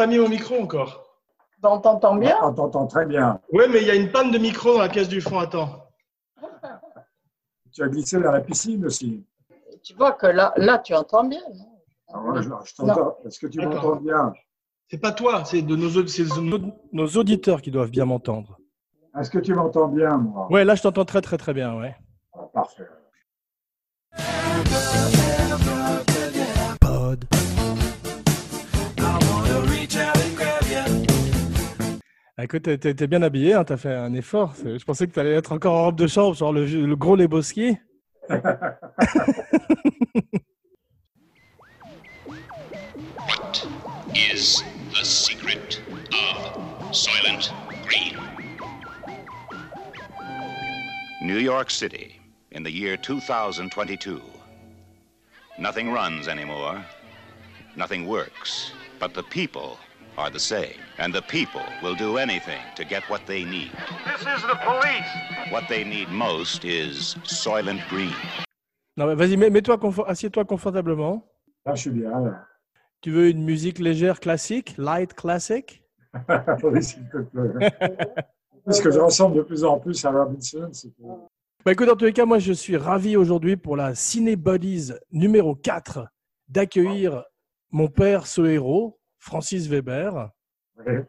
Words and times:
Pas 0.00 0.06
mis 0.06 0.16
mon 0.18 0.30
micro 0.30 0.54
encore. 0.58 1.18
On 1.62 1.78
t'entend 1.78 2.16
bien? 2.16 2.38
On 2.42 2.54
t'entend 2.54 2.86
très 2.86 3.04
bien. 3.04 3.38
Ouais, 3.52 3.68
mais 3.68 3.82
il 3.82 3.86
y 3.86 3.90
a 3.90 3.94
une 3.94 4.10
panne 4.10 4.30
de 4.30 4.38
micro 4.38 4.72
dans 4.72 4.80
la 4.80 4.88
pièce 4.88 5.10
du 5.10 5.20
fond. 5.20 5.38
Attends. 5.38 5.90
Tu 7.70 7.82
as 7.82 7.88
glissé 7.88 8.18
dans 8.18 8.30
la 8.32 8.40
piscine 8.40 8.86
aussi. 8.86 9.22
Tu 9.82 9.92
vois 9.92 10.12
que 10.12 10.26
là, 10.26 10.54
là 10.56 10.78
tu 10.78 10.94
entends 10.94 11.24
bien. 11.24 11.42
non? 11.52 11.66
Ah 12.14 12.18
ouais, 12.22 12.42
je, 12.42 12.48
je 12.64 12.74
t'entends. 12.76 13.18
Est-ce 13.26 13.38
que 13.40 13.46
tu 13.48 13.60
m'entends 13.60 13.96
bien? 13.96 14.32
C'est 14.90 14.96
pas 15.02 15.12
toi, 15.12 15.44
c'est 15.44 15.60
de 15.60 15.76
nos, 15.76 15.90
c'est 16.06 16.22
de 16.24 16.40
nos- 16.40 16.72
Nos 16.94 17.06
auditeurs 17.18 17.60
qui 17.60 17.70
doivent 17.70 17.90
bien 17.90 18.06
m'entendre. 18.06 18.58
Est-ce 19.20 19.28
que 19.28 19.38
tu 19.38 19.52
m'entends 19.52 19.88
bien, 19.88 20.16
moi? 20.16 20.46
Ouais, 20.50 20.64
là, 20.64 20.76
je 20.76 20.82
t'entends 20.82 21.04
très, 21.04 21.20
très, 21.20 21.36
très 21.36 21.52
bien, 21.52 21.78
ouais. 21.78 21.94
Ah, 22.32 22.48
Parfait. 22.54 22.86
Pod. 26.80 27.39
Écoute, 32.42 32.62
t'es- 32.78 33.06
bien 33.06 33.22
habillé, 33.22 33.54
hein, 33.54 33.64
t'as 33.64 33.76
fait 33.76 33.94
un 33.94 34.12
effort. 34.14 34.54
Je 34.64 34.82
pensais 34.84 35.06
que 35.06 35.12
t'allais 35.12 35.32
être 35.34 35.52
encore 35.52 35.74
en 35.74 35.84
robe 35.84 35.96
de 35.96 36.06
chambre, 36.06 36.34
genre 36.34 36.52
le, 36.52 36.64
le 36.64 36.96
gros 36.96 37.16
Lebowski. 37.16 37.76
is 44.14 44.62
the 44.92 45.04
secret 45.04 45.80
of 46.12 46.94
Soylent 46.94 47.50
Green? 47.86 48.16
New 51.22 51.38
York 51.38 51.70
City 51.70 52.16
in 52.52 52.62
the 52.62 52.70
year 52.70 52.96
2022. 52.96 54.20
Nothing 55.58 55.92
runs 55.92 56.28
anymore. 56.28 56.84
Nothing 57.76 58.06
works. 58.06 58.72
But 58.98 59.14
the 59.14 59.22
people 59.22 59.78
are 60.16 60.30
the 60.30 60.38
same. 60.38 60.74
And 60.98 61.12
the 61.12 61.22
people 61.22 61.62
will 61.82 61.94
do 61.96 62.18
anything 62.18 62.60
to 62.76 62.84
get 62.84 63.02
what 63.08 63.20
they 63.26 63.44
need. 63.44 63.70
This 64.04 64.20
is 64.22 64.42
the 64.42 64.56
police. 64.64 65.50
What 65.52 65.64
they 65.68 65.84
need 65.84 66.08
most 66.10 66.64
is 66.64 67.16
Soylent 67.24 67.80
Green. 67.88 68.12
Non, 68.96 69.06
mais 69.06 69.14
vas-y, 69.14 69.36
mets- 69.36 69.50
mets-toi, 69.50 69.76
confo- 69.78 70.04
assieds-toi 70.06 70.44
confortablement. 70.44 71.24
Là, 71.64 71.74
je 71.74 71.80
suis 71.82 71.90
bien. 71.90 72.10
là. 72.10 72.44
Tu 73.00 73.10
veux 73.10 73.28
une 73.30 73.42
musique 73.44 73.78
légère 73.78 74.20
classique, 74.20 74.74
light 74.76 75.14
classic? 75.14 75.82
Oui, 76.62 76.82
s'il 76.82 77.08
te 77.08 77.18
plaît. 77.18 77.70
Parce 78.64 78.80
que 78.80 78.90
je 78.90 78.98
ressemble 78.98 79.36
de 79.36 79.42
plus 79.42 79.64
en 79.64 79.78
plus 79.78 80.04
à 80.04 80.10
Robinson. 80.10 80.68
c'est 80.72 80.88
que- 80.88 81.02
Bah 81.64 81.72
écoute, 81.72 81.88
en 81.88 81.96
tous 81.96 82.04
les 82.04 82.12
cas, 82.12 82.26
moi 82.26 82.38
je 82.38 82.52
suis 82.52 82.76
ravi 82.76 83.16
aujourd'hui 83.16 83.56
pour 83.56 83.76
la 83.76 83.94
Ciné 83.94 84.36
Buddies 84.36 84.92
numéro 85.12 85.54
4 85.54 86.06
d'accueillir 86.48 87.24
mon 87.70 87.88
père, 87.88 88.26
ce 88.26 88.42
héros, 88.42 88.98
Francis 89.20 89.68
Weber, 89.68 90.30
Ouais. 90.84 91.04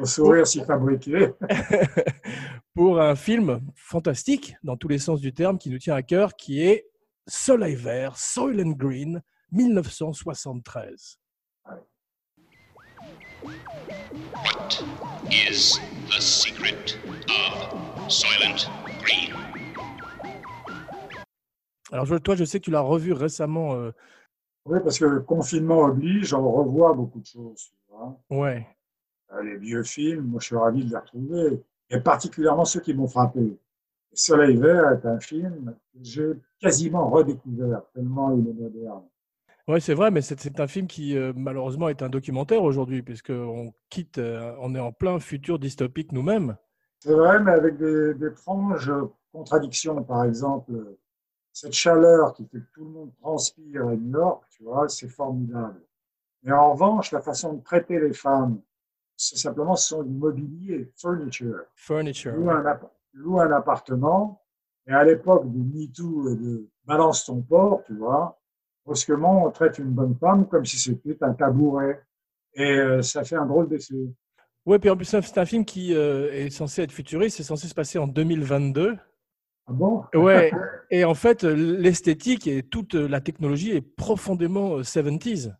Au 0.00 0.06
sourire 0.06 0.46
s'y 0.46 0.64
fabriquer. 0.64 1.32
pour 2.74 2.98
un 2.98 3.14
film 3.14 3.60
fantastique 3.76 4.54
dans 4.62 4.76
tous 4.78 4.88
les 4.88 4.98
sens 4.98 5.20
du 5.20 5.34
terme 5.34 5.58
qui 5.58 5.68
nous 5.68 5.78
tient 5.78 5.94
à 5.94 6.02
cœur, 6.02 6.34
qui 6.34 6.62
est 6.62 6.86
Soleil 7.26 7.74
Vert, 7.74 8.16
Soil 8.16 8.58
and 8.66 8.70
Green, 8.70 9.20
1973. 9.50 11.18
What 14.34 14.82
is 15.30 15.78
the 16.08 16.20
secret 16.22 16.96
of 17.28 18.10
Soylent 18.10 18.66
Green? 19.02 19.34
Alors 21.92 22.06
toi, 22.22 22.34
je 22.34 22.44
sais 22.44 22.60
que 22.60 22.64
tu 22.64 22.70
l'as 22.70 22.80
revu 22.80 23.12
récemment. 23.12 23.74
euh, 23.74 23.92
Oui, 24.64 24.78
parce 24.82 24.98
que 24.98 25.04
le 25.06 25.20
confinement 25.20 25.80
oblige, 25.80 26.32
on 26.34 26.50
revoit 26.52 26.92
beaucoup 26.94 27.20
de 27.20 27.26
choses. 27.26 27.72
vois. 27.88 28.16
ouais. 28.30 28.66
Euh, 29.32 29.42
Les 29.42 29.56
vieux 29.56 29.82
films, 29.82 30.26
moi 30.26 30.40
je 30.40 30.46
suis 30.46 30.56
ravi 30.56 30.84
de 30.84 30.90
les 30.90 30.96
retrouver. 30.96 31.62
Et 31.90 32.00
particulièrement 32.00 32.64
ceux 32.64 32.80
qui 32.80 32.94
m'ont 32.94 33.08
frappé. 33.08 33.58
Soleil 34.14 34.56
vert 34.56 34.92
est 34.92 35.06
un 35.06 35.20
film 35.20 35.74
que 35.92 35.98
j'ai 36.02 36.32
quasiment 36.60 37.08
redécouvert, 37.10 37.82
tellement 37.94 38.32
il 38.36 38.48
est 38.48 38.52
moderne. 38.52 39.02
Ouais, 39.68 39.80
c'est 39.80 39.94
vrai, 39.94 40.10
mais 40.10 40.22
c'est 40.22 40.58
un 40.60 40.66
film 40.66 40.86
qui 40.86 41.16
euh, 41.16 41.32
malheureusement 41.36 41.88
est 41.88 42.02
un 42.02 42.08
documentaire 42.08 42.62
aujourd'hui, 42.62 43.02
puisqu'on 43.02 43.72
quitte, 43.90 44.18
euh, 44.18 44.54
on 44.60 44.74
est 44.74 44.80
en 44.80 44.92
plein 44.92 45.18
futur 45.20 45.58
dystopique 45.58 46.12
nous-mêmes. 46.12 46.56
C'est 46.98 47.14
vrai, 47.14 47.40
mais 47.40 47.52
avec 47.52 47.76
des- 47.78 48.14
d'étranges 48.14 48.92
contradictions. 49.32 50.02
Par 50.02 50.24
exemple, 50.24 50.72
cette 51.52 51.72
chaleur 51.72 52.32
qui 52.34 52.46
fait 52.46 52.58
que 52.58 52.72
tout 52.74 52.84
le 52.84 52.90
monde 52.90 53.12
transpire 53.20 53.84
New 53.86 54.18
York, 54.18 54.44
tu 54.50 54.64
vois, 54.64 54.88
c'est 54.88 55.08
formidable. 55.08 55.80
Mais 56.42 56.52
en 56.52 56.72
revanche, 56.72 57.12
la 57.12 57.20
façon 57.20 57.54
de 57.54 57.62
traiter 57.62 58.00
les 58.00 58.12
femmes, 58.12 58.60
c'est 59.16 59.36
simplement 59.36 59.76
ce 59.76 59.88
sont 59.88 60.02
du 60.02 60.12
mobilier, 60.12 60.90
furniture. 60.96 61.60
Furniture. 61.76 62.32
Loue 62.34 62.50
un, 62.50 62.80
loue 63.12 63.40
un 63.40 63.52
appartement, 63.52 64.42
et 64.86 64.92
à 64.92 65.04
l'époque 65.04 65.48
du 65.50 65.58
MeToo 65.58 66.30
et 66.30 66.36
de 66.36 66.68
balance 66.84 67.26
ton 67.26 67.40
porc, 67.42 67.84
tu 67.86 67.94
vois, 67.94 68.40
brusquement, 68.84 69.46
on 69.46 69.50
traite 69.50 69.78
une 69.78 69.90
bonne 69.90 70.16
femme 70.16 70.48
comme 70.48 70.64
si 70.64 70.78
c'était 70.78 71.22
un 71.22 71.34
tabouret. 71.34 72.02
Et 72.54 72.78
euh, 72.78 73.02
ça 73.02 73.24
fait 73.24 73.36
un 73.36 73.46
drôle 73.46 73.68
d'effet. 73.68 73.94
Ouais, 74.66 74.78
puis 74.78 74.90
en 74.90 74.96
plus, 74.96 75.04
c'est 75.06 75.38
un 75.38 75.44
film 75.44 75.64
qui 75.64 75.94
euh, 75.94 76.32
est 76.32 76.50
censé 76.50 76.82
être 76.82 76.92
futuriste, 76.92 77.36
c'est 77.36 77.42
censé 77.42 77.68
se 77.68 77.74
passer 77.74 77.98
en 77.98 78.06
2022. 78.06 78.96
Ah 79.68 79.72
bon? 79.72 80.02
Ouais, 80.14 80.50
et 80.90 81.04
en 81.04 81.14
fait, 81.14 81.44
euh, 81.44 81.54
l'esthétique 81.54 82.48
et 82.48 82.64
toute 82.64 82.96
euh, 82.96 83.06
la 83.06 83.20
technologie 83.20 83.70
est 83.70 83.80
profondément 83.80 84.78
euh, 84.78 84.82
70s. 84.82 85.54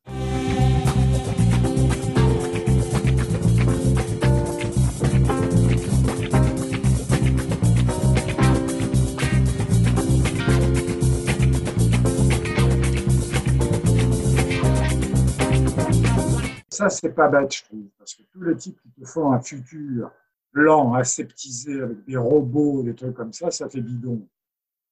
Ça, 16.71 16.89
c'est 16.89 17.15
pas 17.15 17.29
bête, 17.29 17.55
je 17.55 17.63
trouve, 17.63 17.85
parce 17.99 18.17
que 18.17 18.23
tous 18.33 18.43
les 18.43 18.57
types 18.57 18.81
qui 18.83 18.91
te 19.01 19.07
font 19.07 19.31
un 19.31 19.41
futur 19.41 20.11
lent, 20.53 20.95
aseptisé, 20.95 21.81
avec 21.81 22.05
des 22.05 22.17
robots, 22.17 22.83
des 22.83 22.95
trucs 22.95 23.15
comme 23.15 23.33
ça, 23.33 23.51
ça 23.51 23.69
fait 23.69 23.81
bidon. 23.81 24.27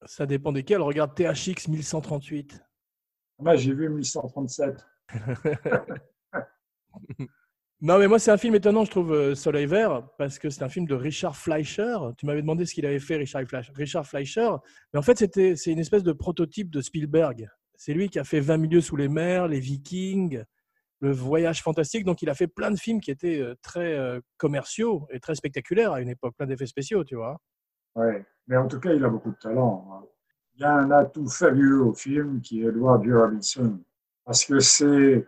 Ça 0.07 0.27
dépend 0.27 0.53
desquels. 0.53 0.81
Regarde 0.81 1.15
THX 1.15 1.69
1138. 1.69 2.63
Moi, 3.39 3.57
j'ai 3.57 3.75
vu 3.75 3.89
1137. 3.89 4.87
Non, 7.83 7.99
mais 7.99 8.09
moi, 8.09 8.19
c'est 8.19 8.31
un 8.31 8.37
film 8.37 8.55
étonnant, 8.55 8.85
je 8.85 8.91
trouve, 8.91 9.15
euh, 9.15 9.35
Soleil 9.35 9.65
Vert, 9.65 10.07
parce 10.19 10.39
que 10.39 10.51
c'est 10.51 10.63
un 10.63 10.69
film 10.69 10.87
de 10.87 10.95
Richard 10.95 11.35
Fleischer. 11.35 11.97
Tu 12.19 12.27
m'avais 12.27 12.43
demandé 12.43 12.67
ce 12.67 12.75
qu'il 12.75 12.85
avait 12.85 12.99
fait, 12.99 13.17
Richard 13.17 13.47
Fleischer. 13.47 13.73
Richard 13.75 14.07
Fleischer. 14.07 14.51
Mais 14.93 14.99
en 14.99 15.03
fait, 15.03 15.17
c'est 15.17 15.73
une 15.73 15.79
espèce 15.79 16.03
de 16.03 16.13
prototype 16.13 16.69
de 16.69 16.83
Spielberg. 16.83 17.49
C'est 17.77 17.95
lui 17.95 18.11
qui 18.11 18.19
a 18.19 18.25
fait 18.25 18.41
20 18.41 18.59
milieux 18.59 18.83
sous 18.83 18.97
les 18.97 19.09
mers, 19.09 19.49
Les 19.49 19.61
Vikings, 19.61 20.45
Le 21.01 21.13
Voyage 21.13 21.63
fantastique. 21.63 22.05
Donc, 22.05 22.23
il 22.23 22.29
a 22.31 22.35
fait 22.35 22.47
plein 22.47 22.71
de 22.71 22.77
films 22.79 23.01
qui 23.01 23.11
étaient 23.11 23.41
euh, 23.41 23.55
très 23.63 23.95
euh, 23.97 24.21
commerciaux 24.37 25.07
et 25.11 25.19
très 25.21 25.35
spectaculaires 25.35 25.93
à 25.93 26.01
une 26.01 26.09
époque, 26.11 26.35
plein 26.37 26.47
d'effets 26.47 26.67
spéciaux, 26.67 27.05
tu 27.05 27.17
vois. 27.17 27.39
Ouais. 27.95 28.25
Mais 28.47 28.57
en 28.57 28.69
tout 28.69 28.79
cas, 28.81 28.93
il 28.93 29.05
a 29.05 29.09
beaucoup 29.09 29.31
de 29.31 29.37
talent. 29.37 29.89
hein. 29.93 30.07
Il 30.55 30.61
y 30.61 30.65
a 30.65 30.75
un 30.75 30.91
atout 30.91 31.27
fabuleux 31.29 31.83
au 31.83 31.95
film 31.95 32.41
qui 32.43 32.63
est 32.63 32.67
Edward 32.69 33.03
G. 33.03 33.13
Robinson, 33.15 33.81
parce 34.27 34.45
que 34.45 34.61
c'est 34.61 35.27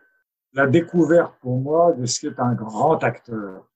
la 0.53 0.67
découverte 0.67 1.35
pour 1.41 1.59
moi 1.59 1.93
de 1.95 2.05
ce 2.05 2.21
qu'est 2.21 2.39
un 2.39 2.53
grand 2.55 3.03
acteur, 3.03 3.67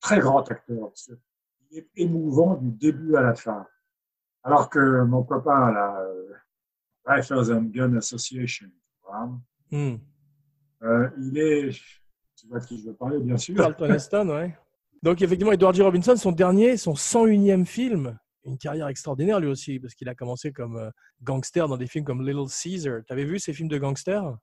très 0.00 0.18
grand 0.20 0.48
acteur. 0.50 0.90
Il 1.70 1.78
est 1.78 1.88
émouvant 1.96 2.54
du 2.54 2.70
début 2.70 3.16
à 3.16 3.20
la 3.20 3.34
fin. 3.34 3.66
Alors 4.42 4.70
que 4.70 5.02
mon 5.02 5.22
copain, 5.24 5.70
la 5.72 6.02
Rifles 7.04 7.52
and 7.52 7.64
Gun 7.70 7.96
Association, 7.96 8.68
tu 8.68 9.06
vois, 9.06 9.28
Hmm. 9.70 9.96
Euh, 10.82 11.08
il 11.18 11.38
est, 11.38 11.70
tu 12.36 12.46
vois 12.48 12.60
de 12.60 12.64
qui 12.64 12.80
je 12.80 12.86
veux 12.86 12.94
parler, 12.94 13.18
bien 13.20 13.36
sûr. 13.36 13.56
Charlton 13.56 13.92
Heston, 13.92 14.28
ouais. 14.28 14.56
Donc, 15.02 15.22
effectivement, 15.22 15.52
Edward 15.52 15.74
G. 15.74 15.82
Robinson, 15.82 16.16
son 16.16 16.32
dernier, 16.32 16.76
son 16.76 16.94
101e 16.94 17.64
film, 17.64 18.18
une 18.44 18.58
carrière 18.58 18.88
extraordinaire 18.88 19.40
lui 19.40 19.48
aussi, 19.48 19.78
parce 19.78 19.94
qu'il 19.94 20.08
a 20.08 20.14
commencé 20.14 20.52
comme 20.52 20.76
euh, 20.76 20.90
gangster 21.22 21.68
dans 21.68 21.76
des 21.76 21.86
films 21.86 22.04
comme 22.04 22.26
Little 22.26 22.48
Caesar. 22.48 23.00
Tu 23.06 23.12
avais 23.12 23.24
vu 23.24 23.38
ces 23.38 23.52
films 23.52 23.68
de 23.68 23.78
gangsters? 23.78 24.36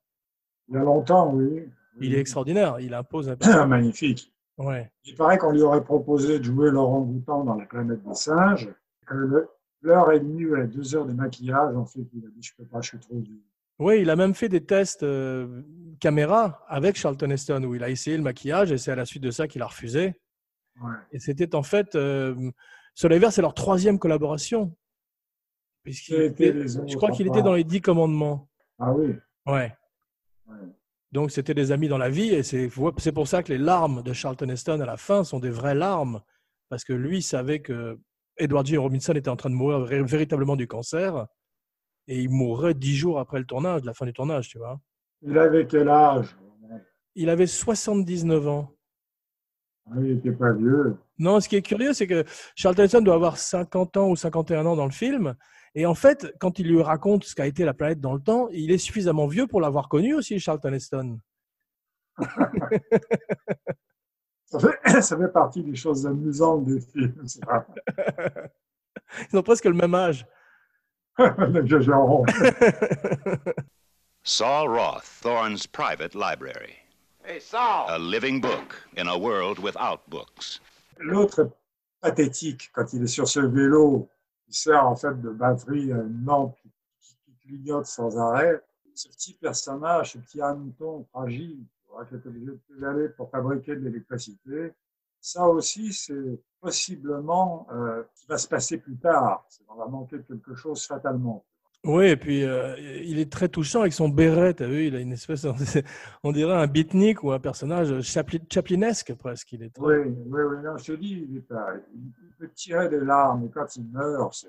Il 0.68 0.74
y 0.74 0.78
a 0.78 0.82
longtemps, 0.82 1.32
oui. 1.34 1.68
Il 2.00 2.14
est 2.14 2.20
extraordinaire, 2.20 2.78
il 2.80 2.92
impose 2.94 3.28
un 3.28 3.36
Magnifique. 3.66 4.32
Ouais. 4.58 4.90
Il 5.04 5.14
paraît 5.14 5.38
qu'on 5.38 5.52
lui 5.52 5.62
aurait 5.62 5.84
proposé 5.84 6.38
de 6.38 6.44
jouer 6.44 6.70
Laurent 6.70 7.00
Goutan 7.00 7.44
dans 7.44 7.54
La 7.54 7.66
planète 7.66 8.02
des 8.02 8.14
singes. 8.14 8.68
Que 9.06 9.48
l'heure 9.82 10.10
est 10.12 10.18
venue 10.18 10.58
à 10.58 10.66
deux 10.66 10.94
heures 10.96 11.06
de 11.06 11.12
maquillage. 11.12 11.76
En 11.76 11.84
fait, 11.84 12.06
il 12.14 12.24
a 12.24 12.28
dit 12.28 12.42
Je 12.42 12.54
peux 12.56 12.64
pas, 12.64 12.80
je 12.80 12.88
suis 12.88 12.98
trop 12.98 13.18
vieux. 13.18 13.42
Oui, 13.78 14.00
il 14.00 14.08
a 14.10 14.16
même 14.16 14.34
fait 14.34 14.48
des 14.48 14.64
tests 14.64 15.02
euh, 15.02 15.62
caméra 16.00 16.64
avec 16.68 16.96
Charlton 16.96 17.30
Heston, 17.30 17.62
où 17.64 17.74
il 17.74 17.84
a 17.84 17.90
essayé 17.90 18.16
le 18.16 18.22
maquillage, 18.22 18.72
et 18.72 18.78
c'est 18.78 18.90
à 18.90 18.96
la 18.96 19.04
suite 19.04 19.22
de 19.22 19.30
ça 19.30 19.46
qu'il 19.48 19.60
a 19.62 19.66
refusé. 19.66 20.14
Ouais. 20.82 20.94
Et 21.12 21.18
c'était 21.18 21.54
en 21.54 21.62
fait, 21.62 21.94
euh, 21.94 22.50
Soleil 22.94 23.18
Vert, 23.18 23.32
c'est 23.32 23.42
leur 23.42 23.54
troisième 23.54 23.98
collaboration. 23.98 24.74
Était- 25.86 26.66
je 26.66 26.96
crois 26.96 27.10
qu'il 27.10 27.26
était 27.28 27.42
dans 27.42 27.54
les 27.54 27.64
Dix 27.64 27.80
Commandements. 27.80 28.48
Ah 28.78 28.92
oui. 28.92 29.14
Ouais. 29.46 29.72
ouais. 30.48 30.56
Donc 31.12 31.30
c'était 31.30 31.54
des 31.54 31.70
amis 31.70 31.88
dans 31.88 31.98
la 31.98 32.10
vie 32.10 32.30
et 32.34 32.42
c'est 32.42 32.68
pour 32.68 33.28
ça 33.28 33.42
que 33.42 33.52
les 33.52 33.58
larmes 33.58 34.02
de 34.02 34.12
Charlton 34.12 34.48
Heston 34.48 34.80
à 34.80 34.86
la 34.86 34.96
fin 34.96 35.22
sont 35.22 35.38
des 35.38 35.50
vraies 35.50 35.74
larmes 35.76 36.20
parce 36.68 36.82
que 36.84 36.92
lui 36.92 37.22
savait 37.22 37.60
que 37.60 37.98
Edward 38.36 38.66
G. 38.66 38.76
Robinson 38.76 39.12
était 39.14 39.30
en 39.30 39.36
train 39.36 39.48
de 39.48 39.54
mourir 39.54 39.78
véritablement 40.04 40.56
du 40.56 40.66
cancer 40.66 41.26
et 42.08 42.20
il 42.22 42.30
mourrait 42.30 42.74
dix 42.74 42.96
jours 42.96 43.18
après 43.18 43.38
le 43.38 43.44
tournage, 43.44 43.84
la 43.84 43.94
fin 43.94 44.06
du 44.06 44.12
tournage, 44.12 44.48
tu 44.48 44.58
vois. 44.58 44.80
Il 45.22 45.36
avait 45.38 45.66
quel 45.66 45.88
âge? 45.88 46.36
Il 47.14 47.30
avait 47.30 47.46
79 47.46 48.48
ans. 48.48 48.70
Ah, 49.90 49.94
Il 49.98 50.14
n'était 50.14 50.32
pas 50.32 50.52
vieux. 50.52 50.96
Non, 51.18 51.40
ce 51.40 51.48
qui 51.48 51.56
est 51.56 51.62
curieux, 51.62 51.92
c'est 51.94 52.06
que 52.06 52.24
Charlton 52.54 53.00
doit 53.00 53.14
avoir 53.14 53.38
50 53.38 53.96
ans 53.96 54.10
ou 54.10 54.16
51 54.16 54.66
ans 54.66 54.76
dans 54.76 54.84
le 54.84 54.90
film. 54.92 55.34
Et 55.74 55.86
en 55.86 55.94
fait, 55.94 56.32
quand 56.38 56.58
il 56.58 56.68
lui 56.68 56.82
raconte 56.82 57.24
ce 57.24 57.34
qu'a 57.34 57.46
été 57.46 57.64
la 57.64 57.74
planète 57.74 58.00
dans 58.00 58.14
le 58.14 58.20
temps, 58.20 58.48
il 58.50 58.70
est 58.70 58.78
suffisamment 58.78 59.26
vieux 59.26 59.46
pour 59.46 59.60
l'avoir 59.60 59.88
connu 59.88 60.14
aussi, 60.14 60.38
Charlton 60.38 60.72
Heston. 60.72 61.18
Ça 64.48 64.60
fait, 64.60 65.02
ça 65.02 65.18
fait 65.18 65.32
partie 65.32 65.62
des 65.64 65.74
choses 65.74 66.06
amusantes 66.06 66.64
des 66.64 66.80
films. 66.80 67.26
ça. 67.26 67.66
Ils 69.32 69.36
ont 69.36 69.42
presque 69.42 69.64
le 69.64 69.74
même 69.74 69.92
âge. 69.94 70.24
J'exagère. 71.52 72.22
Saul 74.22 74.68
Roth, 74.68 75.04
Thorne's 75.22 75.66
private 75.66 76.14
library. 76.14 76.76
Hey, 77.24 77.40
Saul. 77.40 77.86
A 77.88 77.98
living 77.98 78.40
book 78.40 78.82
in 78.96 79.08
a 79.08 79.16
world 79.16 79.58
without 79.58 80.08
books. 80.10 80.60
L'autre 80.98 81.40
est 81.40 81.50
pathétique 82.00 82.70
quand 82.72 82.92
il 82.92 83.02
est 83.02 83.06
sur 83.06 83.28
ce 83.28 83.40
vélo 83.40 84.08
qui 84.46 84.54
sert 84.54 84.86
en 84.86 84.96
fait 84.96 85.20
de 85.20 85.30
batterie 85.30 85.92
à 85.92 85.96
une 85.96 86.24
lampe 86.24 86.56
qui, 87.00 87.16
clignote 87.46 87.86
sans 87.86 88.18
arrêt. 88.18 88.60
Ce 88.94 89.08
petit 89.08 89.34
personnage, 89.34 90.12
ce 90.12 90.18
petit 90.18 90.40
hanneton 90.40 91.04
fragile 91.12 91.64
qui 92.08 92.14
est 92.14 92.26
obligé 92.26 92.46
de 92.46 92.60
pédaler 92.68 93.08
pour 93.10 93.30
fabriquer 93.30 93.74
de 93.76 93.80
l'électricité, 93.80 94.72
ça 95.20 95.48
aussi 95.48 95.92
c'est 95.92 96.38
possiblement 96.70 97.66
euh, 97.72 98.02
qui 98.16 98.26
va 98.26 98.38
se 98.38 98.48
passer 98.48 98.78
plus 98.78 98.96
tard. 98.96 99.46
Qu'on 99.66 99.76
va 99.76 99.86
manquer 99.86 100.16
quelque 100.26 100.54
chose 100.54 100.84
fatalement. 100.84 101.44
Oui, 101.84 102.06
et 102.06 102.16
puis 102.16 102.42
euh, 102.42 102.74
il 103.04 103.20
est 103.20 103.30
très 103.30 103.48
touchant 103.48 103.82
avec 103.82 103.92
son 103.92 104.08
béret. 104.08 104.54
Tu 104.54 104.64
as 104.64 104.66
vu, 104.66 104.86
il 104.88 104.96
a 104.96 105.00
une 105.00 105.12
espèce, 105.12 105.46
on 106.24 106.32
dirait 106.32 106.54
un 106.56 106.66
beatnik 106.66 107.22
ou 107.22 107.30
un 107.30 107.38
personnage 107.38 107.92
chapli- 108.00 108.42
chaplinesque 108.52 109.14
presque. 109.14 109.52
Il 109.52 109.62
est 109.62 109.70
très- 109.70 109.84
Oui, 109.84 109.96
oui, 110.26 110.40
oui, 110.50 110.56
non, 110.64 110.76
je 110.78 110.92
te 110.92 110.98
dis, 110.98 111.24
il, 111.30 111.36
est 111.36 111.40
pas- 111.42 111.74
il 111.94 112.12
peut 112.38 112.50
tirer 112.52 112.88
des 112.88 112.98
larmes, 113.00 113.44
et 113.46 113.50
quand 113.50 113.76
il 113.76 113.84
meurt, 113.92 114.34
c'est. 114.34 114.48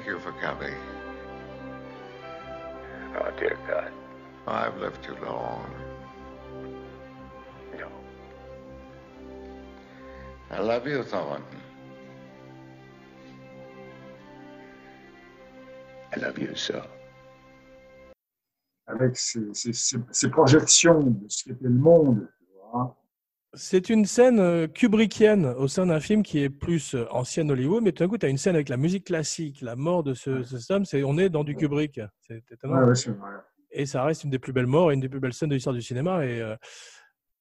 Thank 0.00 0.12
you 0.12 0.18
for 0.20 0.32
coming. 0.40 0.72
Oh, 3.20 3.30
dear 3.38 3.58
God. 3.68 3.92
Oh, 4.46 4.52
I've 4.52 4.78
left 4.80 5.06
you 5.06 5.14
long. 5.22 5.70
No. 7.76 7.86
I 10.50 10.60
love 10.60 10.86
you, 10.86 11.02
Thornton. 11.02 11.44
I 16.16 16.20
love 16.20 16.38
you, 16.38 16.54
so. 16.54 16.82
avec 18.88 19.18
ses, 19.18 19.52
ses- 19.52 19.74
ses- 19.74 19.98
ses 20.12 20.30
projections 20.30 21.00
de 21.00 21.28
ce 21.28 21.44
qu'était 21.44 21.64
le 21.64 21.70
monde. 21.74 22.26
C'est 23.54 23.90
une 23.90 24.04
scène 24.04 24.38
euh, 24.38 24.68
kubrickienne 24.68 25.46
au 25.46 25.66
sein 25.66 25.86
d'un 25.86 25.98
film 25.98 26.22
qui 26.22 26.38
est 26.38 26.50
plus 26.50 26.94
euh, 26.94 27.06
ancien 27.10 27.48
Hollywood, 27.48 27.82
mais 27.82 27.90
tout 27.90 28.04
d'un 28.04 28.08
coup, 28.08 28.16
tu 28.16 28.24
as 28.24 28.28
une 28.28 28.38
scène 28.38 28.54
avec 28.54 28.68
la 28.68 28.76
musique 28.76 29.06
classique, 29.06 29.60
la 29.60 29.74
mort 29.74 30.04
de 30.04 30.14
ce, 30.14 30.44
ce 30.44 30.72
homme, 30.72 30.84
c'est, 30.84 31.02
on 31.02 31.18
est 31.18 31.30
dans 31.30 31.42
du 31.42 31.56
Kubrick. 31.56 32.00
C'est 32.20 32.44
étonnant. 32.50 32.84
Ouais, 32.84 32.96
ouais. 33.08 33.14
Et 33.72 33.86
ça 33.86 34.04
reste 34.04 34.22
une 34.22 34.30
des 34.30 34.38
plus 34.38 34.52
belles 34.52 34.66
morts 34.68 34.92
et 34.92 34.94
une 34.94 35.00
des 35.00 35.08
plus 35.08 35.18
belles 35.18 35.32
scènes 35.32 35.48
de 35.48 35.54
l'histoire 35.54 35.74
du 35.74 35.82
cinéma. 35.82 36.24
Et 36.24 36.40
euh, 36.40 36.54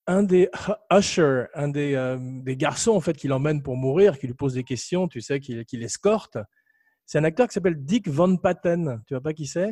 un 0.08 0.24
des 0.24 0.50
Usher, 0.92 1.46
un 1.54 1.68
des, 1.68 1.94
euh, 1.94 2.18
des 2.20 2.58
garçons 2.58 2.94
en 2.94 3.02
fait 3.02 3.16
qui 3.16 3.28
l'emmène 3.28 3.62
pour 3.62 3.78
mourir, 3.78 4.18
qui 4.18 4.26
lui 4.26 4.34
pose 4.34 4.56
des 4.56 4.64
questions, 4.64 5.08
tu 5.08 5.22
sais, 5.22 5.40
qui, 5.40 5.64
qui 5.66 5.78
l'escorte, 5.78 6.38
c'est 7.06 7.20
un 7.20 7.24
acteur 7.24 7.48
qui 7.48 7.54
s'appelle 7.54 7.84
Dick 7.84 8.08
Van 8.08 8.36
Patten. 8.36 9.02
Tu 9.06 9.14
vois 9.14 9.22
pas 9.22 9.34
qui 9.34 9.46
c'est? 9.46 9.72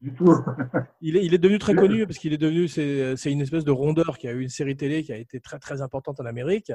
Du 0.00 0.12
tout. 0.14 0.26
il 1.00 1.16
est, 1.16 1.24
il 1.24 1.34
est 1.34 1.38
devenu 1.38 1.58
très 1.58 1.74
connu 1.74 2.06
parce 2.06 2.18
qu'il 2.18 2.32
est 2.32 2.38
devenu, 2.38 2.68
c'est 2.68 3.16
c'est 3.16 3.32
une 3.32 3.40
espèce 3.40 3.64
de 3.64 3.70
rondeur 3.70 4.18
qui 4.18 4.28
a 4.28 4.32
eu 4.32 4.40
une 4.40 4.48
série 4.48 4.76
télé 4.76 5.02
qui 5.02 5.12
a 5.12 5.16
été 5.16 5.40
très 5.40 5.58
très 5.58 5.80
importante 5.80 6.20
en 6.20 6.26
Amérique. 6.26 6.72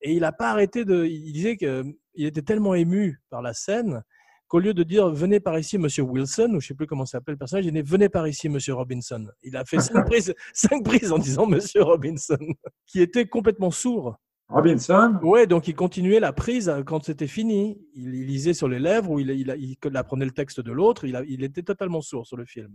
Et 0.00 0.12
il 0.12 0.20
n'a 0.20 0.32
pas 0.32 0.50
arrêté 0.50 0.84
de. 0.84 1.04
Il 1.04 1.32
disait 1.32 1.56
qu'il 1.56 1.94
était 2.16 2.42
tellement 2.42 2.74
ému 2.74 3.20
par 3.30 3.42
la 3.42 3.54
scène 3.54 4.02
qu'au 4.48 4.58
lieu 4.58 4.74
de 4.74 4.82
dire 4.82 5.08
venez 5.10 5.40
par 5.40 5.58
ici, 5.58 5.78
monsieur 5.78 6.02
Wilson, 6.02 6.46
ou 6.46 6.50
je 6.52 6.54
ne 6.56 6.60
sais 6.60 6.74
plus 6.74 6.86
comment 6.86 7.06
s'appelle 7.06 7.34
le 7.34 7.38
personnage, 7.38 7.66
il 7.66 7.72
dit 7.72 7.82
venez 7.82 8.08
par 8.08 8.26
ici, 8.26 8.48
monsieur 8.48 8.74
Robinson. 8.74 9.28
Il 9.42 9.56
a 9.56 9.64
fait 9.64 9.78
cinq 9.78 10.04
prises, 10.06 10.34
cinq 10.52 10.82
prises 10.84 11.12
en 11.12 11.18
disant 11.18 11.46
monsieur 11.46 11.82
Robinson, 11.82 12.38
qui 12.86 13.00
était 13.00 13.26
complètement 13.26 13.70
sourd. 13.70 14.16
Robinson, 14.48 15.18
Ouais, 15.22 15.46
donc 15.46 15.68
il 15.68 15.74
continuait 15.74 16.20
la 16.20 16.32
prise 16.32 16.72
quand 16.86 17.04
c'était 17.04 17.26
fini. 17.26 17.78
Il, 17.94 18.14
il 18.14 18.26
lisait 18.26 18.54
sur 18.54 18.66
les 18.66 18.78
lèvres 18.78 19.10
ou 19.10 19.20
il, 19.20 19.30
il, 19.30 19.54
il, 19.58 19.76
il 19.82 19.96
apprenait 19.96 20.24
le 20.24 20.30
texte 20.30 20.60
de 20.60 20.72
l'autre. 20.72 21.04
Il 21.04 21.44
était 21.44 21.62
totalement 21.62 22.00
sourd 22.00 22.26
sur 22.26 22.36
le 22.36 22.46
film. 22.46 22.74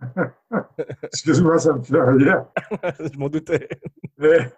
excuse-moi, 1.02 1.58
ça 1.58 1.72
me 1.72 1.82
fait 1.82 2.02
rire. 2.02 2.44
je 3.12 3.18
m'en 3.18 3.28
doutais. 3.28 3.68
Mais 4.18 4.52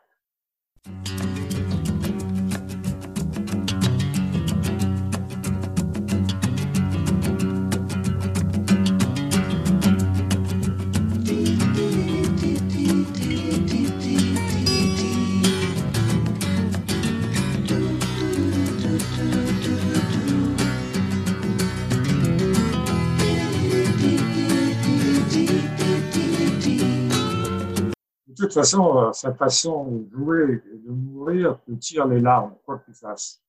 toute 28.42 28.54
façon, 28.54 28.98
euh, 28.98 29.12
sa 29.12 29.34
façon 29.34 29.90
de 29.90 30.10
jouer 30.10 30.62
et 30.72 30.76
de 30.78 30.90
mourir 30.90 31.58
te 31.66 31.72
tire 31.72 32.06
les 32.06 32.20
larmes, 32.20 32.54
quoi 32.64 32.78
que 32.78 32.90
tu 32.90 32.94
fasses. 32.94 33.42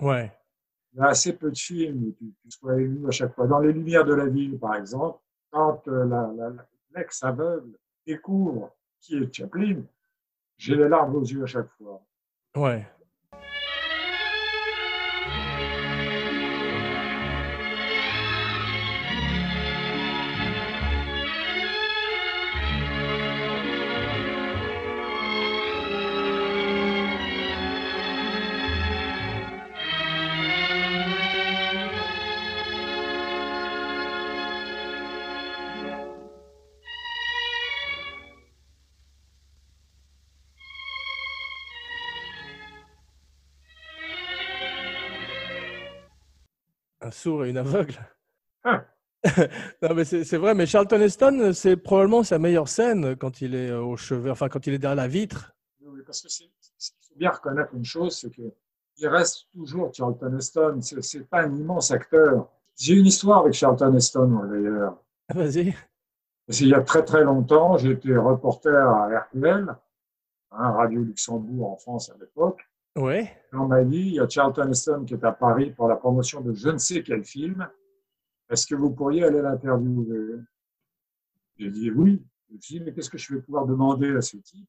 Ouais. 0.00 0.32
Il 0.92 0.98
y 0.98 1.02
a 1.02 1.08
assez 1.08 1.32
peu 1.32 1.50
de 1.50 1.56
films 1.56 2.08
où 2.08 2.12
tu, 2.12 2.32
tu 2.42 2.50
sois 2.50 2.80
ému 2.80 3.06
à 3.06 3.10
chaque 3.10 3.34
fois. 3.34 3.46
Dans 3.46 3.60
Les 3.60 3.72
Lumières 3.72 4.04
de 4.04 4.14
la 4.14 4.26
ville, 4.26 4.58
par 4.58 4.76
exemple, 4.76 5.18
quand 5.50 5.86
euh, 5.88 6.50
l'ex-aveugle 6.94 7.78
découvre 8.06 8.72
qui 9.00 9.16
est 9.16 9.34
Chaplin, 9.34 9.82
j'ai 10.56 10.76
les 10.76 10.88
larmes 10.88 11.16
aux 11.16 11.24
yeux 11.24 11.42
à 11.42 11.46
chaque 11.46 11.70
fois. 11.78 12.02
Ouais. 12.56 12.86
Sourd 47.20 47.44
et 47.44 47.50
une 47.50 47.58
aveugle. 47.58 47.94
Ah. 48.64 48.84
non, 49.82 49.94
mais 49.94 50.04
c'est 50.04 50.36
vrai, 50.38 50.54
mais 50.54 50.66
Charlton 50.66 51.00
Heston, 51.00 51.52
c'est 51.52 51.76
probablement 51.76 52.22
sa 52.22 52.38
meilleure 52.38 52.68
scène 52.68 53.16
quand 53.16 53.42
il 53.42 53.54
est 53.54 53.70
au 53.70 53.96
chevet, 53.96 54.30
enfin 54.30 54.48
quand 54.48 54.66
il 54.66 54.72
est 54.72 54.78
derrière 54.78 54.96
la 54.96 55.08
vitre. 55.08 55.52
Oui, 55.82 56.00
parce 56.06 56.22
que 56.22 56.28
c'est, 56.28 56.44
il 56.44 57.08
faut 57.08 57.16
bien 57.16 57.30
reconnaître 57.30 57.74
une 57.74 57.84
chose, 57.84 58.18
c'est 58.18 58.30
que 58.30 58.54
il 59.00 59.08
reste 59.08 59.46
toujours 59.52 59.92
Charlton 59.94 60.36
Heston. 60.36 60.78
C'est, 60.80 61.28
pas 61.28 61.42
un 61.42 61.56
immense 61.56 61.90
acteur. 61.90 62.48
J'ai 62.76 62.94
une 62.94 63.06
histoire 63.06 63.40
avec 63.40 63.54
Charlton 63.54 63.94
Heston, 63.94 64.46
d'ailleurs. 64.50 65.02
Ah, 65.28 65.34
Vas-y. 65.34 65.74
Qu'il 66.50 66.68
y 66.68 66.74
a 66.74 66.82
très 66.82 67.04
très 67.04 67.24
longtemps, 67.24 67.78
j'étais 67.78 68.16
reporter 68.16 68.74
à 68.74 69.20
RTL, 69.20 69.74
hein, 70.50 70.72
Radio 70.72 71.02
Luxembourg 71.02 71.72
en 71.72 71.76
France 71.76 72.10
à 72.10 72.18
l'époque. 72.18 72.68
On 73.52 73.66
m'a 73.66 73.84
dit, 73.84 73.98
il 73.98 74.14
y 74.14 74.20
a 74.20 74.28
Charlton 74.28 74.70
Heston 74.70 75.04
qui 75.04 75.14
est 75.14 75.24
à 75.24 75.32
Paris 75.32 75.72
pour 75.72 75.88
la 75.88 75.96
promotion 75.96 76.40
de 76.40 76.52
je 76.52 76.68
ne 76.68 76.78
sais 76.78 77.02
quel 77.02 77.24
film. 77.24 77.68
est-ce 78.48 78.66
que 78.66 78.74
vous 78.74 78.90
pourriez 78.90 79.24
aller 79.24 79.40
l'interviewer 79.40 80.40
J'ai 81.56 81.70
dit 81.70 81.90
oui. 81.90 82.22
Je 82.48 82.54
me 82.56 82.60
suis 82.60 82.78
dit, 82.78 82.84
mais 82.84 82.92
qu'est-ce 82.92 83.10
que 83.10 83.18
je 83.18 83.34
vais 83.34 83.40
pouvoir 83.40 83.64
demander 83.66 84.14
à 84.16 84.20
ce 84.20 84.36
type? 84.38 84.68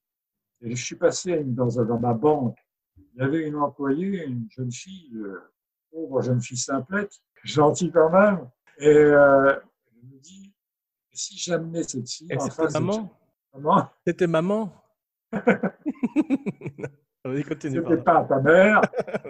Et 0.61 0.75
je 0.75 0.85
suis 0.85 0.95
passé 0.95 1.43
dans, 1.43 1.67
dans 1.67 1.99
ma 1.99 2.13
banque. 2.13 2.57
Il 2.97 3.19
y 3.19 3.21
avait 3.23 3.47
une 3.47 3.55
employée, 3.55 4.23
une 4.25 4.47
jeune 4.51 4.71
fille, 4.71 5.15
euh, 5.15 5.51
pauvre 5.91 6.21
jeune 6.21 6.39
fille 6.41 6.57
simplette, 6.57 7.11
gentille 7.43 7.91
quand 7.91 8.11
même. 8.11 8.47
Et 8.77 8.87
euh, 8.87 9.59
je 9.95 10.05
me 10.05 10.19
dis, 10.19 10.53
si 11.11 11.37
j'amenais 11.37 11.83
cette 11.83 12.07
fille 12.07 12.29
en 12.35 12.39
c'était 12.39 12.55
face 12.55 12.73
maman? 12.73 13.17
Comment? 13.51 13.89
C'était 14.05 14.27
maman? 14.27 14.71
C'était 17.25 17.97
pardon. 17.97 18.27
pas 18.27 18.35
ta 18.35 18.41
mère. 18.41 18.81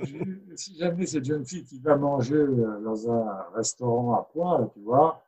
Si 0.55 0.77
jamais 0.77 1.05
cette 1.05 1.25
jeune 1.25 1.45
fille 1.45 1.63
qui 1.63 1.79
va 1.79 1.95
manger 1.95 2.35
euh, 2.35 2.79
dans 2.83 3.09
un 3.11 3.45
restaurant 3.55 4.15
à 4.15 4.29
Pointe, 4.33 4.71
tu 4.73 4.81
vois, 4.81 5.23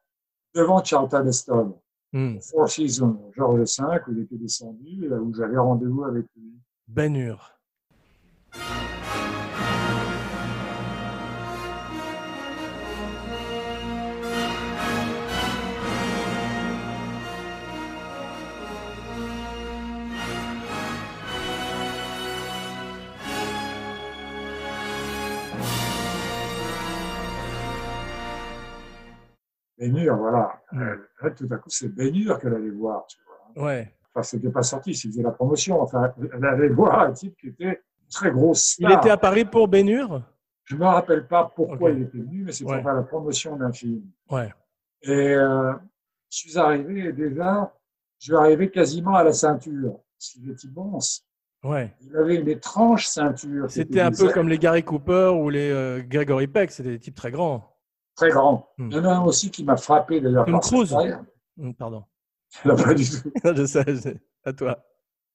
devant 0.54 0.84
Charlton 0.84 1.28
Heston, 1.28 1.76
Hmm. 2.16 2.38
Four 2.42 2.70
Seasons, 2.70 3.32
Georges 3.36 3.80
V, 3.80 3.86
où 4.08 4.12
il 4.12 4.20
était 4.20 4.36
descendu, 4.38 5.12
euh, 5.12 5.18
où 5.20 5.34
j'avais 5.34 5.58
rendez-vous 5.58 6.04
avec 6.04 6.28
lui. 6.36 6.54
Ben 6.88 7.12
Hur. 29.88 29.94
Bénur, 29.94 30.18
voilà. 30.18 30.62
Mm. 30.72 30.82
Euh, 30.82 30.96
là, 31.22 31.30
tout 31.32 31.48
à 31.52 31.58
coup, 31.58 31.70
c'est 31.70 31.90
Bénur 31.90 32.40
qu'elle 32.40 32.54
allait 32.54 32.70
voir, 32.70 33.06
tu 33.08 33.18
vois. 33.26 33.66
Ouais. 33.66 33.94
Enfin, 34.14 34.24
c'était 34.24 34.50
pas 34.50 34.64
sorti, 34.64 34.94
s'il 34.94 35.12
faisait 35.12 35.24
la 35.24 35.32
promotion. 35.32 35.82
Enfin, 35.82 36.14
elle 36.34 36.46
allait 36.46 36.70
voir 36.70 37.00
un 37.00 37.12
type 37.12 37.36
qui 37.38 37.48
était 37.48 37.82
très 38.12 38.32
grosse 38.32 38.78
Il 38.80 38.92
était 38.92 39.10
à 39.10 39.18
Paris 39.18 39.46
pour 39.46 39.68
Hur 39.74 40.22
Je 40.66 40.76
me 40.76 40.86
rappelle 40.86 41.28
pas 41.28 41.52
pourquoi 41.56 41.92
il 41.92 42.04
était 42.04 42.20
venu, 42.20 42.44
mais 42.44 42.52
c'était 42.52 42.70
Ouais. 42.72 42.78
pour 42.78 42.84
faire 42.86 42.96
la 42.96 43.04
promotion 43.04 43.56
d'un 43.56 43.72
film. 43.72 44.04
Ouais. 44.30 44.54
Et 45.02 45.34
euh, 45.34 45.74
je 46.30 46.38
suis 46.38 46.58
arrivé 46.58 47.06
et 47.06 47.14
déjà, 47.14 47.74
je 48.20 48.26
suis 48.26 48.36
arrivé 48.36 48.70
quasiment 48.70 49.16
à 49.16 49.24
la 49.24 49.34
ceinture. 49.34 50.00
Parce 50.18 50.30
qu'il 50.32 50.50
était 50.52 50.68
immense. 50.68 51.26
Ouais. 51.64 51.94
Il 52.02 52.16
avait 52.16 52.36
une 52.36 52.48
étrange 52.48 53.08
ceinture. 53.08 53.70
C'était 53.70 53.90
était 53.90 54.02
un 54.02 54.12
peu 54.12 54.28
ailes 54.28 54.34
comme 54.34 54.50
les 54.50 54.58
Gary 54.58 54.84
Cooper 54.84 55.32
ou 55.36 55.50
les 55.50 55.70
euh, 55.72 56.02
Gregory 56.06 56.48
Peck. 56.48 56.72
C'était 56.72 56.92
des 56.92 57.00
types 57.00 57.16
très 57.16 57.32
grands. 57.32 57.73
Très 58.16 58.30
grand. 58.30 58.70
Hmm. 58.78 58.90
Il 58.92 58.98
y 58.98 59.00
en 59.00 59.06
a 59.06 59.14
un 59.16 59.24
aussi 59.24 59.50
qui 59.52 59.64
m'a 59.64 59.78
frappé 59.78 60.22
d'ailleurs. 60.22 60.46
Tom 60.46 60.60
Cruise. 60.60 60.96
Hmm, 61.58 61.72
Pardon. 61.74 62.04
Non, 62.66 62.76
pas 62.76 62.94
du 62.94 63.04
tout. 63.04 63.32
je 63.56 63.66
sais, 63.66 63.84
je- 63.88 64.18
à 64.46 64.54
toi. 64.54 64.84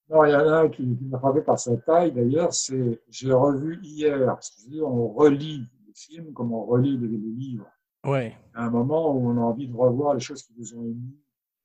Non, 0.09 0.23
il 0.25 0.31
y 0.31 0.35
en 0.35 0.47
a 0.47 0.61
un 0.61 0.69
qui, 0.69 0.83
qui 0.97 1.03
m'a 1.05 1.19
frappé 1.19 1.41
par 1.41 1.59
sa 1.59 1.75
taille. 1.77 2.11
D'ailleurs, 2.13 2.53
c'est, 2.53 3.01
j'ai 3.09 3.31
revu 3.33 3.79
hier, 3.83 4.25
parce 4.25 4.49
que 4.51 4.69
dire, 4.69 4.87
on 4.87 5.09
relit 5.09 5.67
les 5.85 5.93
films 5.93 6.31
comme 6.33 6.53
on 6.53 6.63
relit 6.65 6.97
les, 6.97 7.07
les 7.09 7.17
livres. 7.17 7.67
Ouais. 8.05 8.35
À 8.53 8.63
un 8.65 8.69
moment 8.69 9.13
où 9.13 9.29
on 9.29 9.37
a 9.37 9.41
envie 9.41 9.67
de 9.67 9.75
revoir 9.75 10.13
les 10.13 10.19
choses 10.21 10.41
qui 10.43 10.53
vous 10.57 10.73
ont 10.75 10.83
ému, 10.83 11.13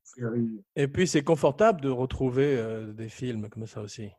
fait 0.05 0.27
rire. 0.27 0.61
Et 0.77 0.89
puis, 0.89 1.07
c'est 1.07 1.23
confortable 1.23 1.81
de 1.81 1.89
retrouver 1.89 2.59
euh, 2.59 2.93
des 2.93 3.09
films 3.09 3.49
comme 3.49 3.67
ça 3.67 3.81
aussi. 3.81 4.11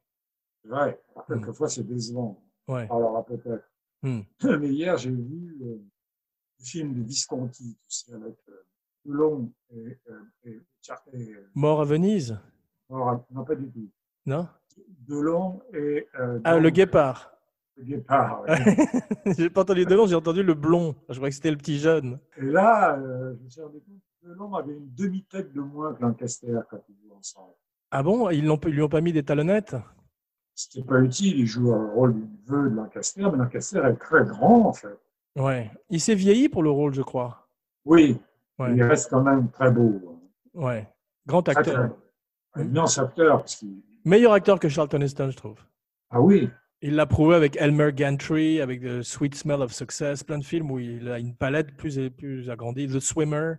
Vrai. 0.63 0.99
Alors, 1.15 1.27
Quelquefois, 1.27 1.67
c'est 1.67 1.83
décevant. 1.85 2.41
Ouais. 2.67 2.87
Parlera 2.87 3.23
peut-être. 3.25 3.69
Hmm. 4.01 4.21
Mais 4.59 4.69
hier, 4.69 4.97
j'ai 4.97 5.11
vu 5.11 5.57
euh, 5.61 5.83
le 6.59 6.65
film 6.65 6.93
de 6.93 7.01
Visconti, 7.03 7.77
tu 7.87 7.95
sais, 7.97 8.13
avec 8.13 8.35
euh, 8.49 8.65
Toulon 9.03 9.51
et, 9.71 9.99
euh, 10.09 10.19
et, 10.45 10.61
et, 11.13 11.33
euh, 11.33 11.49
Mort 11.53 11.81
à 11.81 11.85
Venise 11.85 12.37
non, 12.89 13.23
non, 13.31 13.43
pas 13.43 13.55
du 13.55 13.67
tout. 13.71 13.89
Non? 14.25 14.47
Delon 15.07 15.59
et 15.73 16.07
euh, 16.19 16.39
Ah, 16.43 16.59
le 16.59 16.69
guépard. 16.69 17.31
le 17.77 17.83
guépard. 17.83 18.43
ouais. 18.43 18.75
j'ai 19.37 19.49
pas 19.49 19.61
entendu 19.61 19.85
Delon, 19.85 20.05
j'ai 20.05 20.15
entendu 20.15 20.43
le 20.43 20.53
blond. 20.53 20.95
Je 21.09 21.15
croyais 21.15 21.31
que 21.31 21.35
c'était 21.35 21.51
le 21.51 21.57
petit 21.57 21.79
jeune. 21.79 22.19
Et 22.37 22.45
là, 22.45 22.97
euh, 22.97 23.35
je 23.39 23.43
me 23.43 23.49
suis 23.49 23.61
rendu 23.61 23.79
compte 23.79 24.01
que 24.21 24.27
Delon 24.27 24.53
avait 24.53 24.73
une 24.73 24.93
demi-tête 24.93 25.51
de 25.53 25.61
moins 25.61 25.93
que 25.93 26.01
Lancaster 26.01 26.59
quand 26.69 26.79
ils 26.89 26.95
jouaient 27.01 27.15
ensemble. 27.15 27.53
Ah 27.91 28.03
bon? 28.03 28.29
Ils 28.29 28.45
ils 28.45 28.69
lui 28.71 28.81
ont 28.81 28.89
pas 28.89 29.01
mis 29.01 29.13
des 29.13 29.23
talonnettes? 29.23 29.75
C'était 30.53 30.83
pas 30.87 31.01
utile, 31.01 31.39
il 31.39 31.47
joue 31.47 31.73
un 31.73 31.91
rôle 31.91 32.13
du 32.13 32.21
neveu 32.21 32.69
de 32.69 32.75
Lancaster, 32.75 33.23
mais 33.31 33.37
Lancaster 33.37 33.81
est 33.83 33.95
très 33.97 34.23
grand 34.25 34.67
en 34.67 34.73
fait. 34.73 34.97
Ouais. 35.35 35.69
Il 35.89 35.99
s'est 35.99 36.15
vieilli 36.15 36.49
pour 36.49 36.63
le 36.63 36.69
rôle, 36.69 36.93
je 36.93 37.01
crois. 37.01 37.47
Oui, 37.85 38.19
Ouais. 38.57 38.73
il 38.75 38.83
reste 38.83 39.09
quand 39.09 39.21
même 39.21 39.49
très 39.51 39.69
beau. 39.71 40.21
Ouais. 40.53 40.87
Grand 41.27 41.47
acteur. 41.49 41.95
Un 42.53 42.63
immense 42.63 42.97
acteur. 42.97 43.39
Parce 43.39 43.63
Meilleur 44.05 44.31
acteur 44.33 44.59
que 44.59 44.69
Charlton 44.69 45.01
Heston, 45.01 45.29
je 45.31 45.35
trouve. 45.37 45.59
ah 46.11 46.21
oui, 46.21 46.49
Il 46.81 46.95
l'a 46.95 47.05
prouvé 47.05 47.35
avec 47.35 47.57
Elmer 47.57 47.91
Gantry, 47.93 48.61
avec 48.61 48.81
The 48.81 49.01
Sweet 49.01 49.33
Smell 49.35 49.61
of 49.61 49.73
Success, 49.73 50.23
plein 50.23 50.37
de 50.37 50.43
films 50.43 50.69
où 50.71 50.77
il 50.79 51.09
a 51.09 51.17
une 51.19 51.35
palette 51.35 51.75
plus 51.75 51.97
et 51.97 52.09
plus 52.11 52.49
agrandie. 52.49 52.87
The 52.87 52.99
Swimmer, 52.99 53.55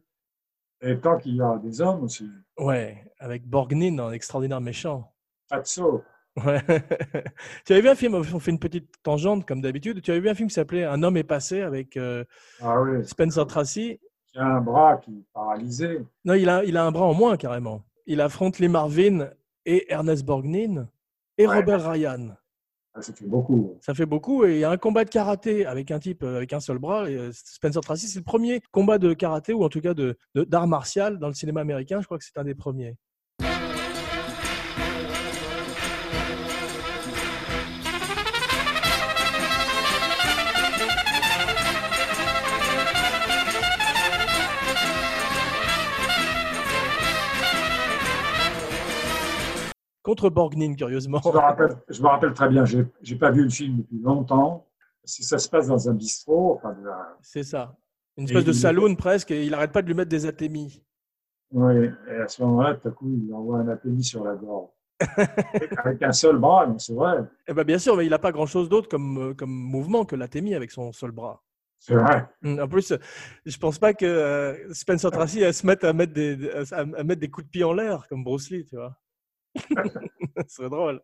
et 0.80 0.98
tant 1.00 1.18
qu'il 1.18 1.34
y 1.36 1.42
a 1.42 1.58
des 1.58 1.80
hommes 1.80 2.04
aussi. 2.04 2.30
ouais, 2.58 3.04
avec 3.18 3.46
Borgnine 3.48 4.00
en 4.00 4.12
extraordinaire 4.12 4.60
méchant. 4.60 5.12
Fatso, 5.48 6.04
Ouais. 6.44 6.60
tu 7.64 7.72
avais 7.72 7.82
vu 7.82 7.88
un 7.88 7.94
film, 7.94 8.14
on 8.14 8.22
fait 8.40 8.50
une 8.50 8.58
petite 8.58 8.90
tangente 9.02 9.46
comme 9.46 9.60
d'habitude, 9.62 10.02
tu 10.02 10.10
avais 10.10 10.20
vu 10.20 10.28
un 10.28 10.34
film 10.34 10.48
qui 10.48 10.54
s'appelait 10.54 10.84
Un 10.84 11.02
homme 11.02 11.16
est 11.16 11.24
passé 11.24 11.62
avec 11.62 11.96
euh, 11.96 12.24
ah 12.60 12.80
oui, 12.82 13.04
Spencer 13.06 13.46
Tracy. 13.46 13.98
qui 14.26 14.38
a 14.38 14.44
un 14.44 14.60
bras 14.60 14.96
qui 14.98 15.12
est 15.12 15.24
paralysé. 15.32 16.00
Non, 16.24 16.34
il 16.34 16.48
a, 16.48 16.62
il 16.64 16.76
a 16.76 16.84
un 16.84 16.92
bras 16.92 17.06
en 17.06 17.14
moins 17.14 17.36
carrément. 17.36 17.82
Il 18.06 18.20
affronte 18.20 18.58
Lee 18.58 18.68
Marvin 18.68 19.30
et 19.64 19.90
Ernest 19.92 20.24
Borgnine 20.24 20.88
et 21.38 21.46
Ouais. 21.46 21.56
Robert 21.56 21.90
Ryan. 21.90 22.36
Ah, 22.94 23.02
ça 23.02 23.12
fait 23.12 23.26
beaucoup. 23.26 23.76
Ça 23.82 23.92
fait 23.94 24.06
beaucoup 24.06 24.44
et 24.44 24.54
il 24.54 24.58
y 24.60 24.64
a 24.64 24.70
un 24.70 24.76
combat 24.78 25.04
de 25.04 25.10
karaté 25.10 25.66
avec 25.66 25.90
un 25.90 25.98
type 25.98 26.22
euh, 26.22 26.36
avec 26.36 26.52
un 26.52 26.60
seul 26.60 26.78
bras. 26.78 27.10
Et 27.10 27.16
euh, 27.16 27.30
Spencer 27.32 27.80
Tracy, 27.82 28.08
c'est 28.08 28.18
le 28.20 28.24
premier 28.24 28.60
combat 28.72 28.98
de 28.98 29.12
karaté 29.12 29.52
ou 29.52 29.64
en 29.64 29.68
tout 29.68 29.80
cas 29.82 29.92
de 29.94 30.16
de- 30.34 30.44
d'art 30.44 30.66
martial 30.66 31.18
dans 31.18 31.28
le 31.28 31.34
cinéma 31.34 31.60
américain. 31.62 32.00
Je 32.00 32.06
crois 32.06 32.16
que 32.18 32.24
c'est 32.24 32.38
un 32.38 32.44
des 32.44 32.54
premiers. 32.54 32.96
Contre 50.16 50.30
Borgnine, 50.30 50.74
curieusement. 50.76 51.20
Je 51.22 51.28
me 51.28 51.36
rappelle, 51.36 51.76
je 51.90 52.02
me 52.02 52.08
rappelle 52.08 52.32
très 52.32 52.48
bien, 52.48 52.64
j'ai 52.64 52.86
j'ai 53.02 53.16
pas 53.16 53.30
vu 53.30 53.42
le 53.44 53.50
film 53.50 53.76
depuis 53.78 53.98
longtemps. 54.00 54.66
Si 55.04 55.22
ça 55.22 55.36
se 55.38 55.46
passe 55.48 55.68
dans 55.68 55.90
un 55.90 55.92
bistrot, 55.92 56.54
enfin, 56.54 56.72
de 56.72 56.86
la- 56.86 57.18
C'est 57.20 57.42
ça. 57.42 57.76
Une 58.16 58.24
Et 58.24 58.26
espèce 58.28 58.44
de 58.46 58.52
il- 58.52 58.54
saloon 58.58 58.94
presque 58.94 59.30
et 59.30 59.44
il 59.44 59.52
arrête 59.52 59.72
pas 59.72 59.82
de 59.82 59.88
lui 59.88 59.94
mettre 59.94 60.08
des 60.08 60.24
atémies. 60.24 60.82
oui, 61.50 61.90
et 62.10 62.14
à 62.16 62.28
ce 62.28 62.42
moment-là, 62.44 62.74
tout 62.76 62.88
à 62.88 62.90
coup, 62.92 63.10
il 63.10 63.32
envoie 63.34 63.58
un 63.58 63.68
appétit 63.68 64.02
sur 64.02 64.24
la 64.24 64.34
gorge. 64.34 64.70
Avec 65.84 66.02
un 66.02 66.12
seul 66.12 66.38
bras, 66.38 66.66
c'est 66.78 66.94
vrai. 66.94 67.18
Eh 67.46 67.52
ben 67.52 67.62
bien 67.64 67.78
sûr, 67.78 67.94
mais 67.94 68.06
il 68.06 68.10
n'a 68.10 68.18
pas 68.18 68.32
grand-chose 68.32 68.70
d'autre 68.70 68.88
comme, 68.88 69.18
euh, 69.18 69.34
comme 69.34 69.50
mouvement 69.50 70.06
que 70.06 70.16
l'atémie 70.16 70.54
avec 70.54 70.70
son 70.70 70.92
seul 70.92 71.10
bras. 71.10 71.42
C'est 71.78 71.94
vrai. 71.94 72.26
Mm, 72.40 72.60
En 72.60 72.68
plus, 72.68 72.94
je 73.44 73.58
pense 73.58 73.78
pas 73.78 73.92
que 73.92 74.06
euh, 74.06 74.72
Spencer 74.72 75.10
Tracy 75.10 75.40
se 75.52 75.66
mette 75.66 75.84
à 75.84 75.92
mettre 75.92 76.14
des, 76.14 76.38
à 76.72 76.84
mettre 77.04 77.20
des 77.20 77.28
coups 77.28 77.44
de 77.46 77.50
pied 77.50 77.64
en 77.64 77.74
l'air 77.74 78.08
comme 78.08 78.24
Bruce 78.24 78.48
Lee, 78.50 78.64
tu 78.64 78.76
vois. 78.76 78.96
Ce 80.48 80.56
serait 80.56 80.70
drôle. 80.70 81.00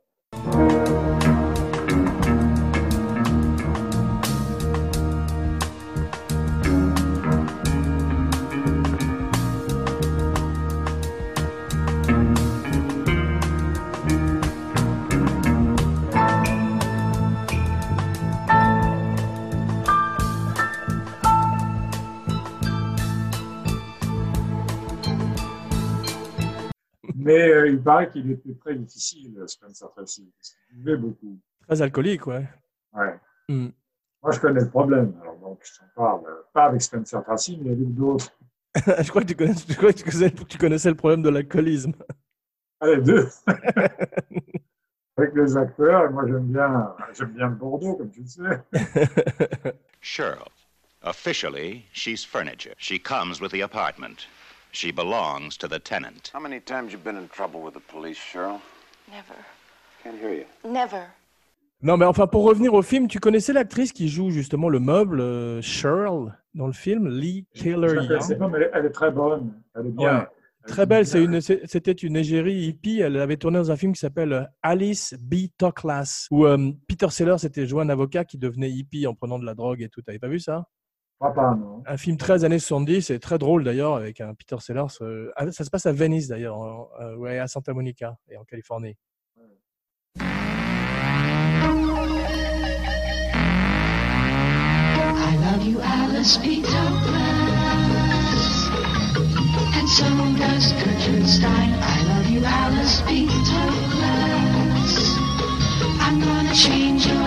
Mais 27.25 27.49
euh, 27.49 27.69
il 27.69 27.83
paraît 27.83 28.09
qu'il 28.11 28.31
était 28.31 28.55
très 28.55 28.75
difficile, 28.75 29.43
Spencer 29.47 29.91
Tracy, 29.95 30.33
qu'il 30.41 30.79
buvait 30.79 30.97
beaucoup. 30.97 31.39
Très 31.67 31.83
alcoolique, 31.83 32.27
ouais. 32.27 32.49
Ouais. 32.93 33.15
Mm. 33.49 33.69
Moi, 34.23 34.33
je 34.33 34.41
connais 34.41 34.61
le 34.61 34.69
problème. 34.69 35.15
Alors, 35.23 35.37
donc, 35.39 35.61
je 35.63 35.79
t'en 35.79 35.87
parle, 35.95 36.27
euh, 36.27 36.43
pas 36.53 36.67
avec 36.67 36.83
Spencer 36.83 37.23
Tracy, 37.25 37.59
mais 37.63 37.73
avec 37.73 37.95
d'autres. 37.95 38.33
je 38.75 39.09
crois 39.09 39.23
que 39.23 39.29
tu 39.29 39.37
connais, 39.37 39.55
je 39.55 39.77
crois 39.77 39.93
que 39.93 39.99
tu 39.99 40.05
connaissais, 40.05 40.31
tu 40.31 40.59
connaissais 40.59 40.89
le 40.89 40.95
problème 40.95 41.23
de 41.23 41.29
l'alcoolisme. 41.29 41.93
Ah, 42.81 42.87
les 42.87 43.01
deux. 43.01 43.29
avec 45.17 45.35
les 45.35 45.57
acteurs, 45.57 46.07
et 46.07 46.09
moi, 46.09 46.25
j'aime 46.27 46.47
bien, 46.47 46.95
j'aime 47.13 47.33
bien 47.33 47.49
Bordeaux, 47.49 47.97
comme 47.97 48.11
tu 48.11 48.23
le 48.23 48.27
sais. 48.27 48.65
Cheryl, 50.01 50.49
Officially, 51.05 51.87
she's 51.93 52.23
furniture. 52.23 52.75
She 52.79 53.01
comes 53.01 53.41
with 53.41 53.51
the 53.51 53.63
apartment. 53.63 54.27
She 54.73 54.91
belongs 54.91 55.51
to 55.59 55.69
the 55.69 55.79
tenant. 55.83 56.31
How 56.35 56.41
many 56.41 56.61
times 56.61 56.93
you 56.93 56.99
been 56.99 57.17
in 57.17 57.29
trouble 57.29 57.61
with 57.63 57.75
the 57.75 57.81
police, 57.93 58.19
Cheryl? 58.19 58.59
Never. 59.11 59.37
Can't 60.03 60.19
hear 60.19 60.33
you. 60.33 60.47
Never. 60.69 61.07
Non, 61.83 61.97
mais 61.97 62.07
enfin, 62.07 62.27
pour 62.27 62.45
revenir 62.45 62.73
au 62.75 62.83
film, 62.83 63.07
tu 63.09 63.19
connaissais 63.19 63.53
l'actrice 63.53 63.93
qui 63.93 64.09
joue 64.09 64.31
justement 64.31 64.69
le 64.69 64.79
meuble, 64.81 65.21
euh, 65.21 65.61
Cheryl, 65.61 66.33
dans 66.55 66.67
le 66.69 66.73
film, 66.73 67.09
Lee 67.09 67.45
Taylor 67.55 67.95
Young. 68.05 68.39
pas, 68.39 68.49
mais 68.49 68.57
elle, 68.59 68.63
est- 68.63 68.71
elle 68.73 68.87
est 68.87 68.91
très 68.91 69.11
bonne. 69.11 69.53
Elle 69.75 69.87
est 69.87 69.91
bien. 69.91 70.19
Ouais. 70.21 70.27
Très 70.69 70.87
belle, 70.87 71.05
c'est 71.07 71.23
une, 71.23 71.41
c'est- 71.41 71.67
c'était 71.67 71.91
une 71.93 72.17
égérie 72.17 72.55
hippie. 72.67 73.01
Elle 73.01 73.17
avait 73.19 73.37
tourné 73.37 73.59
dans 73.59 73.73
un 73.73 73.77
film 73.77 73.93
qui 73.95 73.99
s'appelle 73.99 74.33
euh, 74.33 74.45
Alice 74.63 75.13
B. 75.21 75.49
Toklas, 75.59 76.29
où 76.31 76.47
euh, 76.47 76.71
Peter 76.87 77.11
Sellers 77.11 77.39
s'était 77.39 77.67
joué 77.67 77.83
un 77.83 77.89
avocat 77.89 78.25
qui 78.25 78.39
devenait 78.39 78.71
hippie 78.71 79.07
en 79.09 79.15
prenant 79.15 79.41
de 79.41 79.45
la 79.45 79.55
drogue 79.55 79.83
et 79.83 79.89
tout. 79.89 80.03
T'avais 80.03 80.21
pas 80.21 80.29
vu 80.29 80.39
ça? 80.39 80.65
Non. 81.23 81.83
Un 81.87 81.97
film 81.97 82.17
très 82.17 82.45
années 82.45 82.59
70, 82.59 83.03
c'est 83.03 83.21
très 83.21 83.39
drôle 83.39 83.63
d'ailleurs, 83.63 83.95
avec 83.95 84.21
un 84.21 84.35
Peter 84.35 84.57
Sellers. 84.59 84.87
euh, 85.03 85.31
ça 85.53 85.65
se 85.65 85.71
passe 85.71 85.87
à 85.87 85.93
Venice 85.93 86.27
d'ailleurs, 86.29 86.91
euh, 87.01 87.15
ouais, 87.17 87.39
à 87.39 87.47
Santa 87.47 87.73
Monica 87.73 88.17
et 88.29 88.37
en 88.37 88.45
Californie. 88.45 88.97
I 90.19 90.25
love 95.41 95.65
you, 95.65 95.79
Alice 95.81 96.39
B. 96.39 96.63
Douglas. 96.63 97.63
And 99.75 99.89
so 99.89 100.05
does 100.39 100.73
Gertrude 100.73 101.29
Stein. 101.29 101.71
I 101.81 102.03
love 102.09 102.31
you, 102.31 102.45
Alice 102.45 103.01
B. 103.03 103.29
Douglas. 103.47 105.17
I'm 106.01 106.21
gonna 106.21 106.55
change 106.55 107.07
your 107.07 107.22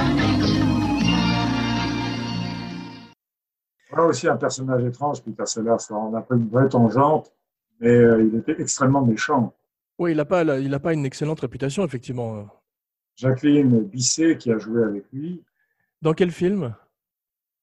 Voilà 3.96 4.10
aussi 4.10 4.28
un 4.28 4.36
personnage 4.36 4.84
étrange, 4.84 5.24
Peter 5.24 5.46
Sellers. 5.46 5.78
On 5.90 6.14
a 6.16 6.22
pris 6.22 6.38
une 6.38 6.50
vraie 6.50 6.68
tangente, 6.68 7.32
mais 7.80 7.88
euh, 7.96 8.22
il 8.30 8.36
était 8.38 8.62
extrêmement 8.62 9.02
méchant. 9.06 9.54
Oui, 9.98 10.12
il 10.12 10.18
n'a 10.18 10.26
pas, 10.26 10.44
la- 10.44 10.60
il 10.60 10.74
a 10.74 10.80
pas 10.82 10.92
une 10.94 11.06
excellente 11.06 11.40
réputation, 11.40 11.86
effectivement. 11.86 12.46
Jacqueline 13.16 13.80
Bisset, 13.86 14.38
qui 14.38 14.52
a 14.52 14.58
joué 14.58 14.84
avec 14.84 15.06
lui, 15.14 15.42
Dans 16.02 16.14
quel 16.14 16.32
film? 16.32 16.76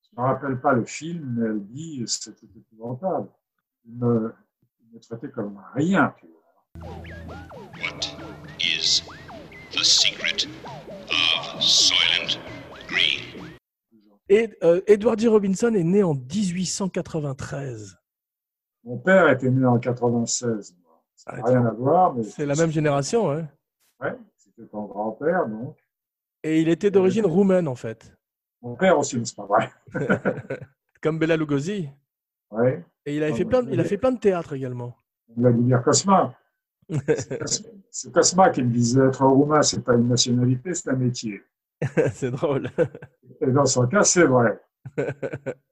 Je 0.03 0.09
ne 0.17 0.23
me 0.23 0.27
rappelle 0.27 0.59
pas 0.59 0.73
le 0.73 0.87
film, 0.87 1.35
mais 1.37 1.47
elle 1.49 1.63
dit 1.67 2.01
que 2.01 2.07
c'était 2.11 2.47
épouvantable. 2.57 3.29
Il 3.85 3.95
me, 3.99 4.33
il 4.81 4.95
me 4.95 5.01
traitait 5.01 5.29
comme 5.31 5.61
rien. 5.75 6.15
tu 6.19 6.27
vois. 6.29 6.91
What 7.79 8.01
is 8.59 9.03
the 9.73 9.85
secret 9.85 10.47
of 11.11 11.63
Soylent 11.63 12.39
Green? 12.89 13.21
Et 14.33 14.49
euh, 14.63 14.81
Edward 14.87 15.19
G. 15.21 15.29
Robinson 15.29 15.75
est 15.75 15.85
né 15.85 16.03
en 16.03 16.15
1893. 16.15 17.99
Mon 18.85 18.97
père 18.97 19.29
était 19.29 19.51
né 19.51 19.67
en 19.67 19.79
96. 19.79 20.75
moi. 20.83 21.03
Ça 21.15 21.33
n'a 21.33 21.43
Ah, 21.45 21.49
rien 21.51 21.67
à 21.67 21.71
voir, 21.73 22.15
mais 22.15 22.23
C'est 22.23 22.47
la 22.47 22.55
même 22.55 22.71
génération, 22.71 23.31
hein 23.31 23.47
Ouais, 24.01 24.17
c'était 24.39 24.67
ton 24.69 24.87
grand-père, 24.87 25.47
donc. 25.47 25.77
Et 26.43 26.63
il 26.63 26.71
était 26.71 26.91
d'origine 26.91 27.27
roumaine, 27.27 27.69
en 27.69 27.75
fait, 27.75 28.11
Mon 28.63 28.75
père 28.75 28.99
aussi, 28.99 29.19
mais 29.19 29.27
c'est 29.27 29.37
pas 29.37 29.45
vrai. 29.45 29.71
comme 31.03 31.19
Bela 31.19 31.37
Lugosi. 31.37 31.91
Ouais. 32.51 32.83
Et 33.05 33.17
il, 33.19 33.23
avait 33.23 33.35
fait 33.35 33.41
ouais. 33.45 33.51
plein, 33.51 33.63
de- 33.63 33.71
il 33.71 33.81
a 33.81 33.85
fait 33.85 33.99
plein 33.99 34.13
de 34.13 34.19
théâtre 34.19 34.55
également. 34.55 34.97
Vladimir 35.37 35.83
Cosma. 35.83 36.35
C'est 36.89 37.39
Cos- 37.39 37.67
C'est 37.91 38.13
Cosma 38.13 38.49
qui 38.49 38.63
me 38.63 38.71
disait 38.73 39.05
être 39.07 39.27
roumain, 39.27 39.61
c'est 39.63 39.83
pas 39.85 39.95
une 39.95 40.09
nationalité, 40.09 40.73
c'est 40.73 40.89
un 40.89 40.97
métier. 40.97 41.43
c'est 42.15 42.31
drôle. 42.31 42.71
Et 43.41 43.51
dans 43.51 43.67
son 43.67 43.87
cas, 43.87 44.05
c'est 44.05 44.25
vrai. 44.25 44.61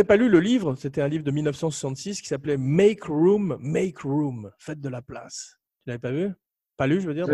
N'avais 0.00 0.06
pas 0.06 0.16
lu 0.16 0.30
le 0.30 0.40
livre 0.40 0.76
C'était 0.76 1.02
un 1.02 1.08
livre 1.08 1.24
de 1.24 1.30
1966 1.30 2.22
qui 2.22 2.28
s'appelait 2.28 2.56
Make 2.56 3.04
Room, 3.04 3.58
Make 3.60 3.98
Room. 3.98 4.50
Faites 4.58 4.80
de 4.80 4.88
la 4.88 5.02
place. 5.02 5.58
Tu 5.84 5.90
l'avais 5.90 5.98
pas 5.98 6.10
vu? 6.10 6.32
Pas 6.78 6.86
lu, 6.86 7.02
je 7.02 7.06
veux 7.06 7.12
dire 7.12 7.26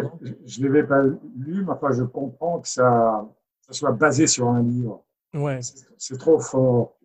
Je 0.45 0.61
ne 0.61 0.67
l'avais 0.67 0.83
pas 0.83 1.05
lu, 1.05 1.65
mais 1.65 1.71
enfin, 1.71 1.93
je 1.93 2.03
comprends 2.03 2.59
que 2.59 2.67
ça, 2.67 3.25
ça 3.61 3.73
soit 3.73 3.93
basé 3.93 4.27
sur 4.27 4.49
un 4.49 4.65
livre. 4.65 5.05
Ouais. 5.33 5.61
C'est 5.97 6.19
trop 6.19 6.41
fort. 6.41 6.96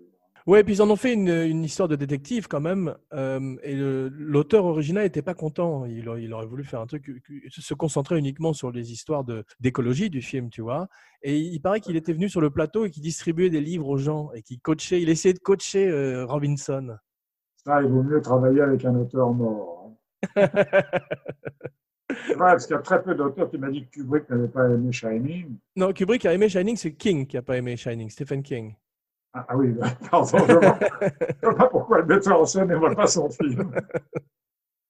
Ouais, 0.47 0.63
puis 0.63 0.73
ils 0.75 0.81
en 0.81 0.89
ont 0.89 0.95
fait 0.95 1.13
une, 1.13 1.29
une 1.29 1.63
histoire 1.63 1.87
de 1.87 1.95
détective 1.95 2.47
quand 2.47 2.59
même. 2.61 2.95
euh, 3.13 3.55
et 3.63 3.75
l'auteur 3.75 4.65
original 4.65 5.03
n'était 5.03 5.21
pas 5.21 5.33
content. 5.35 5.85
Il, 5.85 6.07
aurait- 6.09 6.23
il 6.23 6.33
aurait 6.33 6.45
voulu 6.47 6.63
faire 6.63 6.81
un 6.81 6.87
truc, 6.87 7.05
qui- 7.05 7.41
qui- 7.49 7.61
se 7.61 7.73
concentrer 7.73 8.17
uniquement 8.17 8.53
sur 8.53 8.71
les 8.71 8.91
histoires 8.91 9.23
d'écologie 9.59 10.09
du 10.09 10.21
film, 10.21 10.49
tu 10.49 10.61
vois. 10.61 10.87
Et 11.21 11.37
il 11.37 11.59
paraît 11.61 11.79
qu'il 11.79 11.95
était 11.95 12.13
venu 12.13 12.27
sur 12.29 12.41
le 12.41 12.49
plateau 12.49 12.85
et 12.85 12.89
qu'il 12.89 13.03
distribuait 13.03 13.49
des 13.49 13.61
livres 13.61 13.87
aux 13.87 13.97
gens 13.97 14.31
et 14.33 14.41
qu'il 14.41 14.59
coachait. 14.59 15.01
Il 15.01 15.09
essayait 15.09 15.33
de 15.33 15.39
coacher 15.39 15.87
euh, 15.87 16.25
Robinson. 16.25 16.95
Ça, 17.63 17.81
il 17.83 17.89
vaut 17.89 18.01
mieux 18.03 18.21
travailler 18.21 18.61
avec 18.61 18.83
un 18.85 18.95
auteur 18.95 19.31
mort. 19.33 19.91
hein. 20.35 20.47
C'est 22.27 22.33
vrai, 22.33 22.51
parce 22.51 22.65
qu'il 22.67 22.75
y 22.75 22.79
a 22.79 22.81
très 22.81 23.01
peu 23.01 23.15
d'auteurs 23.15 23.49
qui 23.49 23.57
m'ont 23.57 23.69
dit 23.69 23.85
que 23.85 23.91
Kubrick 24.01 24.29
n'avait 24.29 24.47
pas 24.49 24.67
aimé 24.69 24.91
Shining. 24.91 25.55
non, 25.77 25.93
Kubrick 25.93 26.25
a 26.25 26.33
aimé 26.33 26.49
Shining, 26.49 26.75
c'est 26.75 26.91
King 26.93 27.25
qui 27.25 27.37
a 27.37 27.41
pas 27.41 27.55
aimé 27.57 27.77
Shining, 27.77 28.09
Stephen 28.09 28.43
King. 28.43 28.75
Ah, 29.33 29.45
ah 29.49 29.57
oui, 29.57 29.73
pardon, 30.11 30.25
je 30.25 30.53
ne 30.53 31.39
vois 31.41 31.55
pas 31.55 31.67
pourquoi 31.69 31.99
le 31.99 32.05
metteur 32.05 32.41
en 32.41 32.45
scène 32.45 32.67
n'aime 32.67 32.95
pas 32.95 33.07
son 33.07 33.29
film. 33.29 33.73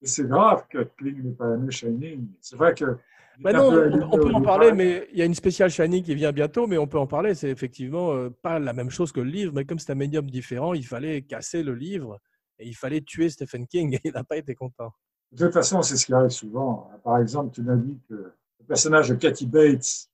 C'est 0.01 0.27
grave 0.27 0.65
que 0.67 0.83
Kling 0.97 1.21
n'ait 1.21 1.31
pas 1.33 1.53
aimé 1.53 1.71
Shining. 1.71 2.27
C'est 2.39 2.55
vrai 2.55 2.73
que. 2.73 2.97
Est 3.45 3.53
non, 3.53 3.69
on, 4.11 4.17
peut 4.17 4.33
en 4.33 4.41
parler, 4.41 4.71
mais 4.71 5.07
il 5.11 5.17
y 5.17 5.21
a 5.21 5.25
une 5.25 5.35
spéciale 5.35 5.69
Shining 5.69 6.03
qui 6.03 6.15
vient 6.15 6.31
bientôt, 6.31 6.67
mais 6.67 6.77
on 6.77 6.87
peut 6.87 6.99
en 6.99 7.07
parler. 7.07 7.33
C'est 7.33 7.49
effectivement 7.49 8.13
euh, 8.13 8.29
pas 8.29 8.59
la 8.59 8.73
même 8.73 8.89
chose 8.89 9.11
que 9.11 9.19
le 9.19 9.29
livre, 9.29 9.53
mais 9.55 9.65
comme 9.65 9.79
c'est 9.79 9.91
un 9.91 9.95
médium 9.95 10.29
différent, 10.29 10.73
il 10.73 10.85
fallait 10.85 11.21
casser 11.21 11.63
le 11.63 11.73
livre 11.73 12.19
et 12.59 12.67
il 12.67 12.75
fallait 12.75 13.01
tuer 13.01 13.29
Stephen 13.29 13.67
King 13.67 13.93
et 13.95 13.99
il 14.03 14.11
n'a 14.11 14.23
pas 14.23 14.37
été 14.37 14.55
content. 14.55 14.91
De 15.31 15.45
toute 15.45 15.53
façon, 15.53 15.81
c'est 15.81 15.97
ce 15.97 16.05
qui 16.05 16.13
arrive 16.13 16.29
souvent. 16.29 16.89
Par 17.03 17.19
exemple, 17.19 17.53
tu 17.53 17.61
m'as 17.61 17.75
dit 17.75 17.99
que 18.09 18.15
le 18.15 18.65
personnage 18.67 19.09
de 19.09 19.15
Kathy 19.15 19.45
Bates 19.45 20.09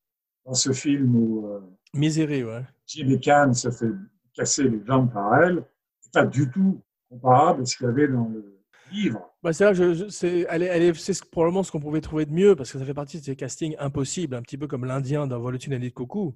dans 0.46 0.54
ce 0.54 0.72
film 0.72 1.16
où 1.16 1.48
euh, 1.48 1.60
Misery, 1.94 2.44
ouais. 2.44 2.64
Jimmy 2.86 3.20
Kahn 3.20 3.54
se 3.54 3.72
fait 3.72 3.92
casser 4.38 4.64
les 4.64 4.82
jambes 4.86 5.12
par 5.12 5.36
elle, 5.44 5.64
c'est 6.00 6.14
pas 6.14 6.26
du 6.26 6.50
tout 6.50 6.82
comparable 7.10 7.62
à 7.64 7.66
ce 7.66 7.76
qu'il 7.78 7.86
y 7.86 7.90
avait 7.90 8.08
dans 8.08 8.30
le 8.34 8.44
livre. 8.92 9.30
Bah, 9.44 9.52
c'est 9.54 9.64
là 9.66 9.74
je, 9.74 9.94
je- 9.94 10.08
c'est, 10.08 10.46
elle 10.50 10.64
est, 10.64 10.68
elle 10.68 10.82
est- 10.84 10.94
c'est 11.00 11.14
ce- 11.14 11.24
probablement 11.26 11.64
ce 11.64 11.72
qu'on 11.72 11.80
pouvait 11.80 12.02
trouver 12.02 12.26
de 12.26 12.32
mieux 12.34 12.56
parce 12.56 12.72
que 12.72 12.80
ça 12.80 12.86
fait 12.86 12.94
partie 12.94 13.20
de 13.20 13.24
ces 13.26 13.36
castings 13.36 13.76
impossibles, 13.80 14.36
un 14.36 14.42
petit 14.42 14.58
peu 14.58 14.68
comme 14.68 14.86
l'Indien 14.86 15.28
dans 15.28 15.40
Vol 15.40 15.56
au-dessus 15.56 15.70
d'un 15.70 15.80
nid 15.80 15.90
de 15.90 15.94
coucou. 15.94 16.36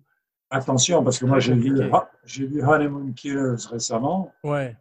Attention, 0.50 1.02
parce 1.04 1.18
que 1.18 1.26
moi 1.26 1.40
j'ai 1.40 1.54
vu, 1.54 1.78
j'ai 2.26 2.46
vu 2.46 2.62
Honeymoon 2.62 3.14
Killers 3.14 3.56
récemment. 3.70 4.34
Ouais. 4.44 4.76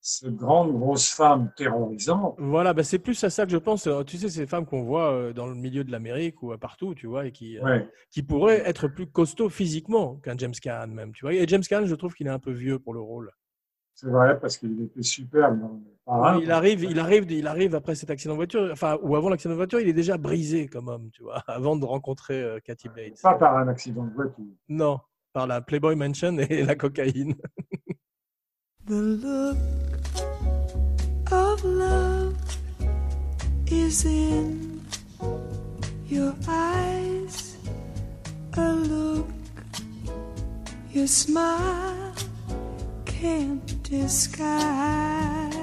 Cette 0.00 0.36
grande 0.36 0.78
grosse 0.78 1.10
femme 1.10 1.52
terrorisante. 1.56 2.36
Voilà, 2.38 2.72
bah, 2.72 2.84
c'est 2.84 2.98
plus 2.98 3.22
à 3.24 3.30
ça 3.30 3.44
que 3.44 3.52
je 3.52 3.56
pense. 3.58 3.86
Euh, 3.86 4.04
Tu 4.04 4.16
sais, 4.16 4.28
ces 4.28 4.46
femmes 4.46 4.64
qu'on 4.64 4.82
voit 4.82 5.12
euh, 5.12 5.32
dans 5.32 5.46
le 5.46 5.54
milieu 5.54 5.84
de 5.84 5.90
l'Amérique 5.90 6.42
ou 6.42 6.52
euh, 6.52 6.56
partout, 6.56 6.94
tu 6.94 7.06
vois, 7.06 7.26
et 7.26 7.32
qui, 7.32 7.58
euh, 7.58 7.80
qui 8.10 8.22
pourraient 8.22 8.62
être 8.64 8.88
plus 8.88 9.06
costauds 9.06 9.48
physiquement 9.50 10.16
qu'un 10.16 10.36
James 10.38 10.54
Caan 10.62 10.86
même, 10.88 11.12
tu 11.12 11.24
vois. 11.24 11.34
Et 11.34 11.46
James 11.48 11.62
Caan, 11.68 11.84
je 11.84 11.94
trouve 11.94 12.14
qu'il 12.14 12.26
est 12.26 12.30
un 12.30 12.38
peu 12.38 12.52
vieux 12.52 12.78
pour 12.78 12.94
le 12.94 13.00
rôle. 13.00 13.32
C'est 14.00 14.08
vrai, 14.08 14.38
parce 14.38 14.56
qu'il 14.56 14.80
était 14.80 15.02
superbe 15.02 15.60
dans 15.60 15.68
le 15.72 15.80
parrain. 16.06 16.38
il 16.40 16.52
arrive, 16.52 16.84
il 16.84 17.00
arrive, 17.00 17.28
il 17.32 17.48
arrive 17.48 17.74
après 17.74 17.96
cet 17.96 18.10
accident 18.10 18.34
de 18.34 18.36
voiture, 18.36 18.68
enfin, 18.70 18.96
ou 19.02 19.16
avant 19.16 19.28
l'accident 19.28 19.54
de 19.54 19.56
voiture, 19.56 19.80
il 19.80 19.88
est 19.88 19.92
déjà 19.92 20.16
brisé 20.16 20.68
comme 20.68 20.86
homme, 20.86 21.10
tu 21.12 21.24
vois, 21.24 21.42
avant 21.48 21.74
de 21.74 21.84
rencontrer 21.84 22.40
euh, 22.40 22.60
Kathy 22.64 22.88
Bates. 22.88 23.20
Pas 23.20 23.34
par 23.34 23.56
un 23.56 23.66
accident 23.66 24.04
de 24.04 24.14
voiture. 24.14 24.44
Non, 24.68 25.00
par 25.32 25.48
la 25.48 25.60
Playboy 25.60 25.96
Mansion 25.96 26.38
et 26.38 26.62
la 26.64 26.76
cocaïne. 26.76 27.34
The 28.88 28.94
look 28.94 29.58
of 31.30 31.62
love 31.64 32.34
is 33.66 34.04
in 34.06 34.80
your 36.08 36.34
eyes. 36.48 37.56
A 38.56 38.72
look 38.72 39.26
your 40.92 41.06
smile 41.06 42.14
can't 43.04 43.82
disguise. 43.82 45.54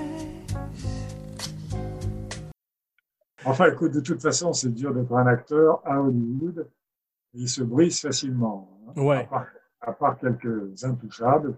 Enfin, 3.43 3.71
écoute, 3.71 3.91
de 3.93 3.99
toute 4.01 4.21
façon, 4.21 4.53
c'est 4.53 4.69
dur 4.73 4.93
d'être 4.93 5.13
un 5.13 5.27
acteur 5.27 5.81
à 5.85 5.99
Hollywood. 6.01 6.67
Il 7.33 7.49
se 7.49 7.63
brise 7.63 7.99
facilement. 8.01 8.69
hein, 8.95 9.01
Ouais. 9.01 9.17
à, 9.17 9.23
part, 9.25 9.47
à 9.81 9.91
part 9.93 10.19
quelques 10.19 10.83
intouchables. 10.83 11.55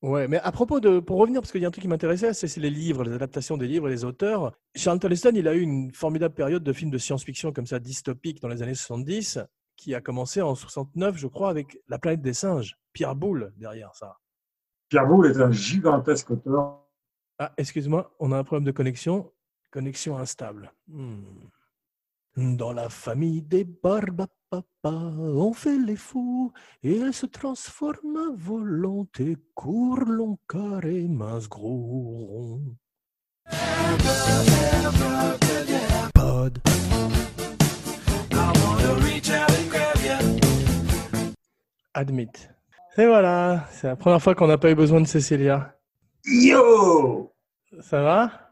Ouais, 0.00 0.28
mais 0.28 0.38
à 0.38 0.52
propos 0.52 0.78
de, 0.78 1.00
pour 1.00 1.18
revenir, 1.18 1.40
parce 1.40 1.50
qu'il 1.50 1.60
y 1.60 1.64
a 1.64 1.68
un 1.68 1.72
truc 1.72 1.82
qui 1.82 1.88
m'intéressait, 1.88 2.32
c'est 2.32 2.60
les 2.60 2.70
livres, 2.70 3.02
les 3.02 3.12
adaptations 3.12 3.56
des 3.56 3.66
livres 3.66 3.88
et 3.88 3.90
les 3.90 4.04
auteurs. 4.04 4.52
Charlton 4.76 5.08
Heston, 5.08 5.32
il 5.34 5.48
a 5.48 5.54
eu 5.54 5.60
une 5.60 5.92
formidable 5.92 6.34
période 6.34 6.62
de 6.62 6.72
films 6.72 6.90
de 6.90 6.98
science-fiction 6.98 7.52
comme 7.52 7.66
ça, 7.66 7.80
dystopiques 7.80 8.40
dans 8.40 8.48
les 8.48 8.62
années 8.62 8.74
70, 8.74 9.40
qui 9.76 9.94
a 9.96 10.00
commencé 10.00 10.40
en 10.40 10.54
69, 10.54 11.16
je 11.16 11.26
crois, 11.26 11.50
avec 11.50 11.80
La 11.88 11.98
planète 11.98 12.22
des 12.22 12.32
singes. 12.32 12.76
Pierre 12.92 13.16
Boulle 13.16 13.52
derrière 13.56 13.94
ça. 13.94 14.18
Pierre 14.88 15.06
Boulle 15.06 15.26
est 15.26 15.40
un 15.40 15.50
gigantesque 15.50 16.30
auteur. 16.30 16.84
Ah, 17.38 17.52
excuse-moi, 17.56 18.14
on 18.20 18.30
a 18.30 18.38
un 18.38 18.44
problème 18.44 18.64
de 18.64 18.72
connexion. 18.72 19.32
Connexion 19.70 20.16
instable. 20.16 20.72
Hmm. 20.86 21.22
Dans 22.38 22.72
la 22.72 22.88
famille 22.88 23.42
des 23.42 23.64
Barbapapa, 23.64 24.62
on 24.84 25.52
fait 25.52 25.76
les 25.76 25.96
fous 25.96 26.52
et 26.84 26.96
elles 26.96 27.12
se 27.12 27.26
transforment 27.26 28.16
à 28.16 28.30
volonté, 28.36 29.36
court, 29.56 30.04
long, 30.06 30.38
carré, 30.48 31.08
mince, 31.08 31.48
gros, 31.48 31.66
rond. 32.28 32.76
Pod. 36.14 36.60
Admit. 41.92 42.30
Et 42.98 43.06
voilà, 43.06 43.66
c'est 43.72 43.88
la 43.88 43.96
première 43.96 44.22
fois 44.22 44.36
qu'on 44.36 44.46
n'a 44.46 44.58
pas 44.58 44.70
eu 44.70 44.76
besoin 44.76 45.00
de 45.00 45.08
Cécilia. 45.08 45.74
Yo 46.24 47.32
Ça 47.80 48.00
va? 48.00 48.47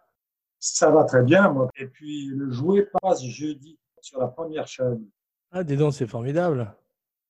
Ça 0.58 0.90
va 0.90 1.04
très 1.04 1.22
bien, 1.22 1.50
moi. 1.50 1.68
Et 1.76 1.86
puis, 1.86 2.26
le 2.28 2.50
jouet 2.50 2.88
passe 3.02 3.22
jeudi 3.24 3.78
sur 4.00 4.18
la 4.20 4.28
première 4.28 4.66
chaîne. 4.66 5.06
Ah, 5.52 5.62
dis 5.64 5.76
donc, 5.76 5.92
c'est 5.94 6.06
formidable. 6.06 6.74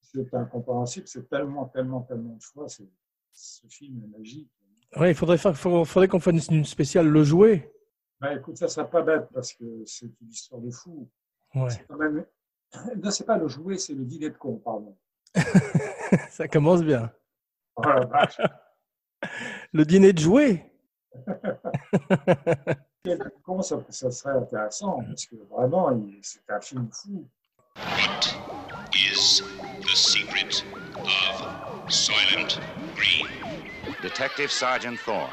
C'est 0.00 0.32
incompréhensible, 0.34 1.06
c'est 1.06 1.28
tellement, 1.28 1.66
tellement, 1.66 2.00
tellement 2.02 2.34
de 2.36 2.42
fois. 2.42 2.68
c'est- 2.68 2.88
Ce 3.32 3.66
film 3.66 4.02
est 4.04 4.18
magique. 4.18 4.50
Ouais, 4.96 5.10
il 5.10 5.14
faudrait, 5.14 5.36
faire, 5.36 5.54
faut- 5.56 5.84
faudrait 5.84 6.08
qu'on 6.08 6.20
fasse 6.20 6.48
une 6.48 6.64
spéciale 6.64 7.06
Le 7.08 7.22
Jouet. 7.24 7.70
Ben, 8.20 8.38
écoute, 8.38 8.56
ça 8.56 8.66
serait 8.68 8.88
pas 8.88 9.02
bête 9.02 9.28
parce 9.34 9.52
que 9.52 9.64
c'est 9.84 10.06
une 10.22 10.28
histoire 10.30 10.62
de 10.62 10.70
fou. 10.70 11.06
Ouais, 11.54 11.68
C'est 11.68 11.84
quand 11.86 11.96
même. 11.98 12.24
Non, 13.02 13.10
c'est 13.10 13.26
pas 13.26 13.36
le 13.36 13.46
jouet, 13.48 13.76
c'est 13.76 13.92
le 13.94 14.04
dîner 14.04 14.30
de 14.30 14.36
con, 14.38 14.56
pardon. 14.64 14.96
ça 16.30 16.48
commence 16.48 16.82
bien. 16.82 17.12
Oh 17.76 17.82
la 17.82 18.06
vache. 18.06 18.40
Le 19.72 19.84
dîner 19.84 20.12
de 20.14 20.18
jouet 20.18 20.72
Quel 23.06 23.18
con, 23.44 23.62
ça, 23.62 23.76
ça 23.88 24.10
serait 24.10 24.36
intéressant 24.36 24.98
parce 25.06 25.26
que 25.26 25.36
vraiment, 25.48 25.92
il- 25.92 26.18
c'est 26.22 26.40
un 26.50 26.60
film 26.60 26.88
fou. 26.90 27.24
is 28.94 29.42
the 29.82 29.94
secret 29.94 30.64
of 30.98 31.46
Soylent 31.88 32.58
Green? 32.96 33.28
Detective 34.02 34.50
Sergeant 34.50 34.96
Thorne. 35.04 35.30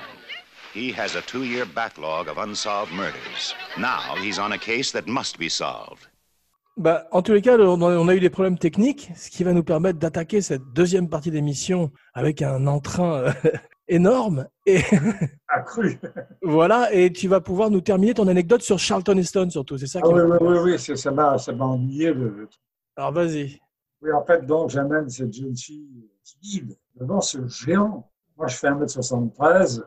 He 0.76 0.92
has 0.92 1.16
a 1.16 1.22
two 1.22 1.44
year 1.46 1.66
backlog 1.66 2.28
of 2.28 2.38
unsolved 2.38 2.92
murders. 2.94 3.56
Now 3.78 4.16
he's 4.22 4.38
on 4.38 4.52
a 4.52 4.58
case 4.60 4.92
that 4.92 5.08
must 5.08 5.40
be 5.40 5.50
solved. 5.50 6.08
bah, 6.78 7.08
En 7.12 7.22
tous 7.24 7.34
les 7.34 7.42
cas, 7.42 7.58
on 7.58 7.82
a, 7.82 7.98
on 7.98 8.08
a 8.08 8.16
eu 8.16 8.20
des 8.20 8.30
problèmes 8.30 8.58
techniques, 8.60 9.10
ce 9.16 9.30
qui 9.32 9.44
va 9.44 9.54
nous 9.54 9.64
permettre 9.64 9.98
d'attaquer 9.98 10.42
cette 10.42 10.64
deuxième 10.74 11.10
partie 11.10 11.32
d'émission 11.32 11.92
avec 12.14 12.42
un 12.44 12.68
entrain 12.68 13.14
euh, 13.24 13.32
énorme. 13.88 14.48
Et 14.65 14.80
Accru. 15.48 16.00
voilà, 16.41 16.93
et 16.93 17.12
tu 17.12 17.28
vas 17.28 17.41
pouvoir 17.41 17.69
nous 17.69 17.82
terminer 17.82 18.13
ton 18.13 18.28
anecdote 18.28 18.62
sur 18.62 18.80
Charlton 18.80 19.17
Heston, 19.17 19.50
surtout. 19.50 19.78
C'est 19.78 19.88
ça 19.88 20.00
Ah 20.04 20.08
qui 20.08 20.13
oui, 20.13 20.22
oui, 20.22 20.38
oui, 20.41 20.78
oui, 20.89 20.98
ça 20.98 21.12
m'a 21.12 21.38
ça 21.38 21.52
m'a 21.52 21.65
ennuyé. 21.65 22.13
Le. 22.13 22.50
Alors 22.96 23.12
vas-y. 23.12 23.60
Oui, 24.02 24.12
en 24.12 24.24
fait, 24.26 24.46
donc, 24.46 24.69
j'amène 24.69 25.10
cette 25.10 25.32
jeune 25.32 25.56
fille 25.56 26.10
timide 26.24 26.78
devant 26.96 27.22
ce 27.22 27.48
géant. 27.48 28.10
Moi, 28.38 28.48
je 28.48 28.56
fais 28.58 28.67
1m73. 28.69 29.84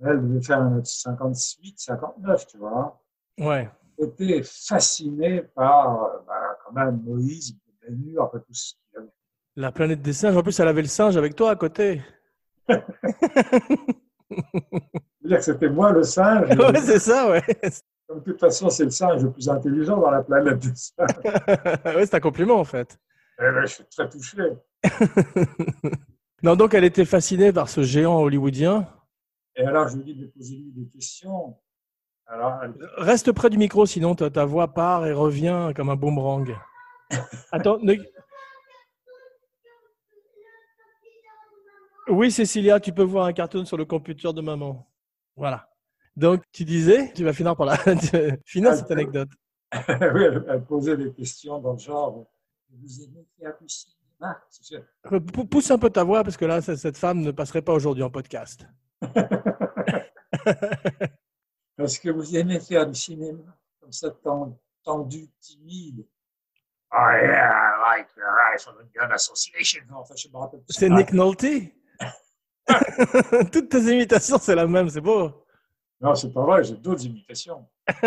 Elle 0.00 0.22
devait 0.28 0.42
faire 0.42 0.60
1m58, 0.62 1.74
59, 1.76 2.46
tu 2.46 2.58
vois. 2.58 3.02
Ouais. 3.40 3.68
J'étais 3.98 4.42
fasciné 4.44 5.42
par, 5.56 6.22
bah, 6.26 6.56
quand 6.64 6.72
même, 6.72 7.02
Moïse, 7.04 7.56
Ben 7.82 8.14
après 8.22 8.38
tout 8.40 8.54
ce 8.54 8.74
qu'il 8.74 8.98
avait. 8.98 9.08
La 9.56 9.72
planète 9.72 10.02
des 10.02 10.12
singes. 10.12 10.36
En 10.36 10.42
plus, 10.42 10.60
elle 10.60 10.68
avait 10.68 10.82
le 10.82 10.88
singe 10.88 11.16
avec 11.16 11.34
toi 11.34 11.50
à 11.50 11.56
côté. 11.56 12.00
C'est-à-dire 14.30 15.38
que 15.38 15.42
c'était 15.44 15.68
moi 15.70 15.92
le 15.92 16.02
singe. 16.02 16.48
ouais, 16.58 16.80
c'est 16.80 16.98
ça, 16.98 17.30
ouais. 17.30 17.42
Comme 18.06 18.20
de 18.20 18.24
toute 18.24 18.40
façon, 18.40 18.70
c'est 18.70 18.84
le 18.84 18.90
singe 18.90 19.22
le 19.22 19.30
plus 19.30 19.48
intelligent 19.48 19.98
dans 19.98 20.10
la 20.10 20.22
planète 20.22 20.58
des 20.58 20.74
singes. 20.74 21.08
ouais, 21.96 22.06
c'est 22.06 22.14
un 22.14 22.20
compliment 22.20 22.58
en 22.58 22.64
fait. 22.64 22.98
Eh 23.38 23.42
ben, 23.42 23.62
je 23.66 23.74
suis 23.74 23.84
très 23.84 24.08
touché. 24.08 24.38
Non, 26.40 26.54
donc 26.54 26.72
elle 26.72 26.84
était 26.84 27.04
fascinée 27.04 27.52
par 27.52 27.68
ce 27.68 27.82
géant 27.82 28.20
hollywoodien. 28.20 28.86
Et 29.56 29.64
alors, 29.64 29.88
je 29.88 29.96
lui 29.96 30.04
dis 30.04 30.14
de 30.14 30.26
poser 30.28 30.54
lui 30.54 30.70
des 30.70 30.86
questions. 30.88 31.56
Alors, 32.26 32.60
elle- 32.62 32.74
Reste 32.96 33.32
près 33.32 33.50
du 33.50 33.58
micro, 33.58 33.86
sinon 33.86 34.14
ta, 34.14 34.30
ta 34.30 34.44
voix 34.44 34.68
part 34.72 35.04
et 35.04 35.12
revient 35.12 35.72
comme 35.74 35.90
un 35.90 35.96
boomerang. 35.96 36.54
Attends. 37.50 37.78
ne- 37.82 37.96
Oui, 42.08 42.30
Cécilia, 42.30 42.80
tu 42.80 42.92
peux 42.92 43.02
voir 43.02 43.26
un 43.26 43.32
cartoon 43.32 43.64
sur 43.64 43.76
le 43.76 43.84
computer 43.84 44.32
de 44.32 44.40
maman. 44.40 44.90
Voilà. 45.36 45.68
Donc, 46.16 46.42
tu 46.50 46.64
disais, 46.64 47.12
tu 47.14 47.22
vas 47.24 47.32
finir 47.32 47.54
par 47.54 47.66
la 47.66 47.76
finir 48.44 48.74
cette 48.74 48.90
anecdote. 48.90 49.28
oui, 49.74 50.24
elle, 50.48 50.64
posait 50.66 50.96
des 50.96 51.12
questions 51.12 51.58
dans 51.58 51.74
le 51.74 51.78
genre 51.78 52.26
Vous 52.70 53.02
aimez 53.02 53.26
faire 53.38 53.54
du 53.60 53.68
cinéma? 53.68 54.40
Pousse 55.50 55.70
un 55.70 55.78
peu 55.78 55.90
ta 55.90 56.02
voix 56.02 56.24
parce 56.24 56.36
que 56.36 56.46
là, 56.46 56.60
cette 56.62 56.96
femme 56.96 57.20
ne 57.20 57.30
passerait 57.30 57.62
pas 57.62 57.74
aujourd'hui 57.74 58.02
en 58.02 58.10
podcast. 58.10 58.66
Est-ce 61.78 62.00
que 62.00 62.10
vous 62.10 62.36
aimez 62.36 62.58
faire 62.58 62.86
du 62.86 62.94
cinéma 62.94 63.44
comme 63.80 63.92
ça, 63.92 64.10
ten- 64.10 64.56
tendu, 64.82 65.28
timide 65.40 66.04
Ah, 66.90 67.16
yeah, 67.20 67.52
I 67.52 67.98
like 67.98 68.08
the 68.14 68.22
Rifle 68.22 68.74
and 68.80 68.88
Gun 68.94 69.10
Association. 69.12 69.82
Non, 69.88 69.98
enfin, 69.98 70.14
je 70.16 70.28
me 70.28 70.36
rappelle 70.36 70.60
plus. 70.62 70.74
C'est 70.74 70.88
Nick 70.88 71.12
Nolte? 71.12 71.44
Toutes 73.52 73.68
tes 73.68 73.78
imitations, 73.92 74.38
c'est 74.38 74.54
la 74.54 74.66
même, 74.66 74.88
c'est 74.90 75.00
beau. 75.00 75.44
Non, 76.00 76.14
c'est 76.14 76.32
pas 76.32 76.42
vrai, 76.42 76.62
j'ai 76.64 76.76
d'autres 76.76 77.04
imitations. 77.04 77.66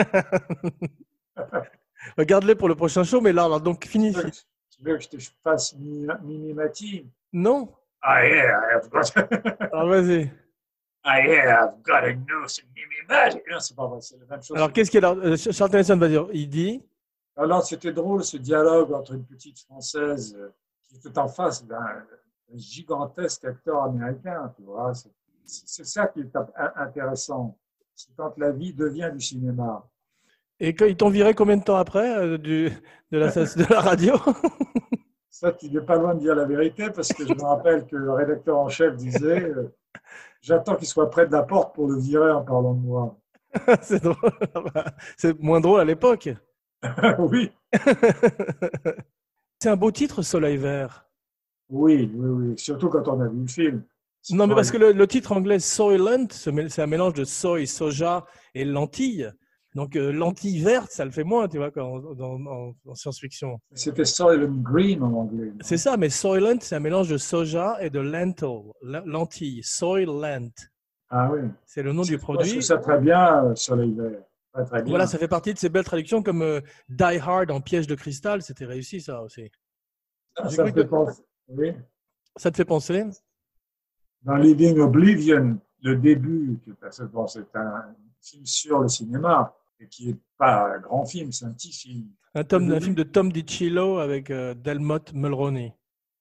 Regarde-les 2.18 2.56
pour 2.56 2.68
le 2.70 2.76
prochain 2.76 3.04
show, 3.04 3.22
mais 3.22 3.32
là, 3.34 3.44
alors, 3.46 3.62
donc, 3.62 3.86
fini. 3.86 4.12
Tu 4.12 4.18
veux 4.20 4.24
que- 4.30 4.36
tu 4.70 4.84
veux 4.84 4.98
que 4.98 5.04
je 5.04 5.10
te 5.10 5.18
fasse 5.44 5.76
Mimi 5.76 6.08
Mimi 6.24 6.54
Mati 6.54 7.06
Non 7.34 7.72
Ah, 8.02 8.26
yeah, 8.26 8.60
I've 8.76 8.90
got, 8.90 9.12
Alors, 9.72 9.88
vas-y. 9.90 10.32
ah, 11.04 11.22
yeah, 11.22 11.66
I've 11.66 11.82
got 11.84 12.04
a 12.04 12.14
noose 12.14 12.60
in 12.60 12.68
Mimi 12.76 12.96
Mati. 13.08 13.40
Non, 13.50 13.60
c'est 13.60 13.76
pas 13.76 13.88
vrai, 13.88 14.02
c'est 14.02 14.18
la 14.20 14.26
même 14.26 14.42
chose. 14.44 14.58
Alors, 14.58 14.72
qu'est-ce 14.74 14.90
qu'il 14.92 15.06
a 15.06 15.12
euh, 15.12 15.36
Charlton 15.38 15.78
Heston 15.78 15.98
va 15.98 16.08
dire? 16.08 16.28
Il 16.34 16.50
dit 16.50 16.82
Alors, 17.36 17.64
c'était 17.64 17.94
drôle 17.94 18.24
ce 18.24 18.38
dialogue 18.38 18.92
entre 18.94 19.14
une 19.14 19.26
petite 19.26 19.60
Française 19.60 20.36
euh, 20.40 20.50
qui 20.90 20.96
était 21.08 21.18
en 21.20 21.28
face 21.28 21.64
d'un 21.66 22.04
gigantesque 22.56 23.46
acteur 23.46 23.84
américain, 23.84 24.54
tu 24.56 24.64
vois. 24.64 24.94
C'est- 25.46 25.84
ça 25.84 26.08
qui 26.08 26.22
est 26.22 26.36
in- 26.36 26.72
intéressant. 26.78 27.58
C'est 27.96 28.16
quand 28.16 28.38
la 28.38 28.52
vie 28.52 28.74
devient 28.74 29.10
du 29.14 29.20
cinéma. 29.20 29.86
Et 30.60 30.76
ils 30.88 30.96
t'ont 30.96 31.10
viré 31.10 31.34
combien 31.34 31.58
de 31.58 31.64
temps 31.64 31.76
après 31.78 32.16
euh, 32.18 32.38
du, 32.38 32.70
de, 33.12 33.18
la, 33.18 33.30
de 33.32 33.74
la 33.74 33.82
radio? 33.82 34.14
Ça, 35.30 35.52
tu 35.54 35.70
n'es 35.72 35.82
pas 35.82 35.96
loin 35.98 36.14
de 36.14 36.20
dire 36.20 36.36
la 36.36 36.46
vérité 36.46 36.92
parce 36.92 37.12
que 37.12 37.26
je 37.26 37.34
me 37.34 37.42
rappelle 37.44 37.86
que 37.88 37.96
le 37.96 38.12
rédacteur 38.14 38.60
en 38.60 38.70
chef 38.70 38.96
disait 38.96 39.42
euh, 39.44 39.74
J'attends 40.42 40.76
qu'il 40.76 40.88
soit 40.88 41.10
près 41.10 41.26
de 41.28 41.32
la 41.32 41.44
porte 41.44 41.74
pour 41.76 41.88
le 41.88 41.98
virer 42.00 42.32
en 42.32 42.44
parlant 42.44 42.74
de 42.74 42.82
moi. 42.86 43.18
C'est 43.82 44.02
drôle. 44.04 44.32
C'est 45.18 45.40
moins 45.40 45.60
drôle 45.60 45.80
à 45.82 45.86
l'époque. 45.86 46.30
oui, 47.20 47.52
C'est 49.60 49.70
un 49.70 49.76
beau 49.76 49.92
titre, 49.92 50.22
Soleil 50.22 50.58
Vert. 50.58 51.06
Oui, 51.72 52.12
oui, 52.14 52.28
oui. 52.30 52.54
Surtout 52.58 52.90
quand 52.90 53.08
on 53.08 53.20
a 53.22 53.28
vu 53.28 53.42
le 53.42 53.48
film. 53.48 53.84
Non, 54.30 54.46
mais 54.46 54.54
parce 54.54 54.70
que 54.70 54.78
le, 54.78 54.92
le 54.92 55.08
titre 55.08 55.32
anglais 55.32 55.58
Soylent, 55.58 56.28
c'est 56.30 56.82
un 56.82 56.88
mélange 56.88 57.14
de 57.16 57.24
soy, 57.24 57.66
soja 57.66 58.26
et 58.54 58.64
lentilles. 58.66 59.32
Donc, 59.74 59.96
euh, 59.96 60.12
lentilles 60.12 60.60
vertes, 60.62 60.92
ça 60.92 61.06
le 61.06 61.12
fait 61.12 61.24
moins, 61.24 61.48
tu 61.48 61.58
vois, 61.58 61.72
quand, 61.72 61.88
en- 62.20 62.74
en 62.86 62.94
science-fiction. 62.94 63.58
C'était 63.74 64.04
Soylent 64.06 64.62
Green 64.62 65.02
en 65.02 65.14
anglais. 65.14 65.54
C'est 65.62 65.78
ça, 65.78 65.96
mais 65.98 66.10
Soylent, 66.10 66.60
c'est 66.62 66.76
un 66.76 66.82
mélange 66.82 67.08
de 67.10 67.18
soja 67.18 67.78
et 67.82 67.90
de 67.90 68.00
lentil, 68.00 68.46
lentilles. 68.84 69.64
Soylent. 69.64 70.52
Ah 71.10 71.32
oui. 71.32 71.40
C'est 71.66 71.82
le 71.84 71.94
nom 71.94 72.04
du 72.04 72.12
Je 72.12 72.18
trouve 72.18 72.36
produit. 72.36 72.62
ça 72.62 72.78
très 72.78 73.00
bien, 73.00 73.46
euh, 73.46 73.56
Soleil 73.56 73.94
Vert. 73.96 74.22
Très, 74.54 74.66
très 74.66 74.82
bien. 74.84 74.90
Voilà, 74.92 75.08
ça 75.08 75.18
fait 75.18 75.28
partie 75.30 75.54
de 75.54 75.58
ces 75.58 75.70
belles 75.70 75.86
traductions 75.86 76.22
comme 76.22 76.42
euh, 76.42 76.60
Die 76.90 77.04
Hard 77.26 77.50
en 77.50 77.62
piège 77.62 77.88
de 77.88 77.96
cristal. 77.96 78.42
C'était 78.42 78.66
réussi, 78.66 79.00
ça 79.02 79.22
aussi. 79.24 79.50
Ça, 80.38 80.44
j'ai 80.50 80.56
ça 80.58 80.66
fait 80.66 80.74
que- 80.74 80.82
penser- 80.82 81.24
oui. 81.50 81.74
Ça 82.36 82.52
te 82.52 82.58
fait 82.58 82.66
penser? 82.66 83.04
Dans 84.24 84.36
Living 84.36 84.80
Oblivion, 84.80 85.60
le 85.82 85.96
début, 85.96 86.60
bon, 87.12 87.28
c'est 87.28 87.56
un 87.56 87.96
film 88.22 88.46
sur 88.46 88.80
le 88.80 88.88
cinéma, 88.88 89.54
et 89.80 89.88
qui 89.88 90.08
n'est 90.08 90.18
pas 90.38 90.76
un 90.76 90.80
grand 90.80 91.06
film, 91.06 91.32
c'est 91.32 91.46
un 91.46 91.52
petit 91.52 91.74
film. 91.74 92.08
un, 92.36 92.44
tome, 92.44 92.80
film 92.80 92.96
de 92.96 93.04
Tom 93.04 93.32
DiCillo 93.32 93.98
avec 93.98 94.30
euh, 94.30 94.54
Delmot 94.54 95.00
Mulroney. 95.14 95.74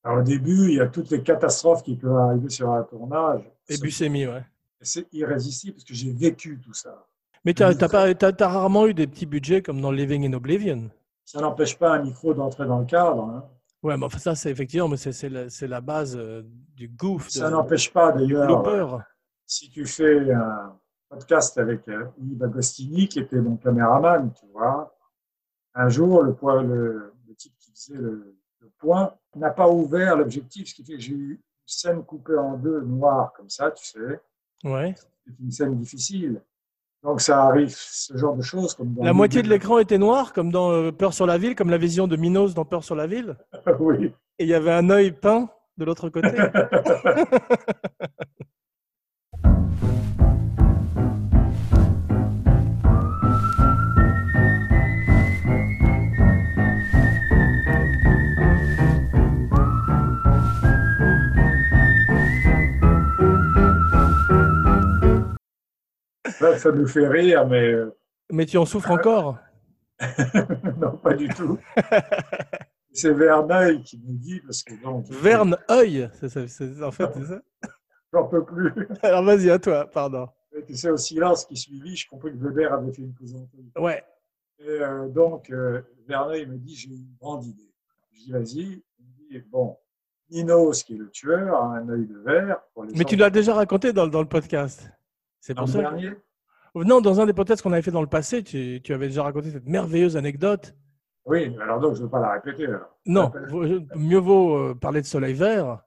Alors, 0.03 0.21
au 0.21 0.23
début, 0.23 0.69
il 0.69 0.75
y 0.77 0.81
a 0.81 0.87
toutes 0.87 1.11
les 1.11 1.23
catastrophes 1.23 1.83
qui 1.83 1.95
peuvent 1.95 2.17
arriver 2.17 2.49
sur 2.49 2.71
un 2.71 2.83
tournage. 2.85 3.43
Et 3.69 3.77
Buscemi, 3.77 4.27
ouais. 4.27 4.45
C'est 4.81 5.07
irrésistible 5.13 5.75
parce 5.75 5.85
que 5.85 5.93
j'ai 5.93 6.11
vécu 6.11 6.59
tout 6.59 6.73
ça. 6.73 7.07
Mais 7.45 7.53
tu 7.53 7.63
as, 7.63 8.49
rarement 8.49 8.87
eu 8.87 8.95
des 8.95 9.07
petits 9.07 9.27
budgets 9.27 9.61
comme 9.61 9.81
dans 9.81 9.91
Living 9.91 10.27
in 10.27 10.33
Oblivion. 10.33 10.91
Ça 11.25 11.41
n'empêche 11.41 11.79
pas 11.79 11.95
un 11.95 12.03
micro 12.03 12.33
d'entrer 12.33 12.67
dans 12.67 12.79
le 12.79 12.87
cadre. 12.87 13.23
Hein. 13.25 13.45
Ouais, 13.83 13.97
mais 13.97 14.07
enfin, 14.07 14.19
ça, 14.19 14.35
c'est 14.35 14.51
effectivement, 14.51 14.89
mais 14.89 14.97
c'est 14.97 15.29
la, 15.29 15.47
la, 15.63 15.81
base 15.81 16.17
euh, 16.17 16.43
du 16.75 16.89
goof. 16.89 17.31
Ça 17.31 17.49
n'empêche 17.49 17.93
pas 17.93 18.13
d'ailleurs. 18.13 19.03
Si 19.47 19.71
tu 19.71 19.87
fais 19.87 20.31
un 20.33 20.79
podcast 21.09 21.57
avec 21.59 21.89
euh, 21.89 22.07
Yves 22.19 22.43
Agostini, 22.45 23.09
qui 23.09 23.21
était 23.21 23.41
mon 23.41 23.57
caméraman, 23.57 24.33
tu 24.33 24.47
vois, 24.53 24.95
un 25.75 25.89
jour, 25.89 26.23
le, 26.23 26.37
le, 26.63 27.13
le 27.27 27.35
type 27.35 27.55
qui 27.59 27.73
faisait 27.73 27.99
le, 27.99 28.37
le 28.61 28.71
point 28.79 29.15
n'a 29.35 29.51
pas 29.51 29.69
ouvert 29.69 30.17
l'objectif, 30.17 30.69
ce 30.69 30.75
qui 30.75 30.85
fait 30.85 30.95
que 30.95 31.01
j'ai 31.01 31.15
eu 31.15 31.33
une 31.33 31.39
scène 31.67 32.05
coupée 32.05 32.37
en 32.37 32.57
deux, 32.57 32.83
noire, 32.83 33.33
comme 33.33 33.49
ça, 33.49 33.71
tu 33.71 33.85
sais. 33.85 34.21
Ouais. 34.63 34.95
C'est 35.25 35.35
une 35.41 35.51
scène 35.51 35.77
difficile. 35.79 36.43
Donc 37.03 37.21
ça 37.23 37.45
arrive, 37.45 37.75
ce 37.75 38.17
genre 38.17 38.37
de 38.37 38.43
choses. 38.43 38.75
Comme 38.75 38.95
la 39.01 39.13
moitié 39.13 39.43
de 39.43 39.49
l'écran 39.49 39.79
était 39.79 39.99
noir, 39.99 40.33
comme 40.33 40.53
dans 40.53 40.71
euh, 40.71 40.93
Peur 40.93 41.15
sur 41.15 41.27
la 41.27 41.39
ville, 41.39 41.55
comme 41.55 41.71
la 41.71 41.79
vision 41.79 42.07
de 42.07 42.17
Minos 42.17 42.55
dans 42.55 42.67
Peur 42.67 42.85
sur 42.85 42.95
la 42.95 43.07
ville. 43.07 43.37
oui. 43.81 44.13
Et 44.39 44.45
il 44.45 44.49
y 44.49 44.55
avait 44.55 44.73
un 44.73 44.91
œil 44.91 45.13
peint 45.13 45.49
de 45.79 45.85
l'autre 45.85 46.11
côté. 46.11 46.29
ça 66.59 66.73
nous 66.73 66.87
fait 66.87 67.09
rire, 67.09 67.47
mais. 67.47 67.73
euh, 67.73 67.91
Mais 68.31 68.47
tu 68.47 68.57
en 68.59 68.65
souffres 68.67 68.91
encore 68.91 69.39
non, 70.79 70.97
pas 70.97 71.13
du 71.13 71.29
tout. 71.29 71.59
C'est 72.93 73.13
Verneuil 73.13 73.83
qui 73.83 73.99
me 73.99 74.13
dit, 74.19 74.41
parce 74.41 74.63
que 74.63 74.73
non, 74.83 75.05
je- 75.09 75.13
Verne-œil, 75.15 76.09
c'est 76.15 76.27
en 76.27 76.91
fait, 76.91 77.11
c'est 77.15 77.25
ça 77.27 77.41
j'en 78.13 78.27
peux 78.27 78.45
plus. 78.45 78.73
Alors 79.03 79.23
vas-y, 79.23 79.51
à 79.51 79.59
toi, 79.59 79.87
pardon. 79.91 80.29
Et 80.57 80.65
tu 80.65 80.75
sais, 80.75 80.91
au 80.91 80.97
silence 80.97 81.45
qui 81.45 81.57
suivit, 81.57 81.95
je 81.97 82.09
compris 82.09 82.33
que 82.33 82.39
Weber 82.39 82.73
avait 82.73 82.93
fait 82.93 83.03
une 83.03 83.13
plaisanterie. 83.15 83.71
Ouais, 83.79 84.03
Et 84.59 84.69
euh, 84.69 85.07
donc, 85.09 85.51
euh, 85.51 85.83
Verneuil 86.09 86.47
me 86.47 86.57
dit, 86.57 86.75
j'ai 86.75 86.89
une 86.89 87.15
grande 87.21 87.45
idée. 87.45 87.71
Je 88.13 88.19
dis, 88.25 88.33
vas-y. 88.33 88.83
Il 88.99 89.05
me 89.07 89.39
dit, 89.41 89.47
bon, 89.49 89.77
Ninos, 90.31 90.83
qui 90.83 90.95
est 90.95 90.99
le 90.99 91.09
tueur, 91.11 91.55
a 91.55 91.77
un 91.77 91.89
œil 91.91 92.07
de 92.07 92.19
verre. 92.19 92.61
Pour 92.75 92.85
les 92.85 92.95
mais 92.97 93.05
tu 93.05 93.15
l'as 93.17 93.31
déjà 93.31 93.55
raconté 93.55 93.93
dans, 93.93 94.09
dans 94.09 94.23
le 94.23 94.29
podcast. 94.29 94.91
C'est 95.41 95.55
Dans 95.55 95.63
pour 95.65 95.69
ça. 95.73 95.79
dernier? 95.79 96.15
Non, 96.75 97.01
dans 97.01 97.21
un 97.21 97.27
des 97.27 97.33
podcasts 97.33 97.63
qu'on 97.63 97.73
avait 97.73 97.83
fait 97.83 97.91
dans 97.91 98.01
le 98.01 98.07
passé, 98.07 98.43
tu, 98.43 98.81
tu 98.83 98.95
avais 98.95 99.09
déjà 99.09 99.23
raconté 99.23 99.51
cette 99.51 99.67
merveilleuse 99.67 100.17
anecdote. 100.17 100.75
Oui, 101.27 101.55
alors 101.61 101.81
donc, 101.81 101.95
je 101.95 102.01
ne 102.01 102.05
veux 102.05 102.11
pas 102.11 102.21
la 102.21 102.33
répéter. 102.33 102.67
alors. 102.67 102.97
Non, 103.07 103.31
mieux 103.97 104.19
vaut 104.19 104.57
euh, 104.57 104.75
parler 104.75 105.01
de 105.03 105.07
Soleil 105.07 105.35
Vert 105.35 105.81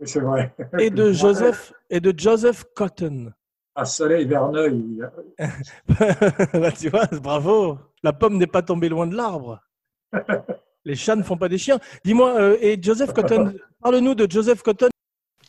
Oui, 0.00 0.08
c'est 0.08 0.20
vrai. 0.20 0.54
et 0.78 0.90
de 0.90 1.12
Joseph 1.12 1.72
et 1.90 2.00
de 2.00 2.14
Joseph 2.16 2.64
Cotton. 2.74 3.32
À 3.74 3.84
Soleil 3.84 4.24
Verneuil, 4.26 5.02
a- 5.38 5.46
Bah, 6.58 6.72
tu 6.72 6.88
vois, 6.88 7.06
bravo. 7.22 7.78
La 8.02 8.12
pomme 8.12 8.38
n'est 8.38 8.46
pas 8.46 8.62
tombée 8.62 8.88
loin 8.88 9.06
de 9.06 9.14
l'arbre. 9.16 9.60
Les 10.84 10.94
chats 10.94 11.16
ne 11.16 11.22
font 11.22 11.36
pas 11.36 11.48
des 11.48 11.58
chiens. 11.58 11.78
Dis-moi, 12.04 12.34
euh, 12.40 12.56
et 12.60 12.80
Joseph 12.82 13.12
Cotton, 13.12 13.52
parle-nous 13.82 14.14
de 14.14 14.30
Joseph 14.30 14.62
Cotton. 14.62 14.88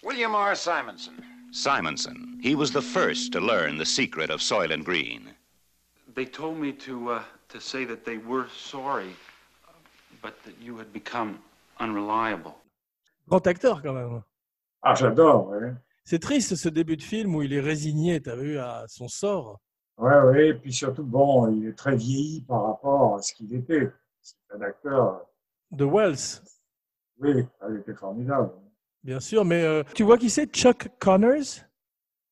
William 0.03 0.33
R. 0.33 0.55
Simonson. 0.55 1.11
Simonson, 1.51 2.39
he 2.41 2.55
was 2.55 2.71
the 2.71 2.81
first 2.81 3.31
to 3.33 3.39
learn 3.39 3.77
the 3.77 3.85
secret 3.85 4.29
of 4.29 4.39
Soylent 4.39 4.83
Green. 4.83 5.29
They 6.15 6.25
told 6.25 6.57
me 6.57 6.71
to 6.73 7.11
uh, 7.11 7.23
to 7.49 7.59
say 7.59 7.85
that 7.85 8.05
they 8.05 8.17
were 8.17 8.47
sorry, 8.49 9.15
but 10.21 10.33
that 10.43 10.53
you 10.61 10.77
had 10.77 10.91
become 10.93 11.39
unreliable. 11.79 12.55
Grand 13.27 13.47
acteur 13.47 13.81
quand 13.81 13.93
même. 13.93 14.23
Ah, 14.83 14.95
j'adore, 14.95 15.49
oui. 15.49 15.71
C'est 16.03 16.19
triste 16.19 16.55
ce 16.55 16.69
début 16.69 16.97
de 16.97 17.03
film 17.03 17.35
où 17.35 17.43
il 17.43 17.53
est 17.53 17.59
résigné, 17.59 18.21
tu 18.21 18.29
as 18.29 18.35
vu, 18.35 18.57
à 18.57 18.85
son 18.87 19.07
sort. 19.07 19.59
Oui, 19.97 20.13
oui. 20.25 20.39
Et 20.47 20.53
puis 20.53 20.73
surtout, 20.73 21.03
bon, 21.03 21.51
il 21.51 21.67
est 21.67 21.77
très 21.77 21.95
vieilli 21.95 22.41
par 22.41 22.63
rapport 22.65 23.17
à 23.17 23.21
ce 23.21 23.33
qu'il 23.33 23.53
était. 23.53 23.91
C'est 24.21 24.35
un 24.55 24.61
acteur, 24.61 25.25
De 25.71 25.85
Wells, 25.85 26.41
oui, 27.19 27.45
il 27.69 27.75
était 27.77 27.93
formidable. 27.93 28.51
Bien 29.03 29.19
sûr. 29.19 29.45
Mais 29.45 29.63
euh, 29.63 29.83
tu 29.95 30.03
vois 30.03 30.17
qui 30.17 30.29
c'est? 30.29 30.47
Chuck 30.53 30.89
Connors? 30.99 31.65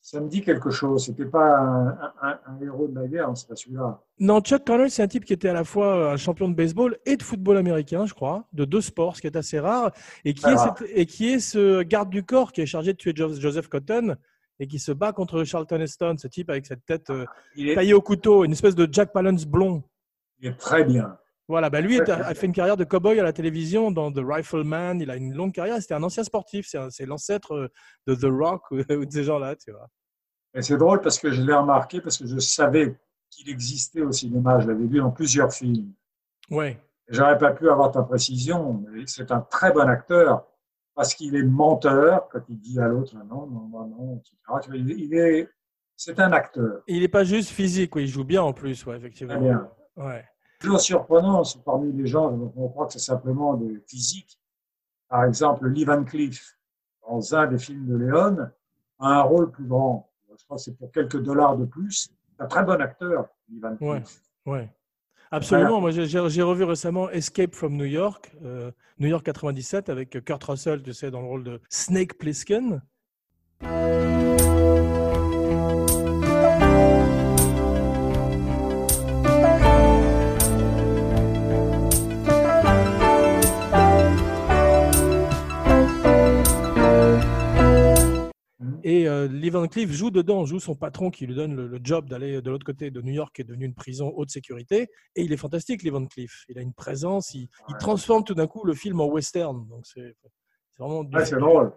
Ça 0.01 0.21
me 0.21 0.29
dit 0.29 0.41
quelque 0.41 0.69
chose. 0.69 1.05
C'était 1.05 1.25
pas 1.25 1.57
un, 1.57 1.87
un- 2.21 2.39
un 2.47 2.61
héros 2.61 2.87
de 2.87 2.95
la 2.97 3.07
guerre, 3.07 3.29
c'est 3.35 3.47
pas 3.49 3.57
celui-là. 3.57 4.01
Non, 4.19 4.39
Chuck 4.39 4.65
Connors, 4.65 4.89
c'est 4.89 5.03
un 5.03 5.07
type 5.09 5.25
qui 5.25 5.33
était 5.33 5.49
à 5.49 5.53
la 5.53 5.65
fois 5.65 6.13
un 6.13 6.17
champion 6.17 6.47
de 6.47 6.55
baseball 6.55 6.97
et 7.05 7.17
de 7.17 7.23
football 7.23 7.57
américain, 7.57 8.05
je 8.05 8.13
crois, 8.13 8.47
de 8.53 8.63
deux 8.63 8.79
sports, 8.79 9.17
ce 9.17 9.21
qui 9.21 9.27
est 9.27 9.35
assez 9.35 9.59
rare, 9.59 9.91
et 10.23 10.33
qui, 10.33 10.45
est, 10.45 10.53
rare. 10.55 10.77
cette- 10.77 10.89
et 10.95 11.05
qui 11.05 11.29
est 11.33 11.39
ce 11.39 11.81
garde 11.83 12.09
du 12.09 12.23
corps 12.23 12.53
qui 12.53 12.61
est 12.61 12.65
chargé 12.65 12.93
de 12.93 12.97
tuer 12.97 13.11
Jo- 13.13 13.37
Joseph 13.37 13.67
Cotton 13.67 14.15
et 14.59 14.67
qui 14.67 14.79
se 14.79 14.93
bat 14.93 15.11
contre 15.11 15.43
Charlton 15.43 15.81
Heston, 15.81 16.15
ce 16.17 16.27
type 16.29 16.49
avec 16.49 16.65
cette 16.65 16.85
tête 16.85 17.09
euh, 17.09 17.25
est, 17.57 17.75
taillée 17.75 17.93
au 17.93 18.01
couteau, 18.01 18.45
une 18.45 18.53
espèce 18.53 18.75
de 18.75 18.87
Jack 18.89 19.11
Palance 19.11 19.45
blond. 19.45 19.83
il 20.39 20.47
est 20.47 20.57
très 20.57 20.85
bien. 20.85 21.17
Voilà, 21.47 21.69
bah 21.69 21.79
lui 21.79 22.01
a 22.01 22.33
fait 22.33 22.45
une 22.45 22.51
carrière 22.51 22.75
de 22.75 22.83
cowboy 22.83 23.19
à 23.19 23.23
la 23.23 23.31
télévision 23.31 23.89
dans 23.89 24.11
The 24.11 24.19
Rifleman. 24.21 24.99
Il 24.99 25.09
a 25.09 25.15
une 25.15 25.33
longue 25.33 25.53
carrière. 25.53 25.81
C'était 25.81 25.93
un 25.93 26.03
ancien 26.03 26.23
sportif. 26.23 26.67
C'est 26.89 27.05
l'ancêtre 27.05 27.53
euh, 27.53 27.67
de 28.05 28.15
The 28.15 28.29
Rock 28.29 28.63
ou, 28.71 28.83
de 28.83 29.11
ces 29.11 29.23
gens-là, 29.23 29.55
tu 29.55 29.71
vois. 29.71 29.87
Et 30.53 30.61
c'est 30.61 30.77
drôle 30.77 30.99
parce 31.01 31.19
que 31.19 31.31
je 31.31 31.41
l'ai 31.41 31.53
remarqué, 31.53 32.01
parce 32.01 32.17
que 32.17 32.25
je 32.25 32.39
savais 32.39 32.97
qu'il 33.29 33.49
existait 33.49 34.01
au 34.01 34.11
cinéma. 34.11 34.59
Je 34.59 34.67
l'avais 34.67 34.85
vu 34.85 34.99
dans 34.99 35.11
plusieurs 35.11 35.53
films. 35.53 35.93
Ouais. 36.49 36.81
J'aurais 37.07 37.37
pas 37.37 37.53
pu 37.53 37.69
avoir 37.69 37.91
ta 37.91 38.03
précision, 38.03 38.83
mais 38.91 39.03
c'est 39.05 39.31
un 39.31 39.39
très 39.39 39.71
bon 39.71 39.87
acteur 39.87 40.45
parce 40.95 41.13
qu'il 41.13 41.35
est 41.35 41.43
menteur 41.43 42.27
quand 42.29 42.41
il 42.49 42.59
dit 42.59 42.79
à 42.79 42.87
l'autre 42.87 43.15
non, 43.15 43.47
non, 43.47 43.69
non, 43.71 43.85
non, 43.85 44.17
etc. 44.17 44.35
Il, 44.73 44.89
il 44.99 45.13
est, 45.13 45.47
c'est 45.95 46.19
un 46.19 46.33
acteur. 46.33 46.81
Il 46.87 47.01
n'est 47.01 47.07
pas 47.07 47.23
juste 47.23 47.49
physique, 47.49 47.95
oui, 47.95 48.03
il 48.03 48.07
joue 48.07 48.25
bien 48.25 48.41
en 48.41 48.51
plus, 48.51 48.85
ouais, 48.85 48.97
effectivement. 48.97 49.35
Très 49.35 49.43
bien. 49.43 49.69
Ouais. 49.95 50.25
Toujours 50.59 50.79
surprenant, 50.79 51.43
c'est 51.43 51.63
parmi 51.63 51.91
les 51.93 52.07
gens, 52.07 52.31
on 52.55 52.69
croit 52.69 52.87
que 52.87 52.93
c'est 52.93 52.99
simplement 52.99 53.53
de 53.55 53.81
physique. 53.87 54.39
Par 55.07 55.23
exemple, 55.23 55.67
Lee 55.67 55.85
Van 55.85 56.03
Cleef, 56.03 56.57
dans 57.07 57.35
un 57.35 57.47
des 57.47 57.59
films 57.59 57.85
de 57.87 57.95
Léon, 57.95 58.37
a 58.99 59.19
un 59.19 59.21
rôle 59.21 59.51
plus 59.51 59.65
grand. 59.65 60.09
Je 60.29 60.43
crois 60.45 60.57
que 60.57 60.63
c'est 60.63 60.77
pour 60.77 60.91
quelques 60.91 61.21
dollars 61.21 61.57
de 61.57 61.65
plus. 61.65 62.09
C'est 62.35 62.43
un 62.43 62.47
très 62.47 62.63
bon 62.63 62.81
acteur, 62.81 63.27
Lee 63.49 63.59
Van 63.59 63.75
Cleef. 63.75 64.21
Ouais. 64.45 64.51
Ouais. 64.53 64.69
Absolument. 65.31 65.81
Moi, 65.81 65.91
j'ai 65.91 66.41
revu 66.41 66.63
récemment 66.63 67.09
Escape 67.09 67.53
from 67.53 67.75
New 67.75 67.85
York, 67.85 68.31
euh, 68.43 68.71
New 68.97 69.09
York 69.09 69.25
97, 69.25 69.89
avec 69.89 70.23
Kurt 70.23 70.43
Russell, 70.43 70.81
tu 70.81 70.93
sais, 70.93 71.11
dans 71.11 71.21
le 71.21 71.27
rôle 71.27 71.43
de 71.43 71.61
Snake 71.69 72.17
Plissken. 72.17 72.81
Et 88.87 89.05
euh, 89.05 89.27
Lee 89.27 89.49
Van 89.49 89.67
Cleef 89.67 89.91
joue 89.91 90.11
dedans, 90.11 90.45
joue 90.45 90.61
son 90.61 90.73
patron 90.73 91.11
qui 91.11 91.27
lui 91.27 91.35
donne 91.35 91.53
le, 91.53 91.67
le 91.67 91.77
job 91.83 92.07
d'aller 92.07 92.41
de 92.41 92.49
l'autre 92.49 92.65
côté 92.65 92.89
de 92.89 93.01
New 93.01 93.11
York, 93.11 93.35
qui 93.35 93.41
est 93.41 93.43
devenu 93.43 93.65
une 93.65 93.73
prison 93.73 94.13
haute 94.15 94.29
sécurité. 94.29 94.87
Et 95.13 95.23
il 95.23 95.33
est 95.33 95.37
fantastique, 95.37 95.83
Lee 95.83 95.89
Van 95.89 96.05
Cleef. 96.05 96.45
Il 96.47 96.57
a 96.57 96.61
une 96.61 96.71
présence, 96.71 97.33
il, 97.33 97.49
transforme 97.81 98.23
tout 98.23 98.33
d'un 98.33 98.47
coup 98.47 98.63
le 98.63 98.73
film 98.73 99.01
en 99.01 99.07
western. 99.07 99.67
Donc 99.67 99.85
c'est 99.85 100.15
vraiment. 100.79 101.01
Ouais, 101.01 101.25
c'est 101.25 101.37
drôle. 101.37 101.73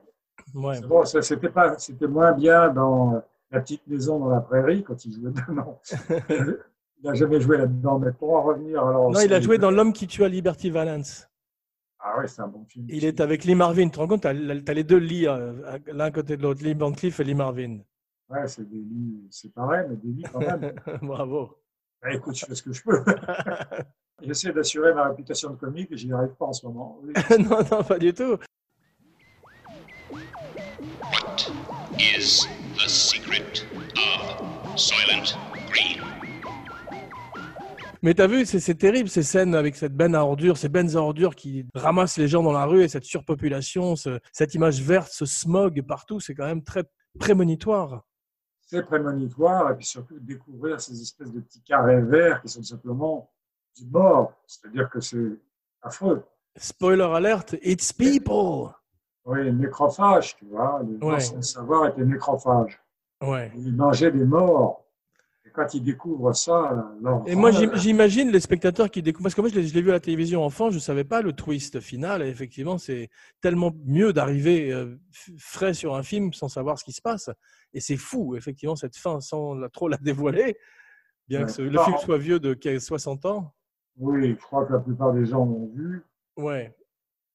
Ouais. 0.55 0.77
C'était 1.21 1.49
pas, 1.49 1.77
c'était 1.79 2.07
moins 2.07 2.31
bien 2.31 2.69
dans 2.69 3.17
euh, 3.17 3.19
La 3.51 3.61
petite 3.61 3.85
maison 3.89 4.21
dans 4.21 4.31
la 4.31 4.41
prairie 4.41 4.85
quand 4.85 5.05
il 5.05 5.13
jouait 5.13 5.33
dedans. 5.33 5.81
il 6.31 6.57
n'a 7.03 7.15
jamais 7.15 7.41
joué 7.41 7.59
là-dedans. 7.59 7.99
Mais 7.99 8.13
pour 8.13 8.37
en 8.37 8.45
revenir, 8.45 8.87
alors. 8.87 9.11
Non, 9.11 9.19
il 9.19 9.35
a 9.35 9.41
joué 9.41 9.59
dans 9.59 9.73
L'homme 9.73 9.93
qui 9.93 10.07
tua 10.07 10.29
Liberty 10.29 10.71
Valance. 10.71 11.29
Ah 12.03 12.19
ouais, 12.19 12.29
c'est 12.29 12.41
un 12.41 12.49
bon 12.49 12.65
film. 12.65 12.87
Il 12.89 13.05
est 13.05 13.21
avec 13.21 13.45
Lee 13.45 13.55
Marvin. 13.55 13.85
Tu 13.85 13.91
te 13.91 13.99
rends 13.99 14.09
compte, 14.09 14.23
tu 14.23 14.29
as, 14.29 14.33
les 14.33 14.85
deux 14.85 14.97
Lee 14.97 15.27
euh, 15.27 15.79
l'un 15.87 16.11
côté 16.11 16.37
de 16.37 16.43
l'autre, 16.43 16.65
Lee 16.65 16.75
Van 16.75 16.93
Cleef 16.93 17.21
et 17.21 17.25
Lee 17.25 17.35
Marvin. 17.35 17.79
Ouais, 18.31 18.47
c'est 18.47 18.69
des 18.69 18.77
lits 18.77 19.27
séparés, 19.31 19.85
mais 19.89 19.97
des 19.97 20.09
lits 20.09 20.25
quand 20.33 20.39
même. 20.39 20.73
Bravo. 21.03 21.59
Bah, 22.01 22.13
écoute, 22.13 22.37
je 22.37 22.47
fais 22.47 22.55
ce 22.55 22.63
que 22.63 22.73
je 22.73 22.83
peux. 22.83 23.05
J'essaie 24.23 24.53
d'assurer 24.53 24.95
ma 24.95 25.09
réputation 25.09 25.51
de 25.51 25.57
comique 25.57 25.91
et 25.93 25.97
j'y 25.97 26.13
arrive 26.13 26.35
pas 26.35 26.47
en 26.47 26.53
ce 26.53 26.67
moment. 26.67 27.01
Oui. 27.03 27.13
non, 27.39 27.59
non, 27.71 27.83
pas 27.83 27.99
du 27.99 28.13
tout. 28.15 28.39
What 30.11 31.51
is 31.99 32.47
the 32.77 32.89
secret 32.89 33.65
of 33.97 34.79
Soylent 34.79 35.35
Green? 35.69 36.20
Mais 38.03 38.15
t'as 38.15 38.27
vu, 38.27 38.47
c'est 38.47 38.75
terrible 38.75 39.09
ces 39.11 39.23
scènes 39.23 39.55
avec 39.55 39.77
cette 39.77 39.95
benne 39.95 40.15
à 40.15 40.25
ordures, 40.25 40.57
ces 40.57 40.69
bennes 40.71 40.97
à 40.97 41.01
ordures 41.01 41.35
qui 41.35 41.67
ramassent 41.75 42.17
les 42.17 42.29
gens 42.29 42.43
dans 42.43 42.53
la 42.53 42.65
rue 42.65 42.83
et 42.83 42.89
cette 42.89 43.05
surpopulation, 43.05 43.95
ce- 43.95 44.19
cette 44.33 44.55
image 44.55 44.81
verte, 44.83 45.11
ce 45.13 45.27
smog 45.27 45.83
partout, 45.83 46.19
c'est 46.19 46.35
quand 46.35 46.47
même 46.47 46.63
très 46.65 46.85
prémonitoire. 47.19 48.03
C'est 48.67 48.85
prémonitoire, 48.85 49.71
et 49.73 49.77
puis 49.77 49.85
surtout 49.85 50.19
découvrir 50.21 50.81
ces 50.81 51.01
espèces 51.03 51.33
de 51.33 51.41
petits 51.41 51.61
carrés 51.63 52.01
verts 52.01 52.41
qui 52.41 52.49
sont 52.49 52.63
simplement 52.63 53.31
du 53.77 53.85
mort. 53.87 54.33
C'est-à-dire 54.47 54.89
que 54.89 55.01
c'est 55.01 55.39
affreux. 55.83 56.25
Spoiler 56.57 57.03
alert, 57.03 57.55
it's 57.63 57.93
people. 57.93 58.73
Oui, 59.27 59.53
nécrophage, 59.53 60.37
tu 60.37 60.47
vois. 60.47 60.83
Les 60.89 60.99
gens, 60.99 61.07
Ouais. 61.13 61.21
sans 61.21 61.37
le 61.37 61.43
savoir, 61.43 61.89
étaient 61.89 62.05
nécrophages. 62.05 62.81
Ouais. 63.23 63.53
Ils 63.57 63.75
mangeaient 63.77 64.11
des 64.13 64.25
morts. 64.25 64.87
Quand 65.53 65.75
ils 65.75 65.83
découvrent 65.83 66.33
ça, 66.35 66.95
leur 67.03 67.23
Et 67.27 67.35
moi, 67.35 67.51
j'imagine 67.51 68.31
les 68.31 68.41
spectateurs 68.41 68.91
qui 68.91 69.03
découvrent. 69.03 69.25
Parce 69.25 69.35
que 69.35 69.41
moi, 69.41 69.51
je 69.51 69.59
l'ai 69.61 69.83
vu 69.83 69.91
à 69.91 69.95
la 69.95 70.01
télévision 70.01 70.45
enfant, 70.45 70.71
je 70.71 70.77
ne 70.77 70.81
savais 70.81 71.05
pas 71.05 71.23
le 71.23 71.33
twist 71.33 71.81
final. 71.81 72.23
Et 72.23 72.29
effectivement, 72.29 72.79
c'est 72.79 73.09
tellement 73.41 73.73
mieux 73.85 74.13
d'arriver 74.13 74.73
euh, 74.73 74.97
frais 75.39 75.75
sur 75.75 75.95
un 75.95 76.03
film 76.03 76.33
sans 76.33 76.49
savoir 76.49 76.79
ce 76.79 76.85
qui 76.85 76.93
se 76.93 77.03
passe. 77.03 77.31
Et 77.73 77.81
c'est 77.81 77.97
fou, 77.97 78.37
effectivement, 78.37 78.77
cette 78.77 78.97
fin 78.97 79.21
sans 79.21 79.55
la- 79.55 79.69
trop 79.69 79.89
la 79.89 79.97
dévoiler. 79.99 80.57
Bien 81.29 81.41
Ouais. 81.41 81.47
que 81.47 81.53
ce- 81.53 81.63
le 81.63 81.79
film 81.79 81.97
soit 81.99 82.19
vieux 82.19 82.41
de 82.41 82.55
15 82.55 82.83
60 82.85 83.25
ans. 83.27 83.53
Oui, 83.97 84.31
je 84.31 84.35
crois 84.45 84.65
que 84.67 84.73
la 84.73 84.79
plupart 84.81 85.13
des 85.13 85.27
gens 85.27 85.45
l'ont 85.45 85.71
vu. 85.75 86.03
Ouais. 86.37 86.75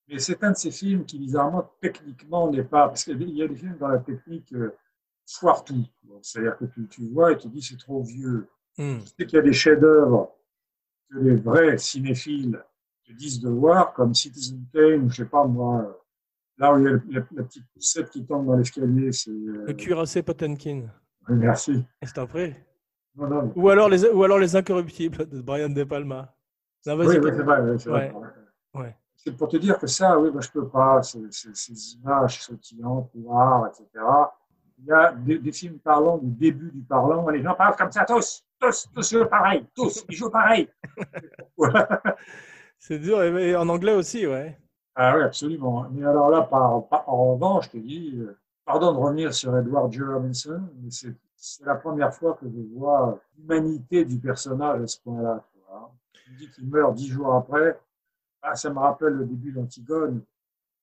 Mais 0.08 0.20
c'est 0.20 0.44
un 0.44 0.52
de 0.52 0.56
ces 0.58 0.72
films 0.72 1.04
qui, 1.06 1.18
bizarrement, 1.18 1.70
techniquement, 1.82 2.50
n'est 2.52 2.64
pas. 2.64 2.88
Parce 2.90 3.04
qu'il 3.04 3.30
y 3.36 3.42
a 3.42 3.48
des 3.48 3.56
films 3.56 3.78
dans 3.80 3.88
la 3.88 4.00
technique 4.00 4.52
euh, 4.54 4.76
foire 5.28 5.64
tout. 5.64 5.86
C'est-à-dire 6.22 6.58
que 6.58 6.66
tu, 6.66 6.88
tu 6.88 7.08
vois 7.10 7.32
et 7.32 7.38
tu 7.38 7.48
dis 7.50 7.62
c'est 7.62 7.78
trop 7.78 8.04
vieux. 8.04 8.48
Hmm. 8.78 8.98
Je 9.00 9.06
sais 9.06 9.26
qu'il 9.26 9.34
y 9.34 9.40
a 9.40 9.42
des 9.42 9.54
chefs-d'œuvre 9.54 10.32
que 11.10 11.18
les 11.20 11.36
vrais 11.36 11.78
cinéphiles 11.78 12.62
te 13.06 13.12
disent 13.14 13.40
de 13.40 13.50
voir, 13.50 13.94
comme 13.94 14.14
Citizen 14.14 14.66
Kane, 14.74 15.06
ou 15.06 15.10
je 15.10 15.18
sais 15.18 15.26
pas 15.26 15.46
moi, 15.46 15.82
euh, 15.82 15.94
là 16.58 16.74
où 16.74 16.80
il 16.80 16.84
y 16.86 16.88
a 16.88 16.92
la, 16.92 17.26
la 17.36 17.44
petite 17.44 17.66
poussette 17.74 18.10
qui 18.10 18.26
tombe 18.26 18.48
dans 18.48 18.56
l'escalier, 18.56 19.12
c'est. 19.12 19.30
euh, 19.30 19.66
Le 19.68 19.74
cuirassé 19.74 20.24
Potemkin. 20.24 20.88
oui, 21.30 21.36
Merci. 21.38 21.86
C'est 22.02 22.18
après. 22.18 22.66
Non, 23.16 23.28
non, 23.28 23.54
Ou 23.56 23.70
alors, 23.70 23.88
les, 23.88 24.06
ou 24.10 24.24
alors 24.24 24.40
Les 24.40 24.56
Incorruptibles 24.58 25.30
de 25.30 25.40
Brian 25.42 25.70
De 25.70 25.84
Palma. 25.86 26.36
Non, 26.86 26.98
Oui, 26.98 27.08
c'est 27.10 27.20
vrai, 27.20 27.62
oui, 27.62 27.80
c'est. 27.80 27.90
Ouais. 27.90 28.14
Ouais. 28.74 28.96
Pour 29.38 29.48
te 29.48 29.58
dire 29.58 29.80
que 29.80 29.88
ça, 29.88 30.20
oui, 30.20 30.30
moi, 30.32 30.42
je 30.42 30.50
peux 30.52 30.68
pas, 30.68 31.02
ces, 31.02 31.22
ces- 31.32 31.54
ces 31.56 31.94
images 31.96 32.42
sautillantes, 32.44 33.10
noires, 33.16 33.68
etc. 33.68 34.04
Il 34.78 34.86
y 34.86 34.92
a 34.92 35.12
des, 35.14 35.38
des 35.40 35.52
films 35.52 35.80
parlants 35.80 36.18
du 36.18 36.30
début 36.32 36.70
du 36.72 36.82
parlant, 36.82 37.28
les 37.30 37.42
gens 37.42 37.56
parlent 37.56 37.76
comme 37.78 37.92
ça, 37.92 38.04
tous, 38.06 38.44
tous, 38.60 38.88
tous 38.94 39.10
jouent 39.14 39.26
pareil, 39.26 39.66
tous, 39.74 40.06
ils 40.10 40.16
jouent 40.16 40.30
pareil. 40.30 40.70
C'est 42.78 43.00
dur. 43.00 43.24
Et 43.24 43.56
en 43.56 43.68
anglais 43.70 43.94
aussi, 43.94 44.28
ouais. 44.28 44.58
Ah 44.96 45.16
oui, 45.18 45.24
absolument. 45.24 45.88
Mais 45.92 46.06
alors 46.06 46.30
là, 46.30 46.42
par, 46.42 46.88
par- 46.88 47.08
en 47.10 47.34
revanche, 47.34 47.66
je 47.66 47.72
te 47.72 47.78
dis, 47.78 48.14
euh, 48.18 48.38
pardon 48.66 48.94
de 48.94 48.98
revenir 48.98 49.34
sur 49.34 49.58
Edward 49.58 49.92
J. 49.92 50.02
Robinson, 50.02 50.62
mais 50.82 50.90
c'est 50.92 51.66
la 51.66 51.76
première 51.76 52.14
fois 52.14 52.34
que 52.40 52.46
je 52.48 52.62
vois 52.78 53.20
l'humanité 53.38 54.06
du 54.06 54.18
personnage 54.20 54.82
à 54.82 54.88
ce 54.88 55.00
point-là. 55.02 55.44
tu 56.14 56.32
me 56.32 56.38
dis 56.38 56.50
qu'il 56.50 56.68
meurt 56.68 56.94
dix 56.96 57.08
jours 57.10 57.34
après, 57.36 57.80
ah, 58.42 58.56
ça 58.56 58.70
me 58.70 58.80
rappelle 58.80 59.14
le 59.14 59.26
début 59.26 59.52
d'Antigone. 59.52 60.22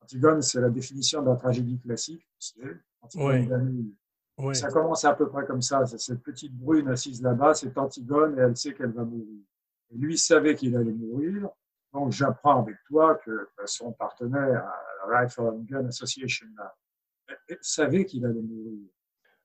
Antigone, 0.02 0.42
c'est 0.42 0.60
la 0.60 0.68
définition 0.70 1.22
de 1.22 1.28
la 1.30 1.36
tragédie 1.36 1.78
classique. 1.78 2.26
tu 2.38 2.48
sais. 2.60 2.76
Antigone. 3.02 3.92
Ça 4.52 4.68
commence 4.70 5.04
à 5.04 5.14
peu 5.14 5.28
près 5.28 5.44
comme 5.44 5.62
ça. 5.62 5.84
Cette 5.86 6.22
petite 6.22 6.54
brune 6.56 6.88
assise 6.88 7.22
là-bas, 7.22 7.54
c'est 7.54 7.76
Antigone 7.76 8.38
et 8.38 8.42
elle 8.42 8.56
sait 8.56 8.72
qu'elle 8.72 8.92
va 8.92 9.04
mourir. 9.04 9.42
Et 9.90 9.98
lui 9.98 10.16
savait 10.16 10.54
qu'il 10.54 10.76
allait 10.76 10.92
mourir. 10.92 11.48
Donc 11.92 12.12
j'apprends 12.12 12.62
avec 12.62 12.76
toi 12.88 13.16
que 13.16 13.48
son 13.66 13.92
partenaire 13.92 14.64
à 14.64 15.10
la 15.10 15.20
Rifle 15.20 15.42
and 15.42 15.64
Gun 15.68 15.86
Association 15.86 16.46
savait 17.60 18.04
qu'il 18.04 18.24
allait 18.24 18.40
mourir. 18.40 18.88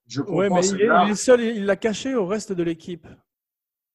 Je 0.07 0.21
comprends 0.21 0.37
Ouais, 0.37 0.49
mais 0.49 0.65
il 0.65 0.81
est, 0.81 0.87
gars. 0.87 1.03
il 1.05 1.11
est 1.11 1.15
seul, 1.15 1.41
il 1.41 1.65
l'a 1.65 1.75
caché 1.75 2.15
au 2.15 2.25
reste 2.25 2.53
de 2.53 2.63
l'équipe. 2.63 3.07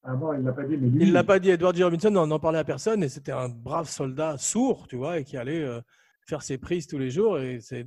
Ah 0.03 0.15
bon, 0.15 0.33
il 0.33 0.43
l'a 0.43 0.51
pas 0.51 0.63
dit, 0.63 0.77
mais 0.77 0.89
lui. 0.89 1.03
Il 1.03 1.13
l'a 1.13 1.23
pas 1.23 1.39
dit. 1.39 1.49
Edward 1.49 1.75
J. 1.75 1.83
Robinson 1.83 2.11
n'en 2.11 2.27
n'en 2.27 2.39
parlait 2.39 2.59
à 2.59 2.63
personne 2.63 3.01
et 3.03 3.09
c'était 3.09 3.31
un 3.31 3.49
brave 3.49 3.89
soldat 3.89 4.37
sourd, 4.37 4.87
tu 4.87 4.97
vois, 4.97 5.17
et 5.19 5.23
qui 5.23 5.37
allait 5.37 5.63
euh, 5.63 5.81
faire 6.25 6.41
ses 6.41 6.57
prises 6.57 6.87
tous 6.87 6.97
les 6.97 7.09
jours. 7.09 7.39
Et 7.39 7.59
c'est 7.61 7.85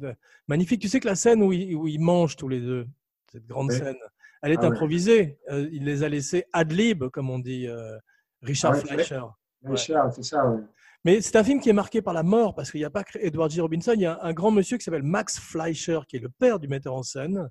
magnifique. 0.48 0.80
Tu 0.80 0.88
sais 0.88 1.00
que 1.00 1.06
la 1.08 1.14
scène 1.16 1.42
où 1.42 1.52
ils, 1.52 1.74
où 1.74 1.86
ils 1.88 2.00
mangent 2.00 2.36
tous 2.36 2.48
les 2.48 2.60
deux, 2.60 2.86
cette 3.32 3.46
grande 3.46 3.70
Oui. 3.70 3.76
scène, 3.78 3.96
elle 4.42 4.52
est 4.52 4.56
Ah 4.58 4.62
ouais. 4.62 4.66
improvisée. 4.68 5.38
Euh, 5.50 5.68
il 5.72 5.84
les 5.84 6.02
a 6.02 6.08
laissés 6.08 6.44
ad 6.52 6.70
lib, 6.72 7.04
comme 7.08 7.30
on 7.30 7.38
dit 7.38 7.66
euh, 7.66 7.96
Richard 8.42 8.72
Ah 8.74 8.78
ouais, 8.78 8.84
Fleischer. 8.84 9.20
Ouais, 9.62 9.76
c'est 9.76 10.22
ça. 10.22 10.56
Mais 11.04 11.20
c'est 11.20 11.36
un 11.36 11.44
film 11.44 11.60
qui 11.60 11.68
est 11.68 11.72
marqué 11.74 12.02
par 12.02 12.14
la 12.14 12.22
mort, 12.22 12.54
parce 12.54 12.70
qu'il 12.70 12.80
n'y 12.80 12.84
a 12.84 12.90
pas 12.90 13.04
que 13.04 13.18
Edward 13.18 13.50
J. 13.50 13.60
Robinson, 13.60 13.92
il 13.94 14.00
y 14.00 14.06
a 14.06 14.18
un 14.22 14.32
grand 14.32 14.50
monsieur 14.50 14.76
qui 14.76 14.84
s'appelle 14.84 15.04
Max 15.04 15.38
Fleischer, 15.38 16.00
qui 16.08 16.16
est 16.16 16.20
le 16.20 16.28
père 16.28 16.58
du 16.58 16.66
metteur 16.68 16.94
en 16.94 17.02
scène, 17.04 17.48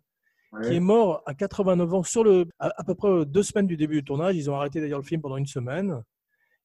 qui 0.63 0.75
est 0.75 0.79
mort 0.79 1.21
à 1.25 1.33
89 1.33 1.93
ans, 1.93 2.03
sur 2.03 2.23
le, 2.23 2.45
à, 2.59 2.71
à 2.77 2.83
peu 2.83 2.95
près 2.95 3.25
deux 3.25 3.43
semaines 3.43 3.67
du 3.67 3.75
début 3.77 3.95
du 3.95 4.03
tournage. 4.05 4.35
Ils 4.35 4.49
ont 4.49 4.55
arrêté 4.55 4.79
d'ailleurs 4.81 4.99
le 4.99 5.05
film 5.05 5.21
pendant 5.21 5.37
une 5.37 5.45
semaine. 5.45 6.01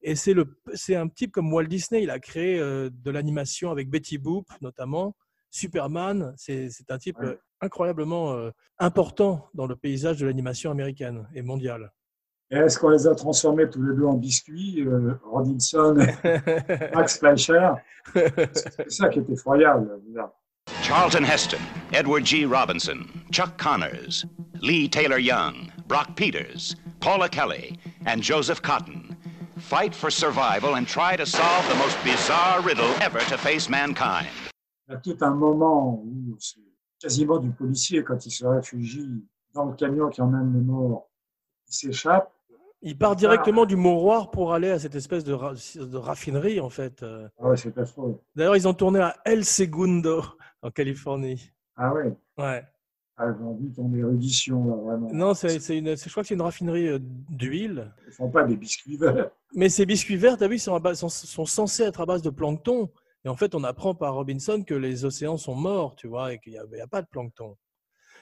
Et 0.03 0.15
c'est 0.17 0.33
le- 0.35 0.57
c'est 0.75 0.97
un 0.97 1.09
type 1.09 1.33
comme 1.33 1.53
Walt 1.53 1.65
Disney, 1.65 2.03
il 2.05 2.11
a 2.11 2.19
créé 2.19 2.59
euh, 2.59 2.89
de 2.93 3.11
l'animation 3.11 3.71
avec 3.71 3.91
Betty 3.91 4.17
Boop 4.19 4.47
notamment, 4.63 5.15
Superman. 5.51 6.33
C'est 6.37 6.71
c'est 6.71 6.91
un 6.91 6.99
type 6.99 7.19
Ouais. 7.19 7.27
euh, 7.27 7.37
incroyablement 7.61 8.33
euh, 8.33 8.51
important 8.79 9.49
dans 9.55 9.67
le 9.67 9.77
paysage 9.77 10.19
de 10.19 10.27
l'animation 10.27 10.71
américaine 10.71 11.29
et 11.35 11.43
mondiale. 11.43 11.93
Et 12.53 12.57
est-ce 12.57 12.79
qu'on 12.79 12.89
les 12.89 13.07
a 13.07 13.15
transformés 13.15 13.69
tous 13.71 13.83
les 13.83 13.95
deux 13.95 14.05
en 14.07 14.15
biscuits, 14.15 14.83
euh, 14.87 15.15
Robinson 15.25 15.95
Max 16.95 17.19
Fleischer? 17.19 17.71
C'est 18.15 18.91
ça 18.91 19.09
qui 19.09 19.21
est 19.21 19.31
effroyable. 19.31 20.01
là. 20.15 20.33
Charlton 20.83 21.25
Heston, 21.25 21.59
Edward 21.93 22.25
G. 22.25 22.45
Robinson, 22.47 22.99
Chuck 23.31 23.57
Connors, 23.57 24.25
Lee 24.63 24.89
Taylor 24.89 25.19
Young, 25.19 25.55
Brock 25.87 26.15
Peters, 26.17 26.75
Paula 27.01 27.29
Kelly, 27.29 27.79
and 28.07 28.23
Joseph 28.23 28.61
Cotton 28.61 29.03
fight 29.61 29.95
for 29.95 30.11
survival 30.11 30.75
and 30.77 30.85
try 30.87 31.17
to 31.17 31.25
solve 31.27 31.65
the 31.69 31.77
most 31.79 31.97
bizarre 32.05 32.61
riddle 32.63 32.91
ever 33.03 33.21
to 33.29 33.37
face 33.37 33.69
mankind. 33.69 34.27
Il 34.89 34.93
y 34.93 34.97
a 34.97 34.99
tout 34.99 35.17
un 35.21 35.31
moment 35.35 36.03
où 36.05 36.37
c'est 36.39 36.59
quasiment 37.01 37.39
du 37.39 37.51
policier 37.51 38.03
quand 38.03 38.25
il 38.27 38.31
se 38.31 38.45
réfugie 38.45 39.25
dans 39.55 39.67
le 39.67 39.75
camion 39.75 40.09
qui 40.09 40.21
emmène 40.21 40.53
les 40.55 40.61
morts. 40.61 41.09
Il 41.69 41.75
s'échappe. 41.75 42.33
Il 42.83 42.97
part 42.97 43.15
directement 43.15 43.67
du 43.67 43.77
Mouroir 43.77 44.31
pour 44.31 44.55
aller 44.55 44.71
à 44.71 44.79
cette 44.79 44.95
espèce 44.95 45.23
de, 45.23 45.35
ra- 45.35 45.53
de 45.77 45.97
raffinerie, 45.99 46.61
en 46.61 46.71
fait. 46.71 47.03
euh. 47.03 47.29
Ah 47.39 47.49
ouais, 47.51 47.57
c'est 47.57 47.77
affreux. 47.77 48.19
D'ailleurs, 48.35 48.57
ils 48.57 48.67
ont 48.67 48.73
tourné 48.75 49.01
à 49.01 49.17
El 49.27 49.45
Segundo, 49.45 50.23
en 50.63 50.71
Californie. 50.71 51.51
Ah 51.77 51.93
ouais. 51.93 52.17
Ouais. 52.39 52.65
Ah, 53.23 53.35
j'ai 53.37 53.45
envie 53.45 53.71
ton 53.71 53.93
érudition, 53.93 54.65
là, 54.65 54.77
vraiment. 54.77 55.13
Non, 55.13 55.35
c'est 55.35 55.77
une, 55.77 55.95
je 55.95 56.09
crois 56.09 56.23
que 56.23 56.29
c'est 56.29 56.35
une 56.35 56.41
raffinerie 56.41 56.89
euh, 56.89 56.99
d'huile. 57.03 57.93
Ils 58.07 58.13
font 58.15 58.31
pas 58.31 58.45
des 58.45 58.57
biscuits 58.57 58.97
verts. 58.97 59.31
Mais 59.55 59.69
ces 59.69 59.85
biscuits 59.85 60.17
verts, 60.17 60.39
tu 60.39 60.45
as 60.45 60.49
vu, 60.49 60.59
sont, 60.59 60.75
à 60.75 60.79
base- 60.79 61.01
sont, 61.01 61.11
sont 61.11 61.45
censés 61.45 61.83
être 61.83 62.01
à 62.01 62.07
base 62.07 62.23
de 62.23 62.31
plancton. 62.31 62.91
Et 63.27 63.29
en 63.29 63.37
fait, 63.37 63.55
on 63.55 63.63
apprend 63.63 63.95
par 63.95 64.15
Robinson 64.15 64.65
que 64.67 64.73
les 64.73 65.05
océans 65.05 65.37
sont 65.37 65.55
morts, 65.55 65.97
tu 65.97 66.09
vois, 66.09 66.33
et 66.33 66.39
qu'il 66.39 66.55
n'y 66.55 66.81
a, 66.81 66.87
pas 66.87 67.03
de 67.03 67.09
plancton. 67.09 67.59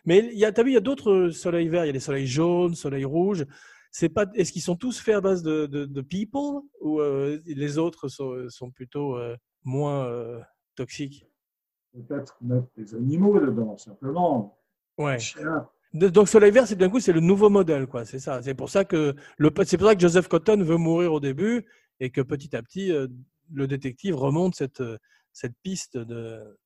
Mais 0.05 0.31
tu 0.31 0.45
as 0.45 0.63
vu, 0.65 0.71
il 0.71 0.75
y 0.75 0.77
a 0.77 0.81
d'autres 0.81 1.31
soleils 1.31 1.69
verts. 1.69 1.85
Il 1.85 1.89
y 1.89 1.91
a 1.91 1.93
des 1.93 2.01
soleils 2.01 2.27
jaunes, 2.27 2.75
soleils 2.75 3.05
rouges. 3.05 3.47
C'est 3.93 4.09
pas, 4.09 4.27
est-ce 4.35 4.51
qu'ils 4.51 4.63
sont 4.63 4.75
tous 4.75 4.99
faits 4.99 5.15
à 5.15 5.21
base 5.21 5.45
de, 5.45 5.67
de, 5.67 5.85
de 5.85 6.01
people 6.01 6.63
ou 6.81 6.99
euh, 6.99 7.39
les 7.47 7.79
autres 7.79 8.09
sont, 8.09 8.49
sont 8.49 8.73
plutôt 8.73 9.17
euh, 9.17 9.37
moins 9.63 10.07
euh, 10.07 10.41
toxiques? 10.75 11.25
Peut-être 11.93 12.37
mettre 12.41 12.67
des 12.77 12.97
animaux 12.97 13.39
dedans, 13.39 13.77
simplement. 13.77 14.58
Ouais. 14.99 15.19
Donc 15.95 16.29
Soleil 16.29 16.51
Vert, 16.51 16.67
c'est 16.67 16.77
d'un 16.77 16.91
coup 16.91 17.01
c'est 17.01 17.13
le 17.13 17.21
nouveau 17.21 17.49
modèle, 17.49 17.87
quoi. 17.87 18.05
C'est 18.05 18.19
ça. 18.19 18.43
C'est 18.43 18.55
pour 18.55 18.69
ça 18.69 18.85
que 18.85 19.15
le, 19.39 19.51
c'est 19.65 19.79
pour 19.79 19.87
ça 19.87 19.95
que 19.95 20.01
Joseph 20.01 20.29
Cotton 20.29 20.63
veut 20.63 20.77
mourir 20.77 21.15
au 21.15 21.21
début 21.21 21.65
et 22.01 22.11
que 22.11 22.21
petit 22.21 22.55
à 22.55 22.63
petit 22.63 22.93
euh, 22.93 23.07
le 23.53 23.67
détective 23.67 24.15
remonte 24.15 24.55
cette 24.55 24.81
euh, 24.81 24.99
cette 25.33 25.55
piste 25.63 25.97
de. 25.97 26.59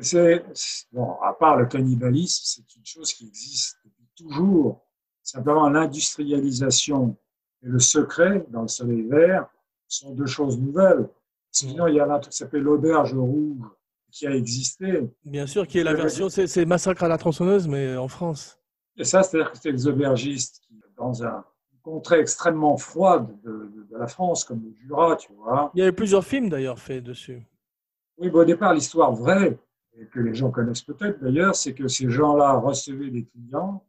C'est, 0.00 0.44
bon, 0.92 1.14
à 1.22 1.32
part 1.32 1.56
le 1.56 1.66
cannibalisme, 1.66 2.42
c'est 2.44 2.76
une 2.76 2.86
chose 2.86 3.12
qui 3.12 3.26
existe 3.26 3.78
depuis 3.84 4.06
toujours. 4.16 4.86
Simplement, 5.24 5.68
l'industrialisation 5.68 7.16
et 7.62 7.66
le 7.66 7.80
secret 7.80 8.46
dans 8.48 8.62
le 8.62 8.68
soleil 8.68 9.02
vert 9.02 9.48
sont 9.88 10.14
deux 10.14 10.26
choses 10.26 10.58
nouvelles. 10.58 11.08
Sinon, 11.50 11.88
il 11.88 11.96
y 11.96 12.00
a 12.00 12.04
un 12.04 12.18
truc 12.20 12.32
qui 12.32 12.38
s'appelle 12.38 12.62
l'auberge 12.62 13.14
rouge 13.14 13.66
qui 14.10 14.26
a 14.26 14.34
existé. 14.34 15.08
Bien 15.24 15.46
sûr, 15.46 15.66
qui 15.66 15.78
est 15.78 15.84
la 15.84 15.94
version, 15.94 16.28
c'est 16.28 16.46
c'est 16.46 16.64
Massacre 16.64 17.02
à 17.04 17.08
la 17.08 17.18
tronçonneuse, 17.18 17.68
mais 17.68 17.96
en 17.96 18.08
France. 18.08 18.58
Et 18.96 19.04
ça, 19.04 19.22
c'est-à-dire 19.22 19.50
que 19.52 19.56
c'était 19.56 19.72
les 19.72 19.86
aubergistes 19.86 20.60
qui, 20.66 20.74
dans 20.96 21.22
un, 21.24 21.44
contrée 21.82 22.18
extrêmement 22.20 22.76
froide 22.76 23.28
de, 23.42 23.50
de- 23.74 23.82
de 23.90 23.96
la 23.96 24.06
France, 24.08 24.44
comme 24.44 24.62
le 24.62 24.74
Jura, 24.74 25.16
tu 25.16 25.32
vois. 25.32 25.70
Il 25.74 25.78
y 25.78 25.82
avait 25.82 25.92
plusieurs 25.92 26.24
films 26.24 26.48
d'ailleurs 26.50 26.78
faits 26.78 27.02
dessus. 27.04 27.40
Oui, 28.18 28.28
bon, 28.30 28.40
au 28.40 28.44
départ, 28.44 28.74
l'histoire 28.74 29.12
vraie, 29.12 29.56
et 29.96 30.06
que 30.06 30.20
les 30.20 30.34
gens 30.34 30.50
connaissent 30.50 30.82
peut-être 30.82 31.20
d'ailleurs, 31.22 31.54
c'est 31.54 31.72
que 31.74 31.86
ces 31.88 32.10
gens-là 32.10 32.54
recevaient 32.54 33.10
des 33.10 33.24
clients, 33.26 33.84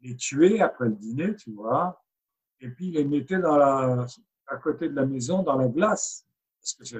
les 0.00 0.16
tuaient 0.16 0.60
après 0.60 0.86
le 0.86 0.94
dîner, 0.94 1.34
tu 1.36 1.52
vois, 1.52 2.02
et 2.60 2.68
puis 2.70 2.90
les 2.92 3.04
mettaient 3.04 3.38
dans 3.40 3.56
la, 3.56 4.06
à 4.46 4.56
côté 4.56 4.88
de 4.88 4.94
la 4.94 5.04
maison 5.04 5.42
dans 5.42 5.56
la 5.56 5.68
glace. 5.68 6.26
Parce 6.60 6.74
que 6.74 6.84
c'est- 6.84 6.98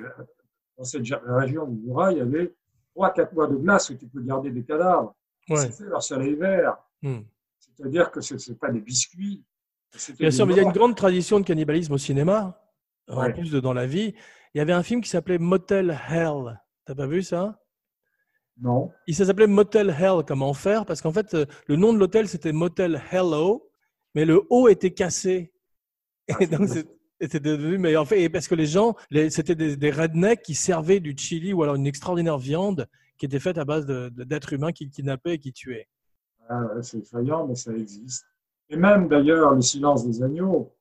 dans 0.80 0.86
cette 0.86 1.06
région 1.26 1.66
du 1.66 1.82
Jura, 1.82 2.10
il 2.10 2.18
y 2.18 2.20
avait 2.22 2.54
trois, 2.94 3.12
quatre 3.12 3.34
mois 3.34 3.46
de 3.46 3.56
glace 3.56 3.90
où 3.90 3.96
tu 3.96 4.06
peux 4.06 4.22
garder 4.22 4.50
des 4.50 4.64
cadavres. 4.64 5.14
Ouais. 5.50 5.70
C'était 5.70 5.84
leur 5.90 6.02
soleil 6.02 6.34
vert. 6.34 6.78
Hmm. 7.02 7.20
C'est-à-dire 7.58 8.10
que 8.10 8.22
ce 8.22 8.34
n'est 8.34 8.56
pas 8.56 8.70
des 8.70 8.80
biscuits. 8.80 9.44
Bien 10.18 10.30
sûr, 10.30 10.46
mais 10.46 10.54
il 10.54 10.56
y 10.56 10.60
a 10.60 10.62
une 10.62 10.72
grande 10.72 10.96
tradition 10.96 11.38
de 11.38 11.44
cannibalisme 11.44 11.92
au 11.92 11.98
cinéma, 11.98 12.58
en 13.08 13.20
Ouais. 13.20 13.32
plus 13.34 13.50
de 13.50 13.60
dans 13.60 13.74
la 13.74 13.86
vie. 13.86 14.14
Il 14.54 14.58
y 14.58 14.60
avait 14.62 14.72
un 14.72 14.82
film 14.82 15.02
qui 15.02 15.10
s'appelait 15.10 15.36
Motel 15.36 15.98
Hell. 16.08 16.58
T'as 16.86 16.94
pas 16.94 17.06
vu 17.06 17.22
ça? 17.22 17.60
Non. 18.58 18.90
Il 19.06 19.14
s'appelait 19.14 19.46
Motel 19.46 19.90
Hell 19.90 20.24
comme 20.26 20.42
enfer 20.42 20.86
parce 20.86 21.02
qu'en 21.02 21.12
fait, 21.12 21.34
euh, 21.34 21.44
le 21.66 21.76
nom 21.76 21.92
de 21.92 21.98
l'hôtel 21.98 22.26
c'était 22.26 22.52
Motel 22.52 23.02
Hello, 23.10 23.70
mais 24.14 24.24
le 24.24 24.46
O 24.48 24.68
était 24.68 24.92
cassé. 24.94 25.52
Et 26.40 26.46
donc 26.46 26.68
c'était 27.20 27.40
devenu, 27.40 27.78
mais 27.78 27.96
en 27.96 28.04
fait, 28.04 28.28
parce 28.28 28.48
que 28.48 28.54
les 28.54 28.66
gens, 28.66 28.94
c'était 29.28 29.54
des, 29.54 29.76
des 29.76 29.90
rednecks 29.90 30.42
qui 30.42 30.54
servaient 30.54 31.00
du 31.00 31.14
chili 31.16 31.52
ou 31.52 31.62
alors 31.62 31.74
une 31.74 31.86
extraordinaire 31.86 32.38
viande 32.38 32.86
qui 33.18 33.26
était 33.26 33.38
faite 33.38 33.58
à 33.58 33.64
base 33.64 33.86
d'êtres 33.86 34.54
humains 34.54 34.72
qui 34.72 34.88
kidnappaient 34.88 35.34
et 35.34 35.38
qui 35.38 35.52
tuaient. 35.52 35.88
Ah 36.48 36.64
c'est 36.82 36.98
effrayant, 36.98 37.46
mais 37.46 37.54
ça 37.54 37.72
existe. 37.72 38.24
Et 38.70 38.76
même 38.76 39.08
d'ailleurs, 39.08 39.54
le 39.54 39.60
silence 39.60 40.06
des 40.06 40.22
agneaux, 40.22 40.74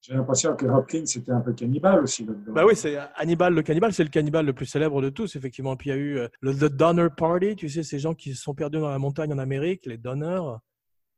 j'ai 0.00 0.14
l'impression 0.14 0.54
que 0.54 0.66
Hopkins 0.66 1.04
était 1.04 1.32
un 1.32 1.40
peu 1.40 1.52
cannibale 1.52 2.02
aussi. 2.02 2.24
Bah 2.24 2.64
oui, 2.66 2.76
c'est 2.76 2.96
Hannibal 3.16 3.54
le 3.54 3.62
cannibale, 3.62 3.92
c'est 3.92 4.04
le 4.04 4.10
cannibale 4.10 4.46
le 4.46 4.52
plus 4.52 4.66
célèbre 4.66 5.02
de 5.02 5.10
tous, 5.10 5.36
effectivement. 5.36 5.76
Puis 5.76 5.90
il 5.90 5.92
y 5.92 5.96
a 5.96 5.98
eu 5.98 6.18
euh, 6.18 6.28
le 6.40 6.54
The 6.54 6.72
Donner 6.72 7.08
Party, 7.16 7.56
tu 7.56 7.68
sais, 7.68 7.82
ces 7.82 7.98
gens 7.98 8.14
qui 8.14 8.34
se 8.34 8.42
sont 8.42 8.54
perdus 8.54 8.78
dans 8.78 8.90
la 8.90 8.98
montagne 8.98 9.32
en 9.32 9.38
Amérique, 9.38 9.86
les 9.86 9.98
donneurs. 9.98 10.60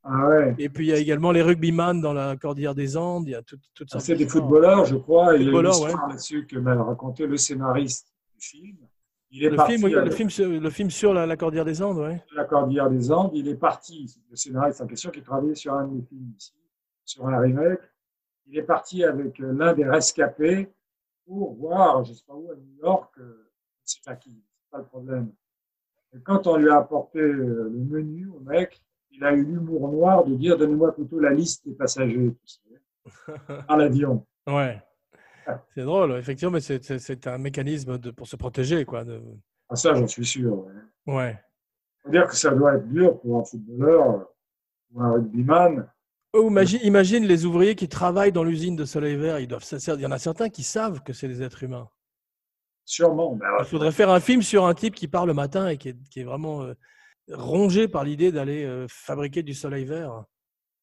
Ah 0.04 0.28
ouais. 0.28 0.54
Et 0.58 0.68
puis 0.68 0.86
il 0.86 0.90
y 0.90 0.92
a 0.92 0.96
également 0.98 1.32
les 1.32 1.42
rugbyman 1.42 2.00
dans 2.00 2.12
la 2.12 2.36
Cordillère 2.36 2.74
des 2.74 2.96
Andes, 2.96 3.24
il 3.26 3.32
y 3.32 3.34
a 3.34 3.42
tout- 3.42 3.58
toutes 3.74 3.88
Ah, 3.92 4.00
C'est 4.00 4.14
des 4.14 4.28
footballeurs, 4.28 4.84
je 4.84 4.96
crois. 4.96 5.36
Il 5.36 5.42
y 5.42 5.48
a 5.48 5.50
une 5.60 5.66
histoire 5.68 6.02
ouais. 6.04 6.08
là-dessus 6.10 6.46
que 6.46 6.56
m'a 6.58 6.74
raconté 6.82 7.26
le 7.26 7.36
scénariste 7.36 8.12
du 8.34 8.40
film. 8.40 8.76
Il 9.30 9.44
est 9.44 9.50
Le 9.50 9.56
parti 9.56 9.76
film, 9.76 9.88
le, 9.88 10.10
film 10.10 10.30
sur, 10.30 10.48
le 10.48 10.70
film 10.70 10.88
sur 10.90 11.12
la, 11.12 11.26
la 11.26 11.36
Cordillère 11.36 11.66
des 11.66 11.82
Andes, 11.82 11.98
ouais. 11.98 12.22
la 12.34 12.44
Cordillère 12.44 12.88
des 12.88 13.12
Andes. 13.12 13.32
Il 13.34 13.46
est 13.48 13.56
parti, 13.56 14.10
le 14.30 14.36
scénariste 14.36 14.80
en 14.80 14.86
question, 14.86 15.10
qui 15.10 15.20
travaillait 15.22 15.54
sur 15.54 15.74
un 15.74 15.86
de 15.86 15.94
mes 15.96 16.02
films 16.02 16.32
ici, 16.34 16.54
sur 17.04 17.28
un 17.28 17.38
remake. 17.38 17.80
Il 18.46 18.56
est 18.56 18.62
parti 18.62 19.04
avec 19.04 19.38
euh, 19.40 19.52
l'un 19.52 19.74
des 19.74 19.84
rescapés 19.84 20.72
pour 21.26 21.52
voir, 21.56 22.02
je 22.04 22.12
ne 22.12 22.16
sais 22.16 22.24
pas 22.26 22.32
où, 22.34 22.50
à 22.50 22.54
New 22.54 22.76
York, 22.82 23.12
euh, 23.18 23.50
c'est 23.84 24.08
à 24.08 24.16
qui, 24.16 24.42
c'est 24.62 24.70
pas 24.70 24.78
le 24.78 24.84
problème. 24.84 25.30
Et 26.14 26.20
quand 26.20 26.46
on 26.46 26.56
lui 26.56 26.70
a 26.70 26.76
apporté 26.78 27.18
euh, 27.18 27.68
le 27.70 27.78
menu 27.84 28.28
au 28.28 28.40
mec, 28.40 28.80
il 29.18 29.24
a 29.24 29.32
eu 29.32 29.44
l'humour 29.44 29.90
noir 29.90 30.24
de 30.24 30.34
dire 30.36 30.56
donnez-moi 30.56 30.94
plutôt 30.94 31.18
la 31.18 31.30
liste 31.32 31.66
des 31.66 31.74
passagers, 31.74 32.32
à 33.68 33.76
l'avion. 33.76 34.24
Ouais. 34.46 34.80
C'est 35.74 35.82
drôle, 35.82 36.12
effectivement, 36.18 36.52
mais 36.52 36.60
c'est- 36.60 37.26
un 37.26 37.38
mécanisme 37.38 37.98
de, 37.98 38.10
pour 38.10 38.26
se 38.26 38.36
protéger, 38.36 38.84
quoi. 38.84 39.02
de- 39.04 39.22
Ah, 39.68 39.76
ça, 39.76 39.94
j'en 39.94 40.06
suis 40.06 40.24
sûr. 40.26 40.66
Ouais. 41.06 41.14
Ouais. 41.14 41.38
faut 42.02 42.10
dire 42.10 42.26
que 42.28 42.36
ça 42.36 42.50
doit 42.54 42.74
être 42.76 42.88
dur 42.88 43.18
pour 43.20 43.38
un 43.40 43.44
footballeur 43.44 44.28
ou 44.92 45.02
un 45.02 45.12
rugbyman. 45.12 45.90
Oh, 46.34 46.48
imagine, 46.48 46.80
imagine 46.82 47.24
les 47.24 47.44
ouvriers 47.46 47.74
qui 47.74 47.88
travaillent 47.88 48.32
dans 48.32 48.44
l'usine 48.44 48.76
de 48.76 48.84
Soleil 48.84 49.16
Vert. 49.16 49.40
Ils 49.40 49.48
doivent, 49.48 49.64
il 49.72 50.00
y 50.00 50.06
en 50.06 50.10
a 50.10 50.18
certains 50.18 50.50
qui 50.50 50.62
savent 50.62 51.02
que 51.02 51.12
c'est 51.14 51.28
des 51.28 51.42
êtres 51.42 51.62
humains. 51.64 51.88
Sûrement. 52.84 53.34
Ben, 53.34 53.46
Il 53.60 53.64
faudrait 53.64 53.92
faire 53.92 54.10
un 54.10 54.20
film 54.20 54.42
sur 54.42 54.64
un 54.66 54.74
type 54.74 54.94
qui 54.94 55.08
part 55.08 55.24
le 55.26 55.34
matin 55.34 55.68
et 55.68 55.76
qui 55.78 55.90
est, 55.90 55.96
qui 56.10 56.20
est 56.20 56.24
vraiment 56.24 56.62
euh, 56.62 56.74
rongé 57.32 57.88
par 57.88 58.04
l'idée 58.04 58.32
d'aller 58.32 58.64
euh, 58.64 58.86
fabriquer 58.88 59.42
du 59.42 59.54
Soleil 59.54 59.84
Vert? 59.84 60.24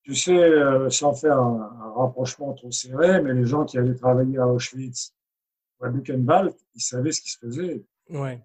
Tu 0.04 0.14
sais, 0.16 0.38
euh, 0.38 0.90
sans 0.90 1.14
faire 1.14 1.40
un, 1.40 1.72
un 1.82 1.94
rapprochement 1.94 2.54
trop 2.54 2.72
serré, 2.72 3.22
mais 3.22 3.34
les 3.34 3.46
gens 3.46 3.66
qui 3.66 3.78
allaient 3.78 3.96
travailler 3.96 4.38
à 4.38 4.48
Auschwitz 4.48 5.14
ou 5.80 5.86
à 5.86 5.90
Buchenwald, 5.90 6.54
ils 6.76 6.82
savaient 6.82 7.12
ce 7.12 7.22
qui 7.22 7.32
se 7.32 7.40
faisait. 7.40 7.84
Ouais. 8.10 8.44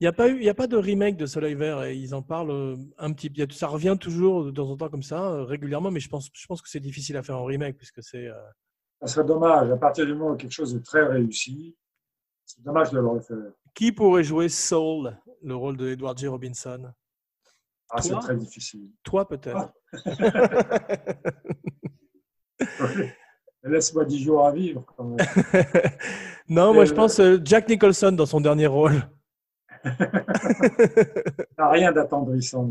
Il 0.00 0.04
n'y 0.04 0.08
a, 0.08 0.12
pas 0.12 0.28
eu- 0.28 0.38
il 0.38 0.42
y 0.44 0.48
a 0.48 0.54
pas 0.54 0.66
de 0.66 0.76
remake 0.76 1.16
de 1.16 1.26
Soleil 1.26 1.54
Vert 1.54 1.82
et 1.84 1.94
ils 1.94 2.14
en 2.14 2.22
parlent 2.22 2.50
euh, 2.50 2.76
un 2.98 3.12
petit 3.12 3.30
peu. 3.30 3.46
Ça 3.52 3.68
revient 3.68 3.96
toujours 4.00 4.44
de 4.46 4.50
temps 4.50 4.68
en 4.68 4.76
temps 4.76 4.88
comme 4.88 5.02
ça, 5.02 5.44
régulièrement, 5.44 5.90
mais 5.90 6.00
je 6.00 6.08
pense, 6.08 6.30
je 6.32 6.46
pense 6.46 6.60
que 6.62 6.68
c'est 6.68 6.80
difficile 6.80 7.16
à 7.18 7.22
faire 7.22 7.36
en 7.38 7.44
remake 7.44 7.76
puisque 7.76 8.02
c'est. 8.02 8.26
euh, 8.26 8.34
Ça 9.02 9.06
serait 9.06 9.26
dommage, 9.26 9.70
à 9.70 9.76
partir 9.76 10.06
du 10.06 10.14
moment 10.14 10.32
où 10.32 10.36
quelque 10.36 10.52
chose 10.52 10.74
est 10.74 10.84
très 10.84 11.06
réussi, 11.06 11.76
c'est 12.46 12.62
dommage 12.62 12.90
de 12.90 12.98
le 12.98 13.06
refaire. 13.06 13.52
Qui 13.74 13.92
pourrait 13.92 14.24
jouer 14.24 14.48
Soul, 14.48 15.16
le 15.42 15.54
rôle 15.54 15.76
de 15.76 15.88
Edward 15.90 16.18
J. 16.18 16.26
Robinson? 16.26 16.90
Ah, 17.92 18.02
c'est 18.02 18.14
très 18.18 18.36
difficile. 18.36 18.88
Toi, 19.02 19.26
peut-être. 19.28 19.72
Laisse-moi 23.62 24.04
10 24.04 24.22
jours 24.22 24.46
à 24.46 24.52
vivre 24.52 24.84
quand 24.96 25.04
même. 25.04 25.18
non, 26.48 26.72
moi, 26.72 26.84
Euh, 26.84 26.86
je 26.86 26.94
pense 26.94 27.20
euh, 27.20 27.38
Jack 27.44 27.68
Nicholson 27.68 28.12
dans 28.12 28.26
son 28.26 28.40
dernier 28.40 28.66
rôle. 28.66 28.94
T'as 29.82 29.90
rien 31.70 31.92
d'attendrissant. 31.92 32.70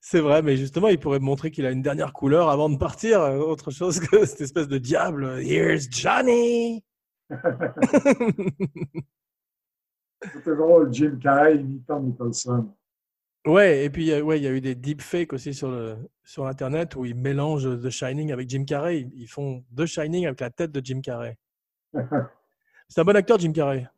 C'est 0.00 0.20
vrai, 0.20 0.42
mais 0.42 0.56
justement, 0.56 0.88
il 0.88 0.98
pourrait 0.98 1.18
montrer 1.18 1.50
qu'il 1.50 1.66
a 1.66 1.70
une 1.70 1.82
dernière 1.82 2.12
couleur 2.12 2.48
avant 2.48 2.70
de 2.70 2.76
partir, 2.76 3.20
euh, 3.20 3.38
autre 3.38 3.70
chose 3.70 3.98
que 3.98 4.24
cette 4.24 4.40
espèce 4.40 4.68
de 4.68 4.78
diable. 4.78 5.40
Here's 5.42 5.88
Johnny. 5.90 6.84
C'était 10.32 10.56
drôle, 10.56 10.92
Jim 10.92 11.18
Carrey 11.20 11.56
imitant 11.56 12.00
Nicholson. 12.00 12.72
Ouais, 13.46 13.84
et 13.84 13.90
puis 13.90 14.20
ouais, 14.20 14.38
il 14.38 14.42
y 14.44 14.46
a 14.46 14.50
eu 14.50 14.60
des 14.60 14.74
deepfakes 14.74 15.32
aussi 15.32 15.54
sur 15.54 15.70
le 15.70 15.96
sur 16.24 16.46
internet 16.46 16.94
où 16.96 17.06
ils 17.06 17.14
mélangent 17.14 17.80
The 17.82 17.88
Shining 17.88 18.32
avec 18.32 18.48
Jim 18.50 18.64
Carrey. 18.64 19.08
Ils 19.14 19.26
font 19.28 19.64
The 19.74 19.86
Shining 19.86 20.26
avec 20.26 20.40
la 20.40 20.50
tête 20.50 20.72
de 20.72 20.80
Jim 20.84 21.00
Carrey. 21.00 21.38
C'est 22.88 23.00
un 23.00 23.04
bon 23.04 23.16
acteur, 23.16 23.38
Jim 23.38 23.52
Carrey. 23.52 23.88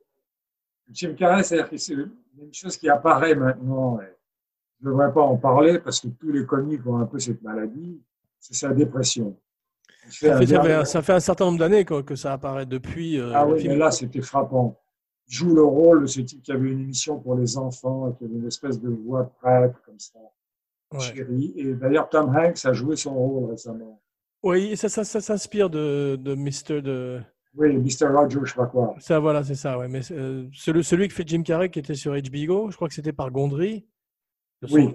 Jim 0.90 1.14
Carrey, 1.18 1.43
c'est-à-dire 1.43 1.70
que 1.70 1.76
c'est 1.78 1.95
une 1.95 2.11
chose 2.53 2.76
qui 2.76 2.88
apparaît 2.90 3.34
maintenant. 3.34 3.99
je 4.80 4.86
ne 4.86 4.90
devrais 4.93 5.12
pas 5.12 5.22
en 5.22 5.36
parler 5.38 5.78
parce 5.78 6.01
que 6.01 6.09
tous 6.09 6.30
les 6.30 6.45
comiques 6.45 6.86
ont 6.86 6.99
un 6.99 7.07
peu 7.07 7.18
cette 7.18 7.40
maladie. 7.43 8.03
C'est 8.38 8.55
sa 8.55 8.68
dépression. 8.74 9.38
Ça 10.11 10.36
fait, 10.38 10.47
dernier- 10.47 10.72
un, 10.72 10.84
ça 10.84 11.01
fait 11.01 11.12
un 11.14 11.20
certain 11.20 11.47
nombre 11.47 11.59
d'années 11.61 11.84
que, 11.86 12.03
que 12.03 12.16
ça 12.16 12.32
apparaît 12.34 12.66
depuis. 12.66 13.18
euh, 13.18 13.32
Ah 13.34 13.47
oui, 13.47 13.66
mais 13.66 13.76
là, 13.76 13.90
c'était 13.90 14.20
frappant. 14.20 14.78
Joue 15.29 15.55
le 15.55 15.62
rôle 15.62 16.03
de 16.03 16.07
ce 16.07 16.20
type 16.20 16.43
qui 16.43 16.53
avait 16.53 16.70
une 16.70 16.81
émission 16.81 17.18
pour 17.18 17.35
les 17.37 17.57
enfants, 17.57 18.12
qui 18.12 18.25
avait 18.25 18.35
une 18.35 18.47
espèce 18.47 18.81
de 18.81 18.91
voix 18.91 19.23
de 19.23 19.29
prêtre 19.41 19.81
comme 19.87 19.99
ça, 19.99 20.18
Ouais. 20.93 21.01
chérie. 21.01 21.53
Et 21.57 21.73
d'ailleurs, 21.75 22.09
Tom 22.11 22.29
Hanks 22.37 22.64
a 22.66 22.73
joué 22.73 22.97
son 22.97 23.14
rôle 23.14 23.51
récemment. 23.51 24.01
Oui, 24.43 24.77
ça, 24.77 24.89
ça, 24.89 25.05
ça 25.05 25.20
s'inspire 25.20 25.70
de, 25.70 26.16
de 26.20 26.35
Mr. 26.35 26.83
de. 26.83 27.20
Oui, 27.55 27.77
Mr. 27.77 28.07
Roger, 28.09 28.41
je 28.45 28.51
sais 28.51 28.57
pas 28.57 28.66
quoi. 28.66 28.95
Ça, 28.99 29.18
voilà, 29.20 29.43
c'est 29.45 29.55
ça. 29.55 29.79
Ouais. 29.79 29.89
Mais 29.89 30.01
euh, 30.11 30.47
celui, 30.53 30.83
celui 30.85 31.09
qui 31.09 31.14
fait 31.14 31.27
Jim 31.27 31.43
Carrey 31.43 31.70
qui 31.70 31.79
était 31.79 31.95
sur 31.95 32.12
HBO, 32.12 32.70
je 32.70 32.77
crois 32.77 32.89
que 32.89 32.95
c'était 32.95 33.12
par 33.12 33.31
Gondry. 33.31 33.87
Son 34.67 34.75
Oui. 34.75 34.95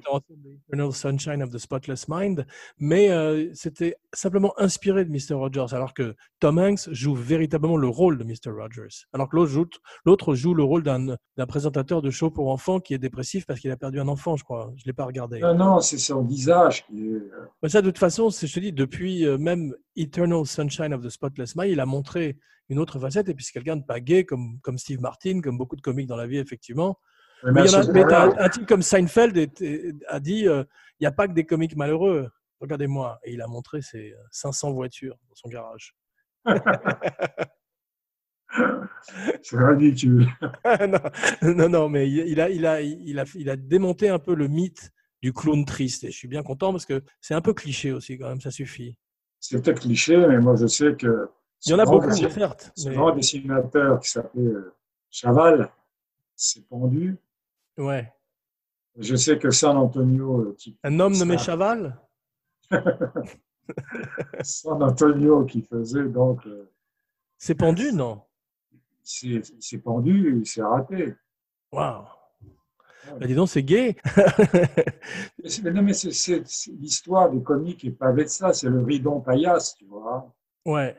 Eternal 0.70 0.94
Sunshine 0.94 1.42
of 1.44 1.50
the 1.52 1.58
Spotless 1.58 2.08
Mind, 2.08 2.46
mais 2.80 3.10
euh, 3.10 3.50
c'était 3.54 3.96
simplement 4.14 4.54
inspiré 4.58 5.06
de 5.06 5.10
Mr. 5.12 5.34
Rogers, 5.36 5.74
alors 5.74 5.94
que 5.94 6.16
Tom 6.40 6.58
Hanks 6.60 6.90
joue 6.92 7.16
véritablement 7.16 7.78
le 7.78 7.88
rôle 7.88 8.18
de 8.18 8.24
Mr. 8.24 8.52
Rogers, 8.52 9.06
alors 9.14 9.30
que 9.30 9.36
l'autre 9.36 9.52
joue, 9.52 9.66
l'autre 10.06 10.36
joue 10.36 10.54
le 10.54 10.64
rôle 10.64 10.84
d'un, 10.84 11.16
présentateur 11.48 12.02
de 12.02 12.10
show 12.10 12.30
pour 12.30 12.50
enfants 12.50 12.80
qui 12.80 12.94
est 12.94 12.98
dépressif 12.98 13.46
parce 13.46 13.60
qu'il 13.60 13.72
a 13.72 13.78
perdu 13.78 14.00
un 14.00 14.08
enfant, 14.08 14.36
je 14.36 14.44
crois. 14.44 14.74
Je 14.76 14.84
l'ai 14.86 14.94
pas 14.94 15.06
regardé. 15.06 15.40
Non, 15.40 15.56
non, 15.56 15.80
c'est 15.80 15.98
son 15.98 16.24
visage 16.24 16.86
qui 16.86 17.08
est. 17.08 17.12
euh, 17.14 17.48
Mais 17.64 17.70
ça, 17.70 17.82
de 17.82 17.88
toute 17.90 18.00
façon, 18.00 18.30
je 18.30 18.52
te 18.54 18.60
dis, 18.60 18.74
depuis 18.74 19.26
euh, 19.26 19.38
même 19.38 19.74
Eternal 19.96 20.46
Sunshine 20.46 20.94
of 20.94 21.02
the 21.04 21.10
Spotless 21.10 21.56
Mind, 21.56 21.72
il 21.72 21.80
a 21.80 21.86
montré 21.86 22.38
une 22.70 22.80
autre 22.80 23.00
facette, 23.00 23.30
et 23.30 23.34
puis 23.34 23.46
c'est 23.46 23.54
quelqu'un 23.54 23.78
de 23.78 23.84
pas 23.84 24.00
gay, 24.00 24.26
comme, 24.26 24.60
comme 24.62 24.78
Steve 24.78 25.00
Martin, 25.00 25.40
comme 25.42 25.58
beaucoup 25.58 25.76
de 25.76 25.82
comiques 25.82 26.08
dans 26.08 26.18
la 26.18 26.28
vie, 26.28 26.38
effectivement. 26.38 27.00
Mais 27.44 27.64
il 27.66 27.72
y 27.72 27.76
en 27.76 27.80
a- 28.10 28.26
un, 28.26 28.38
un 28.46 28.50
type 28.50 28.66
comme 28.68 28.82
Seinfeld 28.82 29.38
est- 29.38 29.62
est- 29.62 29.94
a 30.08 30.20
dit 30.20 30.48
euh, 30.48 30.64
il 31.00 31.04
n'y 31.04 31.08
a 31.08 31.12
pas 31.12 31.28
que 31.28 31.34
des 31.34 31.46
comiques 31.46 31.76
malheureux. 31.76 32.30
Regardez-moi. 32.60 33.20
Et 33.24 33.34
il 33.34 33.42
a 33.42 33.48
montré 33.48 33.82
ses 33.82 34.14
euh, 34.14 34.18
500 34.32 34.72
voitures 34.74 35.16
dans 35.30 35.36
son 35.36 35.50
garage. 35.50 35.96
C'est 39.44 39.58
ridicule. 39.58 40.28
non, 41.44 41.54
non, 41.54 41.70
non, 41.70 41.90
mais 41.90 42.10
il, 42.10 42.40
a, 42.42 42.50
il, 42.50 42.66
a, 42.66 42.82
il, 42.82 43.20
a, 43.20 43.26
il 43.36 43.50
a 43.50 43.56
démonté 43.56 44.10
un 44.10 44.20
peu 44.20 44.34
le 44.36 44.48
mythe 44.48 44.92
du 45.22 45.34
clown 45.34 45.66
triste. 45.66 46.04
Et 46.06 46.12
je 46.12 46.18
suis 46.18 46.28
bien 46.28 46.44
content 46.44 46.72
parce 46.72 46.86
que 46.86 47.04
c'est 47.22 47.34
un 47.34 47.42
peu 47.42 47.54
cliché 47.54 47.92
aussi, 47.92 48.18
quand 48.18 48.30
même, 48.30 48.42
ça 48.42 48.52
suffit. 48.52 48.98
C'est 49.40 49.62
peut-être 49.62 49.82
cliché, 49.82 50.18
mais 50.18 50.40
moi, 50.40 50.56
je 50.56 50.66
sais 50.68 50.96
que. 50.96 51.30
Il 51.66 51.72
y 51.72 51.74
en 51.74 51.80
a 51.80 51.86
beaucoup, 51.86 52.12
certes. 52.12 52.72
Ce 52.76 52.88
mais- 52.90 52.96
grand 52.96 53.16
dessinateur 53.16 54.00
qui 54.00 54.10
s'appelait 54.10 54.44
euh, 54.44 54.74
Chaval 55.10 55.70
s'est 56.36 56.62
pendu. 56.70 57.18
Ouais. 57.78 58.12
Je 58.98 59.16
sais 59.16 59.38
que 59.38 59.52
San 59.52 59.78
Antonio, 59.78 60.42
euh, 60.42 60.56
qui, 60.58 60.78
Un 60.84 61.00
homme 61.00 61.16
nommé 61.18 61.38
Chaval? 61.38 62.00
San 64.42 64.82
Antonio 64.82 65.46
qui 65.46 65.62
faisait 65.62 66.06
donc, 66.08 66.46
euh, 66.48 66.72
C'est 67.38 67.56
pendu, 67.56 67.92
non? 67.94 68.22
S'est 69.04 69.78
pendu, 69.84 70.40
il 70.40 70.46
s'est 70.46 70.64
raté. 70.64 71.16
Waouh 71.72 72.06
bah, 73.20 73.26
Dis 73.26 73.36
donc, 73.36 73.48
c'est 73.50 73.64
gay 73.64 73.96
Mais 75.42 75.50
c'est- 75.50 75.62
non, 75.72 75.82
mais 75.82 75.94
c'est- 75.94 76.12
c'est 76.12 76.46
c'est 76.48 76.72
l'histoire 76.72 77.30
des 77.30 77.42
comiques 77.42 77.86
est 77.86 77.92
pavée 77.92 78.24
de 78.24 78.30
ça, 78.30 78.52
c'est 78.54 78.68
le 78.70 78.82
ridon 78.84 79.22
paillasse, 79.22 79.76
tu 79.76 79.86
vois. 79.86 80.34
Ouais. 80.66 80.98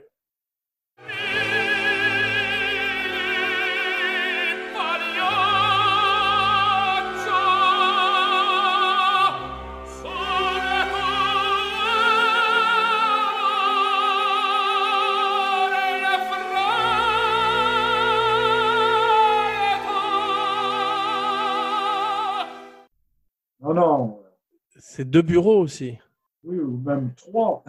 C'est 24.91 25.05
deux 25.09 25.20
bureaux 25.20 25.61
aussi. 25.61 25.99
Oui, 26.43 26.59
ou 26.59 26.78
même 26.78 27.12
trois, 27.14 27.62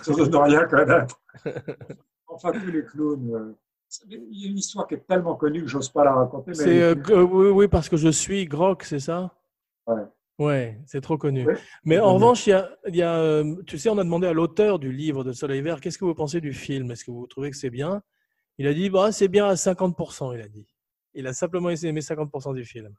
sans 0.00 0.16
ne 0.16 0.36
rien 0.36 0.64
connaître. 0.66 1.20
Enfin, 2.28 2.52
tous 2.52 2.70
les 2.70 2.84
clowns. 2.84 3.34
euh, 3.34 3.56
Il 4.08 4.40
y 4.44 4.46
a 4.46 4.50
une 4.50 4.58
histoire 4.58 4.86
qui 4.86 4.94
est 4.94 5.04
tellement 5.08 5.34
connue 5.34 5.62
que 5.62 5.66
j'ose 5.66 5.88
pas 5.88 6.04
la 6.04 6.12
raconter. 6.14 6.52
mais 6.56 6.80
euh, 6.82 6.94
euh, 7.10 7.22
oui, 7.22 7.48
oui, 7.48 7.68
parce 7.68 7.88
que 7.88 7.96
je 7.96 8.08
suis 8.08 8.46
Grok, 8.46 8.84
c'est 8.84 9.00
ça? 9.00 9.34
Ouais. 9.88 10.02
Ouais, 10.38 10.80
c'est 10.86 11.00
trop 11.00 11.18
connu. 11.18 11.44
Ouais. 11.46 11.56
Mais 11.84 11.98
en 11.98 12.06
Ouais. 12.10 12.14
revanche, 12.14 12.46
il 12.46 12.50
y 12.50 12.52
a, 12.52 12.70
il 12.86 12.94
y 12.96 13.02
a, 13.02 13.16
euh, 13.18 13.56
tu 13.66 13.76
sais, 13.76 13.88
on 13.90 13.98
a 13.98 14.04
demandé 14.04 14.28
à 14.28 14.32
l'auteur 14.32 14.78
du 14.78 14.92
livre 14.92 15.24
de 15.24 15.32
Soleil 15.32 15.62
Vert, 15.62 15.80
qu'est-ce 15.80 15.98
que 15.98 16.04
vous 16.04 16.14
pensez 16.14 16.40
du 16.40 16.52
film? 16.52 16.92
Est-ce 16.92 17.04
que 17.04 17.10
vous 17.10 17.26
trouvez 17.26 17.50
que 17.50 17.56
c'est 17.56 17.70
bien? 17.70 18.02
Il 18.58 18.68
a 18.68 18.72
dit, 18.72 18.88
bah, 18.88 19.10
c'est 19.10 19.28
bien 19.28 19.46
à 19.48 19.54
50%, 19.56 20.32
il 20.32 20.40
a 20.40 20.48
dit. 20.48 20.68
Il 21.14 21.26
a 21.26 21.32
simplement 21.32 21.70
aimé 21.70 22.00
50% 22.00 22.54
du 22.54 22.64
film. 22.64 22.94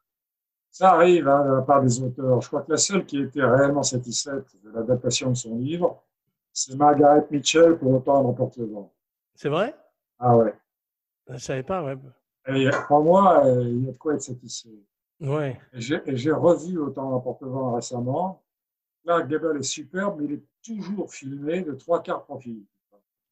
Ça 0.73 0.93
arrive 0.93 1.27
hein, 1.27 1.45
de 1.45 1.53
la 1.53 1.61
part 1.61 1.83
des 1.83 2.01
auteurs. 2.01 2.41
Je 2.41 2.47
crois 2.47 2.63
que 2.63 2.71
la 2.71 2.77
seule 2.77 3.05
qui 3.05 3.21
était 3.21 3.43
réellement 3.43 3.83
satisfaite 3.83 4.47
de 4.63 4.71
l'adaptation 4.71 5.29
de 5.29 5.35
son 5.35 5.55
livre, 5.55 6.01
c'est 6.51 6.75
Margaret 6.75 7.27
Mitchell 7.29 7.77
pour 7.77 7.93
Autant 7.93 8.23
n'emporte 8.23 8.57
le 8.57 8.65
vent. 8.65 8.91
C'est 9.35 9.49
vrai? 9.49 9.75
Ah 10.17 10.35
ouais. 10.35 10.55
Je 11.29 11.37
savais 11.37 11.61
pas, 11.61 11.83
ouais. 11.83 11.95
Et 12.47 12.71
pour 12.87 13.03
moi, 13.03 13.45
euh, 13.45 13.61
il 13.61 13.85
y 13.85 13.89
a 13.89 13.91
de 13.91 13.97
quoi 13.99 14.15
être 14.15 14.23
satisfait. 14.23 14.69
Ouais. 15.21 15.61
Et 15.73 16.17
j'ai 16.17 16.31
revu 16.31 16.79
Autant 16.79 17.07
n'emporte 17.11 17.43
le 17.43 17.49
vent 17.49 17.73
récemment. 17.73 18.41
Clark 19.03 19.27
Gable 19.27 19.59
est 19.59 19.63
superbe, 19.63 20.19
mais 20.19 20.25
il 20.25 20.33
est 20.33 20.43
toujours 20.63 21.13
filmé 21.13 21.61
de 21.61 21.73
trois 21.73 22.01
quarts 22.01 22.23
profil. 22.23 22.63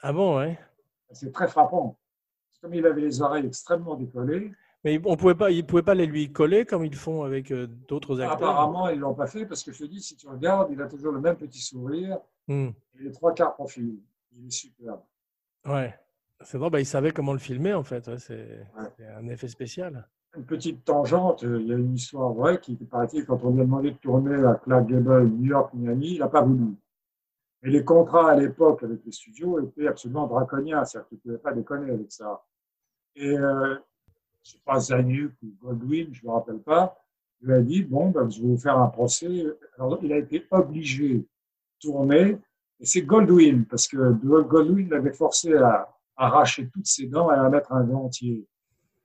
Ah 0.04 0.14
bon, 0.14 0.38
ouais? 0.38 0.60
C'est 1.12 1.32
très 1.32 1.48
frappant. 1.48 1.98
Comme 2.62 2.76
il 2.76 2.86
avait 2.86 3.02
les 3.02 3.20
oreilles 3.20 3.48
extrêmement 3.48 3.96
décollées, 3.96 4.54
Mais 4.84 5.00
on 5.06 5.16
pouvait 5.16 5.36
pas, 5.36 5.52
ils 5.52 5.66
pouvaient 5.66 5.84
pas 5.84 5.94
les 5.94 6.08
lui 6.08 6.32
coller 6.32 6.66
comme 6.66 6.84
ils 6.84 6.96
font 6.96 7.24
avec 7.24 7.52
euh, 7.52 7.68
d'autres 7.88 8.20
acteurs. 8.20 8.50
apparemment, 8.50 8.90
ils 8.90 9.00
l'ont 9.00 9.14
pas 9.14 9.28
fait 9.28 9.46
parce 9.46 9.64
que 9.64 9.72
je 9.72 9.80
te 9.80 9.84
dis, 9.84 10.02
si 10.02 10.16
tu 10.16 10.28
regardes, 10.28 10.72
il 10.72 10.82
a 10.82 10.88
toujours 10.88 11.12
le 11.12 11.20
même 11.22 11.36
petit 11.38 11.60
sourire 11.62 12.18
Hmm. 12.48 12.70
et 13.00 13.04
les 13.04 13.12
trois 13.12 13.34
quarts 13.36 13.54
profil. 13.54 14.00
Il 14.36 14.48
est 14.48 14.50
superbe. 14.50 15.02
Ouais. 15.66 15.94
C'est 16.44 16.58
vrai, 16.58 16.72
bah, 16.72 16.80
ils 16.80 16.86
savaient 16.88 17.12
comment 17.12 17.34
le 17.34 17.40
filmer 17.40 17.74
en 17.76 17.84
fait. 17.84 18.10
c'est 18.18 18.66
un 19.16 19.28
effet 19.28 19.48
spécial. 19.48 20.08
Une 20.36 20.46
petite 20.46 20.84
tangente, 20.84 21.44
euh, 21.44 21.60
il 21.62 21.68
y 21.68 21.74
a 21.74 21.76
une 21.78 21.94
histoire 21.94 22.34
vraie 22.34 22.60
qui, 22.60 22.76
paraît-il, 22.78 23.26
quand 23.26 23.44
on 23.44 23.52
lui 23.52 23.62
a 23.62 23.66
demandé 23.66 23.92
de 23.92 23.98
tourner 23.98 24.44
à 24.44 24.56
Clark 24.56 24.88
Gable, 24.88 25.28
New 25.28 25.46
York, 25.50 25.72
Miami, 25.76 26.14
il 26.14 26.20
n'a 26.20 26.30
pas 26.30 26.42
voulu. 26.42 26.74
Mais 27.62 27.70
les 27.70 27.84
contrats 27.84 28.32
à 28.32 28.36
l'époque 28.36 28.82
avec 28.82 29.06
les 29.06 29.12
studios 29.12 29.60
étaient 29.60 29.88
absolument 29.88 30.26
draconiens, 30.26 30.84
c'est-à-dire 30.84 31.10
que 31.10 31.16
tu 31.16 31.28
ne 31.28 31.34
pouvais 31.36 31.44
pas 31.44 31.54
déconner 31.54 31.92
avec 31.92 32.12
ça. 32.12 32.44
Et 33.16 33.38
euh, 33.38 33.76
je 34.44 34.50
ne 34.50 34.54
sais 34.54 34.62
pas, 34.66 34.80
Zanuck 34.80 35.34
ou 35.44 35.54
Godwin, 35.62 36.14
je 36.14 36.24
ne 36.24 36.28
me 36.28 36.34
rappelle 36.34 36.60
pas, 36.60 36.98
lui 37.42 37.54
a 37.54 37.62
dit, 37.62 37.84
bon, 37.84 38.10
ben, 38.10 38.30
je 38.30 38.42
vais 38.42 38.48
vous 38.48 38.58
faire 38.58 38.78
un 38.78 38.88
procès. 38.88 39.46
Alors, 39.78 40.00
il 40.02 40.12
a 40.14 40.18
été 40.18 40.46
obligé 40.52 41.20
de 41.20 41.28
tourner, 41.80 42.38
et 42.80 42.86
c'est 42.86 43.02
Goldwyn, 43.02 43.64
parce 43.70 43.88
que 43.88 44.12
Goldwyn 44.14 44.90
l'avait 44.90 45.14
forcé 45.14 45.56
à 45.56 45.88
arracher 46.16 46.70
toutes 46.70 46.88
ses 46.88 47.08
dents 47.08 47.32
et 47.32 47.36
à 47.36 47.50
mettre 47.50 47.72
un 47.74 47.84
dentier. 47.84 48.48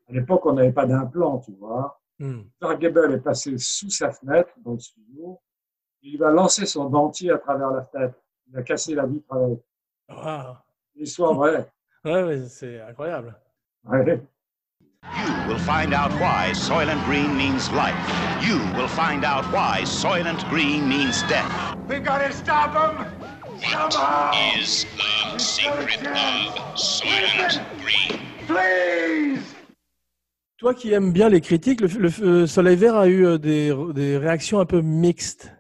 À 0.09 0.13
l'époque, 0.13 0.45
on 0.47 0.53
n'avait 0.53 0.73
pas 0.73 0.87
d'implant, 0.87 1.39
tu 1.39 1.53
vois. 1.53 2.01
Gable 2.19 3.15
est 3.15 3.21
passé 3.21 3.57
sous 3.59 3.91
sa 3.91 4.11
fenêtre 4.13 4.51
dans 4.65 4.73
le 4.73 4.79
studio. 4.79 5.39
Et 6.03 6.11
il 6.11 6.19
va 6.19 6.31
lancer 6.31 6.65
son 6.65 6.89
dentier 6.89 7.31
à 7.31 7.39
travers 7.39 7.71
la 7.71 7.83
fenêtre. 7.83 8.19
Il 8.49 8.57
a 8.57 8.63
cassé 8.63 8.95
la 8.95 9.07
vitre 9.07 9.33
avec. 9.33 9.59
Wow. 10.09 10.57
L'histoire 10.95 11.35
vraie. 11.35 11.69
Ouais, 12.05 12.23
ouais, 12.23 12.47
c'est 12.49 12.81
incroyable. 12.81 13.37
Ouais. 13.85 14.23
You 15.15 15.49
will 15.49 15.59
find 15.59 15.95
out 15.95 16.11
why 16.21 16.53
Soylent 16.55 17.03
Green 17.07 17.37
means 17.37 17.71
life. 17.73 17.95
You 18.43 18.59
will 18.77 18.89
find 18.89 19.25
out 19.25 19.45
why 19.53 19.83
Soylent 19.85 20.45
Green 20.51 20.89
means 20.89 21.23
death. 21.29 21.51
We've 21.89 22.05
got 22.05 22.19
to 22.27 22.33
stop 22.33 22.73
him! 22.75 23.07
Somehow! 23.61 24.33
Is 24.59 24.85
the 25.33 25.39
secret 25.39 26.07
of 26.07 26.75
Soylent 26.77 27.61
Green? 27.81 28.21
Please! 28.47 29.41
Toi 30.59 30.75
qui 30.75 30.93
aimes 30.93 31.13
bien 31.13 31.29
les 31.29 31.41
critiques, 31.41 31.81
le, 31.81 31.89
le- 31.89 32.23
euh, 32.23 32.47
Soleil 32.47 32.77
Vert 32.77 32.97
a 32.97 33.07
eu 33.09 33.27
euh, 33.27 33.39
des, 33.39 33.75
des 33.95 34.17
réactions 34.17 34.59
un 34.59 34.65
peu 34.67 34.81
mixtes. 34.81 35.53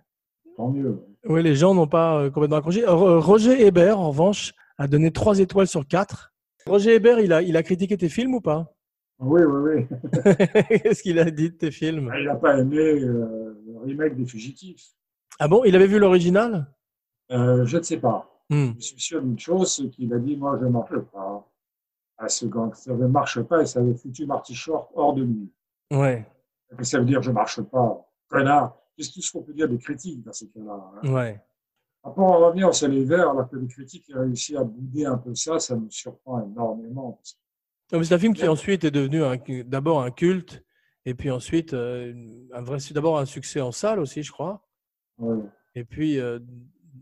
Tant 0.57 0.71
mieux. 0.71 1.03
Oui, 1.29 1.43
les 1.43 1.55
gens 1.55 1.75
n'ont 1.75 1.87
pas 1.87 2.17
euh, 2.19 2.31
complètement 2.31 2.57
accroché. 2.57 2.85
Euh, 2.85 2.93
Ro- 2.95 3.21
Roger 3.21 3.67
Hébert, 3.67 3.99
en 4.01 4.09
revanche, 4.11 4.53
a 4.79 4.87
donné 4.87 5.11
3 5.11 5.39
étoiles 5.41 5.67
sur 5.69 5.87
4. 5.87 6.33
Roger 6.67 6.95
Hébert, 6.95 7.21
il 7.21 7.33
a, 7.33 7.43
il 7.43 7.57
a 7.57 7.63
critiqué 7.63 7.97
tes 7.97 8.09
films 8.09 8.35
ou 8.35 8.41
pas? 8.41 8.73
Oui, 9.19 9.43
oui, 9.43 9.87
oui. 9.89 9.99
Qu'est-ce 10.83 11.03
qu'il 11.03 11.19
a 11.19 11.31
dit 11.31 11.51
de 11.51 11.57
tes 11.57 11.71
films? 11.71 12.13
Il 12.19 12.25
n'a 12.25 12.37
pas 12.37 12.59
aimé 12.59 12.77
euh, 12.79 13.63
le 13.67 13.79
remake 13.85 14.15
des 14.17 14.27
Fugitifs. 14.27 14.89
Ah 15.39 15.49
bon, 15.49 15.65
il 15.65 15.75
avait 15.75 15.87
vu 15.87 15.99
l'original? 15.99 16.67
Euh, 17.31 17.65
je 17.67 17.79
ne 17.79 17.83
sais 17.83 17.99
pas. 17.99 18.31
Hmm. 18.51 18.73
Je 18.79 18.85
suis 18.85 19.01
sûr 19.01 19.23
d'une 19.23 19.39
chose, 19.39 19.75
c'est 19.75 19.89
qu'il 19.91 20.13
a 20.13 20.19
dit 20.19 20.37
Moi, 20.37 20.59
je 20.61 20.67
ne 20.67 20.71
marche 20.71 20.99
pas. 21.13 21.49
À 22.19 22.29
ce 22.29 22.47
gangster 22.47 22.97
ne 22.97 23.07
marche 23.07 23.43
pas 23.43 23.63
et 23.63 23.67
ça 23.67 23.81
avait 23.81 23.95
foutu 23.95 24.25
Marty 24.27 24.55
Short 24.55 24.91
hors 24.95 25.13
de 25.15 25.23
lui. 25.23 25.53
Ouais, 25.93 26.27
Et 26.79 26.85
ça 26.85 26.99
veut 26.99 27.05
dire 27.05 27.21
Je 27.23 27.31
ne 27.31 27.35
marche 27.35 27.61
pas. 27.63 28.07
Connard. 28.29 28.77
C'est 28.99 29.13
tout 29.13 29.21
ce 29.21 29.31
qu'on 29.33 29.43
peut 29.43 29.53
dire 29.53 29.69
des 29.69 29.77
critiques 29.79 30.23
dans 30.23 30.33
ces 30.33 30.49
cas-là. 30.49 30.93
hein? 31.03 31.13
ouais. 31.13 31.43
Après, 32.03 32.23
on 32.23 32.29
va 32.41 32.47
revenir 32.47 32.69
au 32.69 32.73
soleil 32.73 33.05
vert, 33.05 33.31
alors 33.31 33.49
que 33.51 33.57
les 33.57 33.67
critiques 33.67 34.07
ont 34.15 34.21
réussi 34.21 34.57
à 34.57 34.63
bouder 34.65 35.05
un 35.05 35.19
peu 35.19 35.35
ça, 35.35 35.59
ça 35.59 35.75
me 35.77 35.91
surprend 35.91 36.43
énormément. 36.47 37.13
parce 37.13 37.33
que 37.33 37.39
C'est 37.89 38.13
un 38.13 38.19
film 38.19 38.35
qui 38.35 38.47
ensuite 38.49 38.85
est 38.85 38.91
devenu 38.91 39.63
d'abord 39.65 40.03
un 40.03 40.11
culte, 40.11 40.65
et 41.05 41.15
puis 41.15 41.31
ensuite 41.31 41.73
euh, 41.73 42.13
un 42.53 42.63
vrai, 42.63 42.79
d'abord 42.93 43.19
un 43.19 43.27
succès 43.27 43.61
en 43.61 43.71
salle 43.73 44.01
aussi, 44.01 44.23
je 44.23 44.33
crois, 44.33 44.67
et 45.75 45.85
puis 45.85 46.19
euh, 46.19 46.41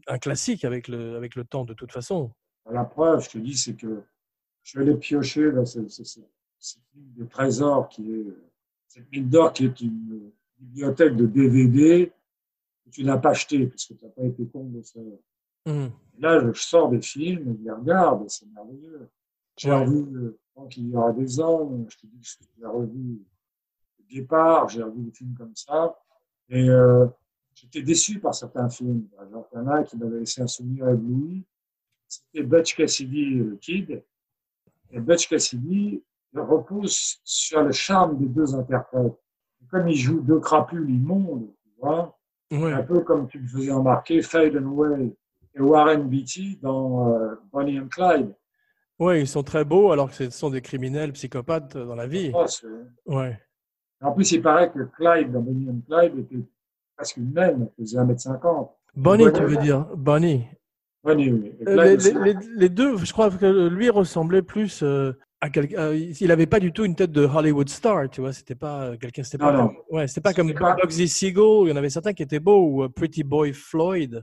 un 0.07 0.19
classique 0.19 0.65
avec 0.65 0.89
le, 0.89 1.17
avec 1.17 1.35
le 1.37 1.45
temps 1.45 1.65
de 1.65 1.73
toute 1.75 1.91
façon. 1.93 2.33
La 2.71 2.85
preuve, 2.85 3.23
je 3.25 3.31
te 3.31 3.39
dis, 3.39 3.57
c'est 3.57 3.75
que 3.75 4.03
je 4.63 4.71
suis 4.71 4.79
allé 4.81 4.95
piocher 4.97 5.53
dans 5.53 5.65
ce- 5.65 5.89
ce- 5.89 6.21
de 6.95 7.25
trésor 7.25 7.89
qui 7.89 8.11
est 8.13 8.25
cette 8.89 9.11
mine 9.11 9.29
d'or 9.29 9.53
qui 9.53 9.67
est 9.67 9.81
une 9.81 10.31
bibliothèque 10.59 11.17
de 11.17 11.27
DVD 11.27 12.11
que 12.85 12.91
tu 12.91 13.05
n'as 13.05 13.19
pas 13.19 13.31
acheté 13.31 13.67
parce 13.67 13.87
que 13.87 13.95
tu 13.95 14.05
n'as 14.05 14.11
pas 14.11 14.23
été 14.23 14.47
con 14.47 14.65
de 14.65 14.83
ça. 14.83 15.01
Hmm. 15.67 15.89
Et 16.17 16.21
Là, 16.21 16.53
je 16.53 16.61
sors 16.61 16.89
des 16.91 17.01
films, 17.03 17.57
je 17.59 17.65
les 17.65 17.71
regarde, 17.71 18.29
c'est 18.31 18.47
merveilleux. 18.53 19.09
J'ai 19.57 19.71
Ouais. 19.71 19.85
revu 19.85 20.17
euh, 20.17 20.39
Tant 20.55 20.67
qu'il 20.69 20.89
y 20.89 20.97
aura 20.97 21.13
des 21.13 21.41
hommes, 21.41 21.85
je 21.89 21.97
te 21.99 22.07
dis 22.07 22.21
que 22.21 22.45
j'ai 22.61 22.65
revu 22.67 23.21
le 23.99 24.15
départ, 24.15 24.69
j'ai 24.69 24.85
revu 24.85 25.01
des 25.03 25.11
films 25.11 25.35
comme 25.37 25.55
ça. 25.57 25.97
Et 26.49 26.69
euh, 26.69 27.07
j'étais 27.55 27.83
déçu 27.83 28.21
par 28.21 28.35
certains 28.37 28.69
films. 28.69 29.09
Exemple, 29.25 29.49
il 29.53 29.57
y 29.57 29.61
en 29.63 29.67
a 29.67 29.83
qui 29.83 29.97
m'avait 29.97 30.21
laissé 30.21 30.43
un 30.43 30.47
souvenir 30.47 30.89
ébloui. 30.91 31.45
C'était 32.07 32.45
Butch 32.45 32.77
Cassidy, 32.77 33.35
le 33.35 33.57
Kid. 33.57 34.05
Et 34.93 35.01
Butch 35.01 35.29
Cassidy 35.29 36.03
il 36.33 36.41
repose 36.41 37.19
sur 37.25 37.63
le 37.63 37.73
charme 37.73 38.17
des 38.19 38.27
deux 38.27 38.55
interprètes. 38.55 39.15
Et 39.63 39.67
comme 39.67 39.89
il 39.89 39.97
joue 39.97 40.21
deux 40.21 40.39
crapules 40.41 40.89
immondes, 40.91 41.49
tu 41.65 41.71
vois, 41.81 42.17
Ouais. 42.53 42.73
un 42.73 42.83
peu 42.85 43.01
comme 43.01 43.27
tu 43.29 43.41
me 43.41 43.47
faisais 43.49 43.73
remarquer 43.73 44.23
Fade 44.23 44.57
and 44.57 44.67
Way 44.69 45.17
et 45.55 45.61
Warren 45.61 46.09
Beatty 46.09 46.59
dans 46.63 47.13
euh, 47.13 47.35
Bonnie 47.53 47.81
and 47.81 47.89
Clyde. 47.89 48.33
Ouais, 48.99 49.21
ils 49.21 49.27
sont 49.27 49.43
très 49.43 49.65
beaux 49.65 49.91
alors 49.91 50.09
que 50.09 50.15
ce 50.15 50.31
sont 50.31 50.51
des 50.51 50.61
criminels 50.61 51.13
psychopathes 51.13 51.77
dans 51.77 51.95
la 51.97 52.07
vie. 52.07 52.33
Oh, 52.35 52.45
Ouais. 53.07 53.39
En 54.01 54.13
plus, 54.13 54.31
il 54.33 54.43
paraît 54.43 54.71
que 54.71 54.85
Clyde, 54.97 55.33
dans 55.33 55.41
Bonnie 55.41 55.69
and 55.71 55.81
Clyde, 55.89 56.19
était 56.19 56.45
presque 56.97 57.17
une 57.17 57.37
elle 57.37 57.69
faisait 57.79 57.99
1m50. 57.99 58.71
Bonnie, 58.95 59.33
tu 59.33 59.43
veux 59.43 59.57
dire? 59.57 59.87
Bonnie. 59.97 60.45
Bonnie, 61.03 61.31
oui. 61.31 61.53
Euh, 61.67 61.97
Les, 62.57 62.69
deux, 62.69 62.97
je 62.99 63.13
crois 63.13 63.31
que 63.31 63.69
lui 63.69 63.91
ressemblait 63.91 64.43
plus 64.43 64.83
euh, 64.83 65.13
à 65.41 65.51
quelqu'un. 65.51 65.79
euh, 65.79 65.97
il 65.97 66.29
n'avait 66.29 66.47
pas 66.47 66.61
du 66.61 66.73
tout 66.73 66.85
une 66.85 66.95
tête 66.95 67.13
de 67.13 67.27
Hollywood 67.27 67.69
star, 67.69 68.09
tu 68.09 68.21
vois. 68.21 68.33
C'était 68.33 68.55
pas 68.55 68.85
euh, 68.85 68.97
quelqu'un. 68.97 69.23
C'était 69.23 69.39
pas, 69.39 69.53
Non, 69.53 69.73
ouais, 69.91 70.07
c'était 70.07 70.21
pas 70.23 70.33
comme, 70.33 70.53
Bugsy 70.53 71.09
Siegel. 71.09 71.43
Il 71.65 71.69
y 71.69 71.73
en 71.73 71.77
avait 71.77 71.91
certains 71.91 72.13
qui 72.15 72.23
étaient 72.23 72.41
beaux 72.41 72.67
ou 72.69 72.85
euh, 72.85 72.89
Pretty 72.89 73.23
Boy 73.25 73.53
Floyd, 73.53 74.23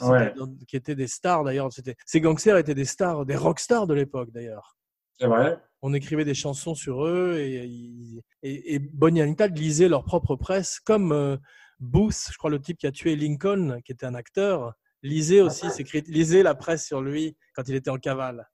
Ouais. 0.00 0.34
qui- 0.66 0.76
étaient 0.76 0.94
des 0.94 1.06
stars 1.06 1.44
d'ailleurs. 1.44 1.68
Ces 2.04 2.20
gangsters 2.20 2.56
étaient 2.58 2.74
des 2.74 2.84
stars, 2.84 3.24
des 3.26 3.36
rock 3.36 3.60
stars 3.60 3.86
de 3.86 3.94
l'époque 3.94 4.30
d'ailleurs. 4.32 4.76
C'est 5.18 5.26
vrai. 5.26 5.58
On 5.82 5.94
écrivait 5.94 6.24
des 6.24 6.34
chansons 6.34 6.74
sur 6.74 7.04
eux 7.06 7.36
et, 7.38 8.22
et, 8.42 8.74
et 8.74 8.78
Bonnie 8.78 9.22
and 9.22 9.34
Clyde 9.34 9.56
lisaient 9.56 9.88
leur 9.88 10.04
propre 10.04 10.36
presse, 10.36 10.80
comme 10.80 11.12
euh, 11.12 11.36
Booth, 11.78 12.28
je 12.32 12.36
crois 12.38 12.50
le 12.50 12.60
type 12.60 12.78
qui 12.78 12.86
a 12.86 12.92
tué 12.92 13.16
Lincoln, 13.16 13.80
qui 13.84 13.92
était 13.92 14.06
un 14.06 14.14
acteur, 14.14 14.74
lisait 15.02 15.40
aussi 15.40 15.70
ses 15.70 15.84
crit- 15.84 16.04
lisait 16.10 16.42
la 16.42 16.54
presse 16.54 16.84
sur 16.86 17.00
lui 17.00 17.36
quand 17.54 17.68
il 17.68 17.74
était 17.74 17.90
en 17.90 17.98
cavale. 17.98 18.48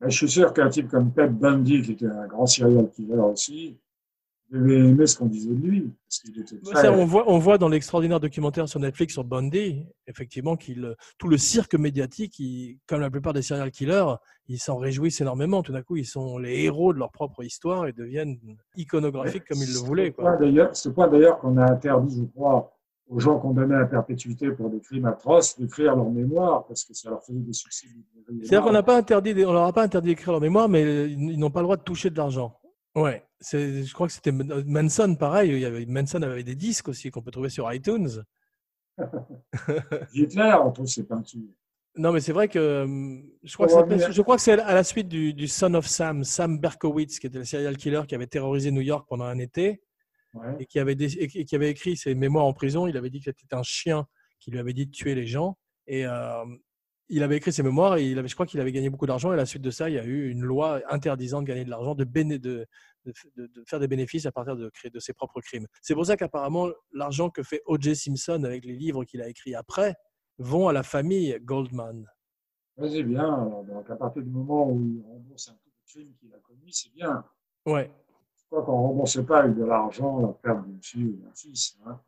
Mais 0.00 0.10
je 0.10 0.16
suis 0.16 0.28
sûr 0.28 0.52
qu'un 0.52 0.68
type 0.68 0.88
comme 0.88 1.12
Ted 1.14 1.30
Bundy, 1.32 1.80
qui 1.82 1.92
était 1.92 2.06
un 2.06 2.26
grand 2.26 2.46
serial 2.46 2.90
killer 2.90 3.14
aussi, 3.16 3.78
devait 4.50 4.78
aimer 4.78 5.06
ce 5.06 5.16
qu'on 5.18 5.26
disait 5.26 5.50
de 5.50 5.54
lui. 5.66 5.90
Parce 6.08 6.18
qu'il 6.20 6.40
était 6.40 6.56
très... 6.58 6.82
Ça, 6.82 6.92
on, 6.92 7.04
voit, 7.04 7.24
on 7.30 7.38
voit 7.38 7.58
dans 7.58 7.68
l'extraordinaire 7.68 8.20
documentaire 8.20 8.68
sur 8.68 8.78
Netflix 8.80 9.12
sur 9.14 9.24
Bundy, 9.24 9.84
effectivement, 10.06 10.56
qu'il 10.56 10.94
tout 11.18 11.28
le 11.28 11.36
cirque 11.38 11.74
médiatique, 11.74 12.38
il- 12.38 12.78
comme 12.86 13.00
la 13.00 13.10
plupart 13.10 13.32
des 13.32 13.42
serial 13.42 13.70
killers, 13.70 14.14
ils 14.48 14.58
s'en 14.58 14.76
réjouissent 14.76 15.20
énormément. 15.20 15.62
Tout 15.62 15.72
d'un 15.72 15.82
coup, 15.82 15.96
ils 15.96 16.04
sont 16.06 16.38
les 16.38 16.62
héros 16.64 16.92
de 16.92 16.98
leur 16.98 17.10
propre 17.10 17.42
histoire 17.42 17.86
et 17.88 17.92
deviennent 17.92 18.38
iconographiques 18.76 19.44
comme 19.48 19.58
ils 19.58 19.72
le 19.72 19.78
voulaient. 19.80 20.06
Ce 20.16 20.22
Quoi. 20.22 20.38
ce 20.74 20.88
point 20.90 21.08
d'ailleurs 21.08 21.38
qu'on 21.40 21.56
a 21.56 21.64
interdit, 21.70 22.16
je 22.20 22.24
crois, 22.26 22.72
aux 23.08 23.20
gens 23.20 23.38
condamnés 23.38 23.74
à 23.76 23.84
perpétuité 23.86 24.50
pour 24.50 24.68
des 24.70 24.80
crimes 24.80 25.06
atroces 25.06 25.58
d'écrire 25.58 25.94
leur 25.96 26.10
mémoire 26.10 26.64
parce 26.66 26.84
que 26.84 26.92
ça 26.94 27.10
leur 27.10 27.22
faisait 27.24 27.38
des 27.38 27.52
succès. 27.52 27.86
C'est-à-dire 28.42 28.62
qu'on 28.62 28.72
n'a 28.72 28.82
pas 28.82 28.96
interdit, 28.96 29.32
on 29.44 29.52
leur 29.52 29.64
a 29.64 29.72
pas 29.72 29.82
interdit 29.84 30.08
d'écrire 30.08 30.32
leur 30.32 30.40
mémoire, 30.40 30.68
mais 30.68 31.10
ils 31.10 31.38
n'ont 31.38 31.50
pas 31.50 31.60
le 31.60 31.64
droit 31.66 31.76
de 31.76 31.82
toucher 31.82 32.10
de 32.10 32.16
l'argent. 32.16 32.56
Ouais, 32.96 33.22
c'est, 33.40 33.84
je 33.84 33.92
crois 33.94 34.06
que 34.08 34.12
c'était 34.14 34.32
Manson, 34.32 35.14
pareil. 35.16 35.50
Il 35.52 35.58
y 35.60 35.64
avait, 35.66 35.84
Manson 35.86 36.22
avait 36.22 36.42
des 36.42 36.56
disques 36.56 36.88
aussi 36.88 37.10
qu'on 37.10 37.22
peut 37.22 37.30
trouver 37.30 37.50
sur 37.50 37.72
iTunes. 37.72 38.24
Hitler, 40.14 40.56
on 40.64 40.72
trouve 40.72 40.86
ses 40.86 41.04
peintures. 41.04 41.48
Non, 41.98 42.12
mais 42.12 42.20
c'est 42.20 42.32
vrai 42.32 42.48
que 42.48 42.82
hum, 42.84 43.22
je 43.42 43.54
crois 43.54 43.66
que, 43.66 43.72
c'est- 43.72 43.78
revenir- 43.80 44.12
je 44.12 44.22
crois 44.22 44.36
que 44.36 44.42
c'est 44.42 44.52
à 44.60 44.74
la 44.74 44.84
suite 44.84 45.08
du, 45.08 45.32
du 45.32 45.48
Son 45.48 45.72
of 45.74 45.86
Sam, 45.86 46.24
Sam 46.24 46.58
Berkowitz, 46.58 47.18
qui 47.18 47.26
était 47.26 47.38
le 47.38 47.44
serial 47.44 47.76
killer 47.76 48.02
qui 48.06 48.14
avait 48.14 48.26
terrorisé 48.26 48.70
New 48.70 48.82
York 48.82 49.06
pendant 49.08 49.24
un 49.24 49.38
été 49.38 49.82
Ouais. 50.34 50.54
et 50.58 50.66
qui 50.66 50.78
avait, 50.78 50.94
dé- 50.94 51.16
et 51.18 51.28
qui 51.28 51.38
et 51.38 51.44
qui 51.46 51.56
avait 51.56 51.70
écrit 51.70 51.96
ses 51.96 52.14
mémoires 52.14 52.44
en 52.44 52.52
prison. 52.52 52.86
Il 52.86 52.96
avait 52.98 53.08
dit 53.08 53.20
que 53.20 53.30
c'était 53.34 53.54
un 53.54 53.62
chien 53.62 54.06
qui 54.38 54.50
lui 54.50 54.58
avait 54.58 54.74
dit 54.74 54.84
de 54.86 54.90
tuer 54.90 55.14
les 55.14 55.26
gens. 55.26 55.56
Et 55.86 56.04
euh, 56.06 56.44
il 57.08 57.22
avait 57.22 57.36
écrit 57.36 57.52
ses 57.52 57.62
mémoires 57.62 57.96
et 57.96 58.04
il 58.10 58.18
avait, 58.18 58.28
je 58.28 58.34
crois 58.34 58.46
qu'il 58.46 58.60
avait 58.60 58.72
gagné 58.72 58.90
beaucoup 58.90 59.06
d'argent. 59.06 59.30
Et 59.30 59.34
à 59.34 59.36
la 59.36 59.46
suite 59.46 59.62
de 59.62 59.70
ça, 59.70 59.88
il 59.88 59.94
y 59.94 59.98
a 59.98 60.04
eu 60.04 60.28
une 60.30 60.42
loi 60.42 60.80
interdisant 60.88 61.40
de 61.42 61.46
gagner 61.46 61.64
de 61.64 61.70
l'argent, 61.70 61.94
de, 61.94 62.04
béné- 62.04 62.38
de, 62.38 62.66
de, 63.04 63.12
de- 63.36 63.46
de 63.46 63.64
faire 63.66 63.78
des 63.80 63.88
bénéfices 63.88 64.26
à 64.26 64.32
partir 64.32 64.56
de, 64.56 64.70
ses 64.98 65.12
propres 65.12 65.40
crimes. 65.40 65.66
C'est 65.82 65.94
pour 65.94 66.04
ça 66.06 66.16
qu'apparemment, 66.16 66.68
l'argent 66.92 67.30
que 67.30 67.42
fait 67.42 67.62
O.J. 67.66 67.94
Simpson 67.96 68.42
avec 68.44 68.64
les 68.64 68.74
livres 68.74 69.04
qu'il 69.04 69.22
a 69.22 69.28
écrits 69.28 69.54
après 69.54 69.94
vont 70.38 70.68
à 70.68 70.72
la 70.72 70.82
famille 70.82 71.38
Goldman. 71.42 72.06
Vas-y, 72.76 73.02
bien. 73.04 73.22
Alors, 73.24 73.64
donc, 73.64 73.88
à 73.88 73.96
partir 73.96 74.22
du 74.22 74.30
moment 74.30 74.68
où 74.70 74.80
il 74.82 75.02
rembourse 75.02 75.48
un 75.48 75.52
peu 75.54 75.70
de 75.70 75.90
crime 75.90 76.12
qu'il 76.20 76.34
a 76.34 76.38
commis, 76.40 76.72
c'est 76.72 76.92
bien. 76.92 77.24
Ouais. 77.64 77.90
Je 78.36 78.44
crois 78.50 78.62
qu'on 78.64 78.72
ne 78.82 78.86
remboursait 78.88 79.24
pas 79.24 79.40
avec 79.44 79.56
de 79.56 79.64
l'argent 79.64 80.20
la 80.20 80.28
perte 80.28 80.66
d'une 80.66 80.82
fille 80.82 81.04
ou 81.06 81.16
d'un 81.24 81.34
fils. 81.34 81.78
hein. 81.86 82.00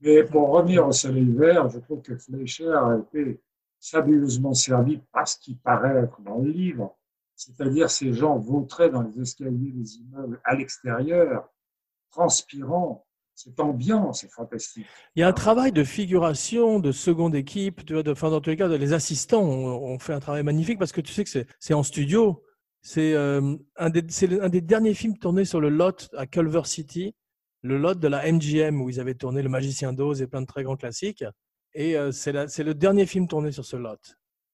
Mais 0.00 0.22
pour 0.24 0.50
revenir 0.50 0.86
au 0.86 0.92
soleil 0.92 1.30
vert, 1.32 1.68
je 1.70 1.78
trouve 1.78 2.02
que 2.02 2.16
Fleischer 2.16 2.68
a 2.68 2.98
été 2.98 3.40
fabuleusement 3.90 4.54
servi 4.54 5.00
par 5.12 5.26
ce 5.28 5.38
qui 5.38 5.54
paraît 5.56 6.02
être 6.04 6.20
dans 6.22 6.38
le 6.38 6.50
livre. 6.50 6.96
C'est-à-dire 7.36 7.90
ces 7.90 8.12
gens 8.12 8.38
vautraient 8.38 8.90
dans 8.90 9.02
les 9.02 9.20
escaliers 9.20 9.72
des 9.72 9.96
immeubles 9.96 10.40
à 10.44 10.54
l'extérieur, 10.54 11.48
transpirant. 12.10 13.06
Cette 13.36 13.58
ambiance 13.58 14.22
est 14.22 14.28
fantastique. 14.32 14.86
Il 15.16 15.20
y 15.20 15.22
a 15.24 15.28
un 15.28 15.32
travail 15.32 15.72
de 15.72 15.82
figuration, 15.82 16.78
de 16.78 16.92
seconde 16.92 17.34
équipe, 17.34 17.84
tu 17.84 18.00
de, 18.00 18.12
enfin, 18.12 18.30
dans 18.30 18.40
tous 18.40 18.50
les 18.50 18.56
cas, 18.56 18.68
les 18.68 18.92
assistants 18.92 19.42
ont, 19.42 19.92
ont 19.94 19.98
fait 19.98 20.12
un 20.12 20.20
travail 20.20 20.44
magnifique 20.44 20.78
parce 20.78 20.92
que 20.92 21.00
tu 21.00 21.12
sais 21.12 21.24
que 21.24 21.30
c'est- 21.58 21.74
en 21.74 21.82
studio. 21.82 22.44
C'est 22.80 23.14
euh, 23.14 23.56
un, 23.76 23.90
des- 23.90 24.04
un 24.40 24.48
des 24.48 24.60
derniers 24.60 24.94
films 24.94 25.18
tournés 25.18 25.44
sur 25.46 25.60
le 25.60 25.68
lot 25.68 26.08
à 26.16 26.26
Culver 26.26 26.62
City, 26.64 27.16
le 27.62 27.76
lot 27.76 27.94
de 27.98 28.06
la 28.06 28.30
MGM 28.30 28.80
où 28.80 28.88
ils 28.88 29.00
avaient 29.00 29.14
tourné 29.16 29.42
Le 29.42 29.48
Magicien 29.48 29.92
d'Oz 29.92 30.22
et 30.22 30.28
plein 30.28 30.42
de 30.42 30.46
très 30.46 30.62
grands 30.62 30.76
classiques. 30.76 31.24
Et 31.74 31.96
euh, 31.96 32.12
c'est 32.12 32.32
le 32.32 32.74
dernier 32.74 33.06
film 33.06 33.26
tourné 33.26 33.50
sur 33.52 33.64
ce 33.64 33.76
lot. 33.76 33.98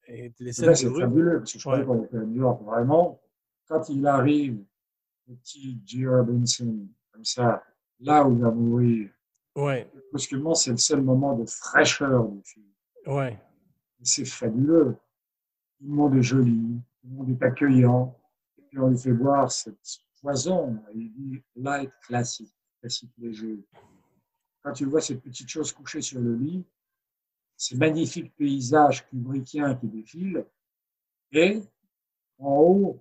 Et 0.07 0.33
les 0.41 0.53
scènes 0.53 0.75
c'est 0.75 0.91
fabuleux, 0.91 1.39
parce 1.39 1.53
que 1.53 1.59
je 1.59 1.65
croyais 1.65 1.85
qu'on 1.85 2.03
était 2.03 2.17
à 2.17 2.21
New 2.25 2.41
York. 2.41 2.63
Vraiment, 2.65 3.21
quand 3.69 3.89
il 3.89 4.07
arrive, 4.07 4.65
le 5.29 5.35
petit 5.37 5.81
G. 5.85 6.07
Robinson, 6.07 6.89
comme 7.13 7.25
ça, 7.25 7.63
là 8.01 8.27
où 8.27 8.33
il 8.33 8.41
va 8.41 8.51
mourir, 8.51 9.11
Ouais, 9.57 9.91
brusquement, 10.13 10.55
c'est 10.55 10.71
le 10.71 10.77
seul 10.77 11.03
moment 11.03 11.37
de 11.37 11.45
fraîcheur 11.45 12.29
du 12.29 12.41
film. 12.45 12.67
ouais. 13.07 13.39
C'est 14.03 14.25
fabuleux. 14.25 14.97
Tout 15.79 15.85
le 15.87 15.93
monde 15.95 16.15
est 16.17 16.23
joli, 16.23 16.81
tout 17.03 17.09
le 17.09 17.15
monde 17.17 17.29
est 17.31 17.43
accueillant. 17.45 18.17
Et 18.59 18.63
puis 18.63 18.79
on 18.79 18.89
lui 18.89 18.97
fait 18.97 19.13
boire 19.13 19.53
cette 19.53 19.77
poison. 20.23 20.79
Il 20.95 21.13
dit 21.13 21.43
light 21.57 21.91
classique, 22.07 22.55
classique 22.81 23.11
léger. 23.19 23.59
Quand 24.63 24.73
tu 24.73 24.87
vois 24.87 25.03
cette 25.03 25.21
petite 25.21 25.49
chose 25.49 25.71
couchée 25.73 26.01
sur 26.01 26.21
le 26.21 26.35
lit, 26.35 26.65
ces 27.61 27.77
magnifiques 27.77 28.35
paysages 28.37 29.07
kubrickiens 29.07 29.75
qui 29.75 29.87
défilent, 29.87 30.47
et 31.33 31.61
en 32.39 32.57
haut, 32.57 32.99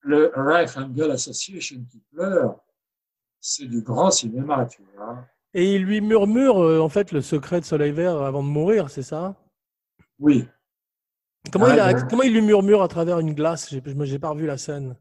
le 0.00 0.32
Rifle 0.34 0.90
Association 1.12 1.76
qui 1.88 2.00
pleure, 2.12 2.58
c'est 3.40 3.66
du 3.66 3.82
grand 3.82 4.10
cinéma, 4.10 4.66
tu 4.66 4.82
vois. 4.96 5.24
Et 5.54 5.76
il 5.76 5.84
lui 5.84 6.00
murmure 6.00 6.58
euh, 6.58 6.80
en 6.80 6.88
fait 6.88 7.12
le 7.12 7.20
secret 7.20 7.60
de 7.60 7.64
Soleil 7.64 7.92
Vert 7.92 8.20
avant 8.20 8.42
de 8.42 8.48
mourir, 8.48 8.90
c'est 8.90 9.04
ça? 9.04 9.36
Oui, 10.18 10.44
comment, 11.52 11.66
Ah, 11.68 11.74
il 11.74 11.80
a- 11.80 11.94
bon. 11.94 12.08
comment 12.10 12.22
il 12.24 12.32
lui 12.32 12.42
murmure 12.42 12.82
à 12.82 12.88
travers 12.88 13.20
une 13.20 13.32
glace? 13.32 13.70
Je 13.72 13.78
j'ai 14.04 14.18
pas 14.18 14.30
revu 14.30 14.46
la 14.46 14.58
scène. 14.58 14.96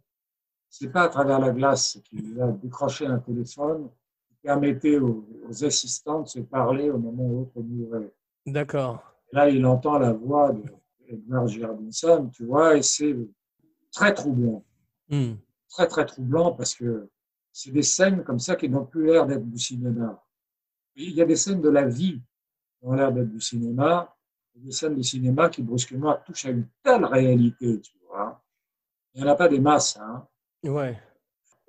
c'est 0.70 0.92
pas 0.92 1.04
à 1.06 1.10
travers 1.10 1.40
la 1.40 1.50
glace 1.52 2.00
qu'il 2.06 2.40
a 2.40 2.52
décroché 2.52 3.08
un 3.08 3.18
téléphone 3.18 3.90
qui 4.28 4.36
permettait 4.44 5.00
aux, 5.00 5.28
aux 5.50 5.66
assistants 5.66 6.22
de 6.22 6.28
se 6.28 6.42
parler 6.42 6.92
au 6.92 7.00
moment 7.00 7.24
où 7.24 7.40
l'autre 7.40 7.60
mourait. 7.60 8.14
D'accord. 8.46 9.04
Là, 9.32 9.50
il 9.50 9.66
entend 9.66 9.98
la 10.00 10.14
voix 10.14 10.52
de 10.52 10.64
Edward 11.08 11.48
G. 11.48 11.66
Robinson, 11.66 12.30
tu 12.34 12.46
vois, 12.46 12.78
et 12.78 12.82
c'est 12.82 13.16
très 13.92 14.14
troublant. 14.14 14.64
Hmm. 15.10 15.34
Très, 15.70 15.88
très 15.88 16.06
troublant 16.06 16.52
parce 16.54 16.76
que 16.76 17.10
c'est 17.52 17.72
des 17.72 17.84
scènes 17.84 18.24
comme 18.24 18.40
ça 18.40 18.56
qui 18.56 18.70
n'ont 18.70 18.86
plus 18.86 19.06
l'air 19.06 19.26
d'être 19.26 19.46
du 19.50 19.58
cinéma. 19.60 20.24
Il 20.96 21.12
y 21.14 21.22
a 21.22 21.26
des 21.26 21.36
scènes 21.36 21.62
de 21.62 21.70
la 21.70 21.86
vie 21.88 22.22
qui 22.80 22.86
ont 22.88 22.94
l'air 22.94 23.12
d'être 23.12 23.30
du 23.32 23.42
cinéma, 23.42 24.16
et 24.56 24.60
des 24.60 24.72
scènes 24.72 24.96
de 24.96 25.02
cinéma 25.02 25.50
qui 25.50 25.64
brusquement 25.64 26.16
touchent 26.26 26.46
à 26.46 26.50
une 26.52 26.68
telle 26.84 27.06
réalité, 27.06 27.82
tu 27.82 27.94
vois. 28.08 28.44
Il 29.14 29.24
n'y 29.24 29.30
en 29.30 29.32
a 29.32 29.36
pas 29.36 29.48
des 29.48 29.60
masses, 29.60 29.98
hein. 29.98 30.28
Ouais. 30.64 31.00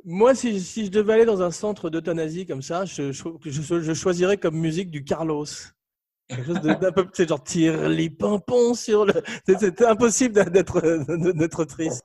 Moi, 0.05 0.35
si, 0.35 0.61
si 0.61 0.85
je 0.87 0.91
devais 0.91 1.15
aller 1.15 1.25
dans 1.25 1.41
un 1.43 1.51
centre 1.51 1.89
d'euthanasie 1.89 2.47
comme 2.47 2.61
ça, 2.63 2.85
je, 2.85 3.11
je, 3.11 3.23
je- 3.45 3.81
je 3.81 3.95
choisirais 3.95 4.37
comme 4.37 4.57
musique 4.59 4.91
du 4.91 5.03
Carlos. 5.03 5.47
Quelque 6.29 6.47
chose 6.47 6.61
de- 6.61 6.75
d'un 6.75 6.91
peu, 6.93 7.05
sais, 7.23 7.27
genre 7.29 7.43
tire 7.43 7.89
les 7.89 8.09
pimpons 8.11 8.75
sur 8.75 9.05
le. 9.05 9.13
c'est- 9.47 9.59
C'était 9.59 9.85
impossible 9.87 10.51
d'être 10.51 10.81
d'être 11.33 11.65
triste. 11.65 12.03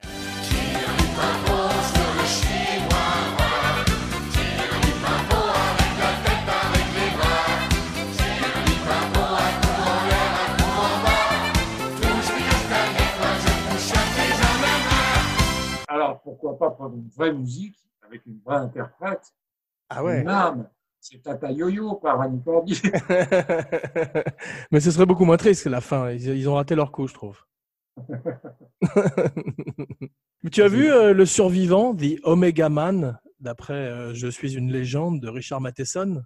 Alors, 15.88 16.22
pourquoi 16.22 16.58
pas 16.58 16.72
prendre 16.72 16.96
une 16.96 17.10
vraie 17.10 17.34
musique 17.34 17.78
avec 18.06 18.26
une 18.26 18.40
vraie 18.46 18.58
interprète, 18.58 19.34
Ah 19.90 20.04
ouais. 20.04 20.22
une 20.22 20.28
âme 20.30 20.70
C'est 21.00 21.22
Tata 21.22 21.52
Yo-Yo 21.52 21.96
par 21.96 22.20
Annie 22.22 22.42
Cordy. 22.44 22.82
Mais 24.72 24.80
ce 24.80 24.92
serait 24.92 25.06
beaucoup 25.06 25.26
moins 25.26 25.38
triste 25.38 25.64
que 25.64 25.70
la 25.70 25.82
fin. 25.82 26.12
Ils, 26.12 26.28
ils 26.28 26.50
ont 26.50 26.56
raté 26.56 26.76
leur 26.76 26.92
coup, 26.92 27.08
je 27.08 27.14
trouve. 27.14 27.38
Mais 30.44 30.50
tu 30.52 30.62
as 30.62 30.68
vu 30.68 30.90
euh, 30.90 31.14
Le 31.14 31.26
Survivant, 31.26 31.96
The 31.96 32.20
Omega 32.24 32.70
Man, 32.70 33.20
d'après 33.40 33.74
euh, 33.74 34.14
Je 34.14 34.28
suis 34.28 34.56
une 34.56 34.72
légende 34.72 35.22
de 35.22 35.30
Richard 35.30 35.62
Matheson? 35.62 36.22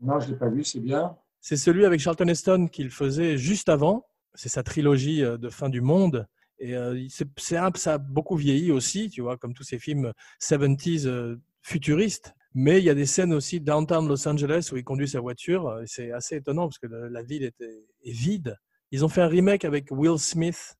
Non, 0.00 0.20
je 0.20 0.26
ne 0.26 0.32
l'ai 0.32 0.38
pas 0.38 0.48
vu, 0.48 0.64
c'est 0.64 0.80
bien. 0.80 1.16
C'est 1.40 1.56
celui 1.56 1.84
avec 1.84 2.00
Charlton 2.00 2.26
Heston 2.26 2.66
qu'il 2.66 2.90
faisait 2.90 3.36
juste 3.36 3.68
avant. 3.68 4.06
C'est 4.34 4.48
sa 4.48 4.62
trilogie 4.62 5.22
euh, 5.22 5.38
de 5.38 5.48
fin 5.48 5.68
du 5.68 5.80
monde. 5.80 6.26
Et 6.58 6.74
euh, 6.74 7.06
c'est, 7.08 7.28
ça 7.38 7.94
a 7.94 7.98
beaucoup 7.98 8.36
vieilli 8.36 8.72
aussi, 8.72 9.10
tu 9.10 9.20
vois, 9.20 9.36
comme 9.36 9.54
tous 9.54 9.62
ces 9.62 9.78
films 9.78 10.12
70s 10.40 11.06
euh, 11.06 11.36
futuristes. 11.62 12.34
Mais 12.58 12.78
il 12.78 12.84
y 12.84 12.90
a 12.90 12.94
des 12.94 13.04
scènes 13.04 13.34
aussi 13.34 13.60
downtown 13.60 14.08
Los 14.08 14.26
Angeles 14.26 14.70
où 14.72 14.78
il 14.78 14.82
conduit 14.84 15.06
sa 15.06 15.20
voiture. 15.20 15.68
euh, 15.68 15.82
C'est 15.84 16.10
assez 16.10 16.36
étonnant 16.36 16.68
parce 16.68 16.78
que 16.78 16.86
la 16.86 17.22
ville 17.22 17.44
était, 17.44 17.84
est 18.02 18.12
vide. 18.12 18.56
Ils 18.92 19.04
ont 19.04 19.08
fait 19.10 19.20
un 19.20 19.26
remake 19.28 19.66
avec 19.66 19.88
Will 19.90 20.18
Smith, 20.18 20.74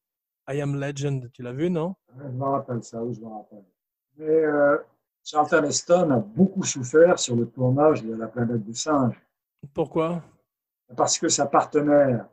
I 0.49 0.63
Am 0.63 0.81
Legend. 0.81 1.31
Tu 1.35 1.43
l'as 1.43 1.53
vu, 1.53 1.69
non? 1.69 1.95
Je 2.19 2.29
me 2.29 2.45
rappelle 2.45 2.83
ça, 2.83 3.05
oui, 3.05 3.13
je 3.15 3.21
me 3.21 3.27
rappelle. 3.29 3.65
Mais 4.17 4.27
euh, 4.27 4.79
Charlton 5.23 5.65
Heston 5.65 6.11
a 6.13 6.19
beaucoup 6.19 6.63
souffert 6.65 7.19
sur 7.19 7.37
le 7.37 7.45
tournage 7.47 8.03
de 8.03 8.15
La 8.17 8.29
planète 8.29 8.65
des 8.65 8.73
singes 8.75 9.21
Pourquoi? 9.75 10.23
Parce 10.97 11.19
que 11.19 11.29
sa 11.29 11.45
partenaire 11.45 12.27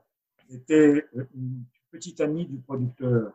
était 0.49 1.05
une 1.35 1.65
petite 1.91 2.21
amie 2.21 2.45
du 2.45 2.59
producteur. 2.59 3.33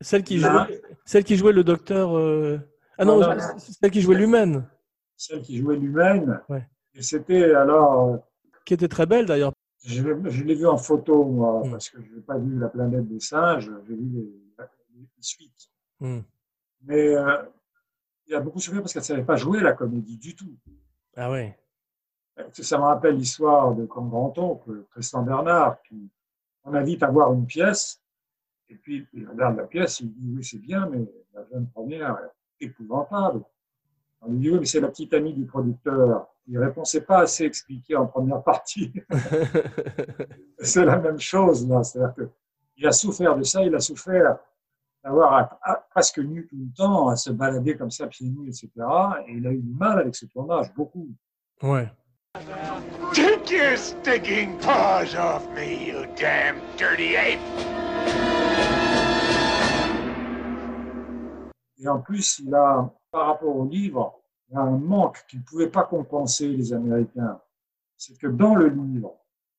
celle 0.00 0.22
qui, 0.24 0.38
jouait, 0.38 0.80
celle 1.04 1.24
qui 1.24 1.36
jouait 1.36 1.52
le 1.52 1.64
docteur. 1.64 2.16
euh, 2.16 2.58
Ah 2.96 3.04
non, 3.04 3.20
Non, 3.20 3.34
non. 3.34 3.42
c'est 3.58 3.72
celle 3.72 3.90
qui 3.90 4.00
jouait 4.00 4.16
l'humaine, 4.16 4.66
Celle 5.20 5.42
qui 5.42 5.58
jouait 5.58 5.76
l'humaine. 5.76 6.40
Ouais. 6.48 6.66
Et 6.94 7.02
c'était 7.02 7.52
alors, 7.54 8.08
euh, 8.08 8.16
qui 8.64 8.72
était 8.72 8.88
très 8.88 9.04
belle 9.04 9.26
d'ailleurs. 9.26 9.52
je, 9.84 10.02
l'ai- 10.02 10.30
je 10.30 10.44
l'ai 10.44 10.54
vu 10.54 10.66
en 10.66 10.78
photo, 10.78 11.24
moi, 11.26 11.62
Mm. 11.66 11.70
parce 11.72 11.90
que 11.90 12.00
je 12.02 12.14
n'ai 12.14 12.22
pas 12.22 12.38
vu 12.38 12.58
La 12.58 12.68
planète 12.70 13.06
des 13.06 13.20
singes, 13.20 13.70
j'ai 13.86 13.94
vu 13.94 14.08
les, 14.14 14.32
les 14.98 15.06
suites. 15.22 15.68
Hmm. 16.00 16.20
Mais 16.82 17.14
euh, 17.14 17.42
il 18.26 18.34
a 18.34 18.40
beaucoup 18.40 18.60
souffert 18.60 18.80
parce 18.80 18.94
qu'elle 18.94 19.02
ne 19.02 19.06
savait 19.06 19.24
pas 19.24 19.36
jouer 19.36 19.60
la 19.60 19.74
comédie 19.74 20.16
du 20.16 20.34
tout. 20.34 20.56
Ah 21.14 21.30
ouais. 21.30 21.58
Ça 22.52 22.78
me 22.78 22.84
rappelle 22.84 23.16
l'histoire 23.16 23.74
de 23.74 23.82
mon 23.82 24.06
grand-oncle, 24.08 24.86
Tristan 24.90 25.22
Bernard, 25.22 25.82
qui 25.82 26.10
on 26.64 26.72
invite 26.72 27.02
à 27.02 27.10
voir 27.10 27.34
une 27.34 27.44
pièce, 27.46 28.02
et 28.70 28.76
puis 28.76 29.06
il 29.12 29.28
regarde 29.28 29.58
la 29.58 29.64
pièce, 29.66 30.00
il 30.00 30.10
dit 30.14 30.32
oui 30.36 30.42
c'est 30.44 30.58
bien, 30.58 30.86
mais 30.88 31.04
la 31.34 31.44
jeune 31.52 31.68
première 31.68 32.16
est 32.60 32.64
épouvantable. 32.64 33.42
On 34.22 34.32
lui 34.32 34.38
dit, 34.38 34.50
oui, 34.50 34.58
mais 34.60 34.66
c'est 34.66 34.80
la 34.80 34.88
petite 34.88 35.14
amie 35.14 35.32
du 35.32 35.46
producteur. 35.46 36.28
Il 36.46 36.58
répond, 36.58 36.84
c'est 36.84 37.06
pas 37.06 37.20
assez 37.20 37.44
expliqué 37.44 37.96
en 37.96 38.06
première 38.06 38.42
partie. 38.42 38.92
c'est 40.58 40.84
la 40.84 40.98
même 40.98 41.18
chose, 41.18 41.66
là. 41.66 41.82
C'est-à-dire 41.82 42.14
qu'il 42.74 42.86
a 42.86 42.92
souffert 42.92 43.36
de 43.36 43.42
ça, 43.42 43.62
il 43.62 43.74
a 43.74 43.80
souffert 43.80 44.38
d'avoir 45.02 45.58
presque 45.90 46.18
nu 46.18 46.46
tout 46.46 46.56
le 46.56 46.72
temps, 46.76 47.08
à 47.08 47.16
se 47.16 47.30
balader 47.30 47.76
comme 47.76 47.90
ça, 47.90 48.06
pieds 48.06 48.28
nus, 48.28 48.48
etc. 48.48 48.68
Et 49.26 49.34
il 49.34 49.46
a 49.46 49.52
eu 49.52 49.58
du 49.58 49.72
mal 49.72 49.98
avec 49.98 50.14
ce 50.14 50.26
tournage, 50.26 50.72
beaucoup. 50.74 51.08
Ouais. 51.62 51.90
Take 53.12 53.50
your 53.50 53.76
stinking 53.76 54.58
paws 54.58 55.14
off 55.16 55.48
me, 55.54 55.86
you 55.86 56.06
damn 56.16 56.60
dirty 56.76 57.16
ape! 57.16 57.40
Et 61.82 61.88
en 61.88 61.98
plus, 62.00 62.40
il 62.40 62.54
a, 62.54 62.92
par 63.10 63.26
rapport 63.26 63.54
au 63.56 63.66
livre, 63.66 64.20
il 64.48 64.54
y 64.54 64.56
a 64.56 64.60
un 64.60 64.78
manque 64.78 65.24
qu'ils 65.28 65.40
ne 65.40 65.44
pouvaient 65.44 65.70
pas 65.70 65.84
compenser, 65.84 66.48
les 66.48 66.72
Américains. 66.72 67.40
C'est 67.96 68.16
que 68.18 68.26
dans 68.26 68.54
le 68.54 68.68
livre, 68.68 69.14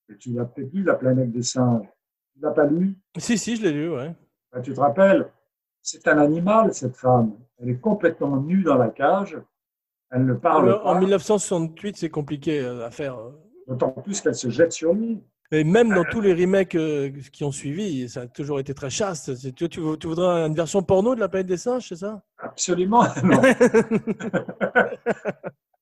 et 0.09 0.17
tu 0.17 0.31
l'as 0.33 0.45
peut-être 0.45 0.73
lu, 0.73 0.83
La 0.83 0.95
planète 0.95 1.31
des 1.31 1.43
singes, 1.43 1.87
tu 2.33 2.39
l'as 2.41 2.51
pas 2.51 2.65
lu, 2.65 2.97
Si, 3.17 3.37
si, 3.37 3.55
je 3.55 3.63
l'ai 3.63 3.71
lu, 3.71 3.89
ouais. 3.89 4.13
Ben, 4.51 4.61
tu 4.61 4.73
te 4.73 4.79
rappelles, 4.79 5.31
c'est 5.81 6.07
un 6.07 6.17
animal, 6.17 6.73
cette 6.73 6.97
femme. 6.97 7.37
Elle 7.59 7.69
est 7.69 7.79
complètement 7.79 8.37
nue 8.37 8.63
dans 8.63 8.77
la 8.77 8.89
cage, 8.89 9.37
elle 10.09 10.25
ne 10.25 10.33
parle 10.33 10.69
Euh, 10.69 10.79
En 10.83 10.93
pas, 10.93 10.99
1968, 10.99 11.97
c'est 11.97 12.09
compliqué 12.09 12.59
euh, 12.59 12.85
à 12.85 12.91
faire. 12.91 13.17
d'autant 13.67 13.91
plus 13.91 14.19
qu'elle 14.19 14.35
se 14.35 14.49
jette 14.49 14.73
sur 14.73 14.93
lui. 14.93 15.23
Et 15.53 15.63
même 15.65 15.89
dans 15.93 16.05
tous 16.05 16.21
les 16.21 16.33
remakes 16.33 16.75
euh, 16.75 17.09
qui 17.33 17.43
ont 17.43 17.51
suivi, 17.51 18.07
ça 18.07 18.21
a 18.21 18.27
toujours 18.27 18.59
été 18.61 18.73
très 18.73 18.89
chaste. 18.89 19.37
Tu, 19.53 19.53
tu, 19.53 19.67
tu 19.69 20.07
voudrais 20.07 20.47
une 20.47 20.55
version 20.55 20.81
porno 20.81 21.13
de 21.13 21.19
la 21.19 21.27
planète 21.27 21.47
des 21.47 21.57
singes, 21.57 21.89
c'est 21.89 21.97
ça? 21.97 22.21
Absolument, 22.37 23.03
non. 23.23 23.41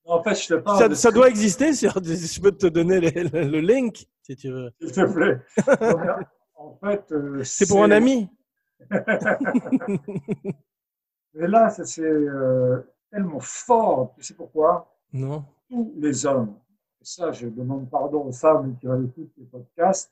en 0.06 0.24
fait, 0.24 0.36
je 0.36 0.48
te 0.48 0.54
parle 0.56 0.78
ça, 0.80 0.88
de 0.90 0.96
ça 0.96 1.12
doit 1.12 1.30
exister. 1.30 1.72
Je 1.74 2.42
peux 2.42 2.52
te 2.52 2.66
donner 2.68 3.00
les- 3.00 3.24
le, 3.26 3.44
le 3.48 3.60
link, 3.60 4.08
si 4.24 4.36
tu 4.36 4.50
veux. 4.52 4.72
S'il 4.82 4.92
te 4.92 5.06
plaît. 5.14 5.40
En 6.56 6.76
fait, 6.84 7.04
euh, 7.12 7.44
C'est 7.44 7.68
pour 7.68 7.84
un 7.84 7.92
ami? 7.92 8.28
Mais 11.34 11.48
là, 11.48 11.70
ça, 11.70 11.86
c'est 11.86 12.02
euh, 12.02 12.80
tellement 13.12 13.40
fort. 13.40 14.14
Tu 14.18 14.24
sais 14.24 14.34
pourquoi? 14.34 14.96
Non. 15.14 15.46
Tous 15.70 15.94
les 15.98 16.26
hommes, 16.26 16.56
et 17.02 17.06
ça, 17.06 17.32
je 17.32 17.48
demande 17.48 17.90
pardon 17.90 18.26
aux 18.26 18.32
femmes 18.32 18.76
qui 18.80 18.88
écoutent 18.88 19.32
les 19.38 19.46
podcasts, 19.46 20.12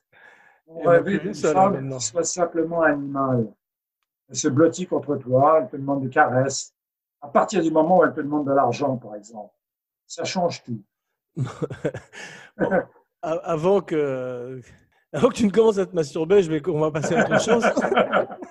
a 0.86 0.90
rêvé 0.90 1.20
plus 1.20 1.32
d'une 1.32 1.34
femme 1.34 1.90
qui 1.90 2.06
soit 2.06 2.24
simplement 2.24 2.82
animale. 2.82 3.48
Elle 4.30 4.36
se 4.36 4.48
blottit 4.48 4.88
contre 4.88 5.16
toi, 5.18 5.60
elle 5.62 5.70
te 5.70 5.78
demande 5.78 6.04
des 6.04 6.10
caresses. 6.10 6.74
À 7.22 7.28
partir 7.28 7.62
du 7.62 7.72
moment 7.72 8.00
où 8.00 8.04
elle 8.04 8.14
te 8.14 8.22
demande 8.22 8.46
de 8.48 8.52
l'argent, 8.52 8.98
par 8.98 9.16
exemple, 9.16 9.54
ça 10.06 10.24
change 10.24 10.64
tout. 10.64 10.82
Avant 13.22 13.82
que, 13.82 14.62
avant 15.12 15.30
que 15.30 15.34
tu 15.34 15.46
ne 15.46 15.52
commences 15.52 15.80
à 15.80 15.86
te 15.86 15.96
masturber, 15.96 16.44
je 16.44 16.52
vais, 16.52 16.62
on 16.70 16.80
va 16.80 16.92
passer 16.92 17.16
à 17.16 17.26
autre 17.26 17.42
chose. 17.42 17.64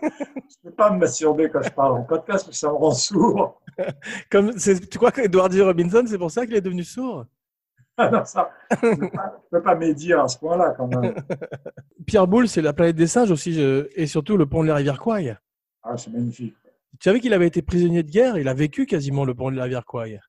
Je 0.03 0.69
ne 0.69 0.71
peux 0.71 0.77
pas 0.77 0.91
me 0.91 0.99
masturber 0.99 1.49
quand 1.49 1.63
je 1.63 1.71
parle 1.71 1.93
en 1.93 2.03
podcast, 2.03 2.45
parce 2.45 2.49
que 2.49 2.55
ça 2.57 2.69
me 2.69 2.75
rend 2.75 2.93
sourd. 2.93 3.61
Comme, 4.31 4.55
tu 4.55 4.99
crois 4.99 5.11
qu'Edward. 5.11 5.53
Robinson, 5.55 6.05
c'est 6.07 6.19
pour 6.19 6.31
ça 6.31 6.47
qu'il 6.47 6.55
est 6.55 6.61
devenu 6.61 6.85
sourd? 6.85 7.25
Non, 7.99 8.25
ça, 8.25 8.51
je 8.83 8.87
ne 8.87 8.97
peux 9.51 9.63
pas- 9.63 9.75
médire 9.75 10.21
à 10.21 10.29
ce 10.29 10.39
point-là, 10.39 10.75
quand 10.77 10.87
même. 10.87 11.15
Pierre 12.07 12.27
Boulle, 12.27 12.49
c'est 12.49 12.63
la 12.63 12.73
planète 12.73 12.97
des 12.97 13.07
singes 13.07 13.31
aussi, 13.31 13.61
et 13.61 14.07
surtout 14.07 14.37
le 14.37 14.47
pont 14.47 14.63
de 14.63 14.69
la 14.69 14.77
rivière 14.77 14.99
Kwai. 14.99 15.37
Ah, 15.83 15.97
c'est 15.97 16.13
magnifique. 16.13 16.55
Tu 16.99 17.09
savais 17.09 17.21
qu'il 17.21 17.33
avait 17.35 17.47
été 17.47 17.63
prisonnier 17.63 18.03
de 18.03 18.11
guerre? 18.11 18.39
Il 18.39 18.49
a 18.49 18.55
vécu 18.55 18.87
quasiment 18.87 19.25
le 19.25 19.35
pont 19.35 19.51
de 19.51 19.57
la 19.57 19.65
rivière 19.65 19.85
Kwai. 19.85 20.21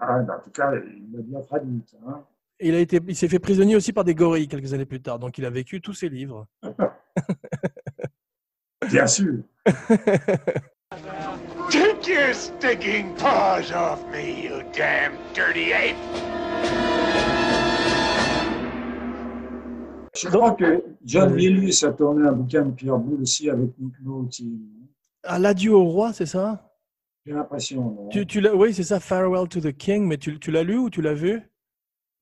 Ah, 0.00 0.18
en 0.18 0.40
tout 0.42 0.50
cas, 0.50 0.72
il 0.74 1.12
l'a 1.12 1.22
bien 1.22 1.40
traduit. 1.40 1.82
Hein. 2.06 2.22
Il 2.60 2.74
a 2.74 2.78
été, 2.78 3.00
il 3.08 3.16
s'est 3.16 3.28
fait 3.28 3.38
prisonnier 3.38 3.76
aussi 3.76 3.92
par 3.92 4.04
des 4.04 4.14
gorilles 4.14 4.48
quelques 4.48 4.72
années 4.72 4.86
plus 4.86 5.02
tard. 5.02 5.18
Donc 5.18 5.38
il 5.38 5.44
a 5.44 5.50
vécu 5.50 5.80
tous 5.80 5.92
ses 5.94 6.08
livres. 6.08 6.46
Bien 8.88 9.06
sûr. 9.06 9.34
Take 11.70 12.06
your 12.06 12.32
stinking 12.34 13.14
paws 13.16 13.72
off 13.72 14.04
me, 14.12 14.44
you 14.44 14.62
damn 14.72 15.12
dirty 15.34 15.72
ape! 15.72 15.96
Je 20.16 20.28
crois 20.28 20.52
que 20.52 20.84
John 21.04 21.34
Milius 21.34 21.82
a 21.82 21.92
tourné 21.92 22.26
un 22.26 22.32
bouquin 22.32 22.64
de 22.64 22.70
Pierre 22.70 22.98
Boulle 22.98 23.22
aussi 23.22 23.50
avec 23.50 23.76
Nick 23.78 23.94
Nolte. 24.00 24.40
Ah, 25.24 25.38
l'adieu 25.38 25.72
au 25.72 25.84
roi, 25.84 26.12
c'est 26.12 26.26
ça? 26.26 26.70
J'ai 27.26 27.32
l'impression. 27.32 28.08
tu, 28.10 28.26
tu 28.26 28.46
Oui, 28.50 28.72
c'est 28.72 28.82
ça, 28.84 29.00
Farewell 29.00 29.48
to 29.48 29.60
the 29.60 29.72
King. 29.76 30.06
Mais 30.06 30.18
tu, 30.18 30.38
tu 30.38 30.50
l'as 30.50 30.62
lu 30.62 30.76
ou 30.76 30.90
tu 30.90 31.02
l'as 31.02 31.14
vu? 31.14 31.42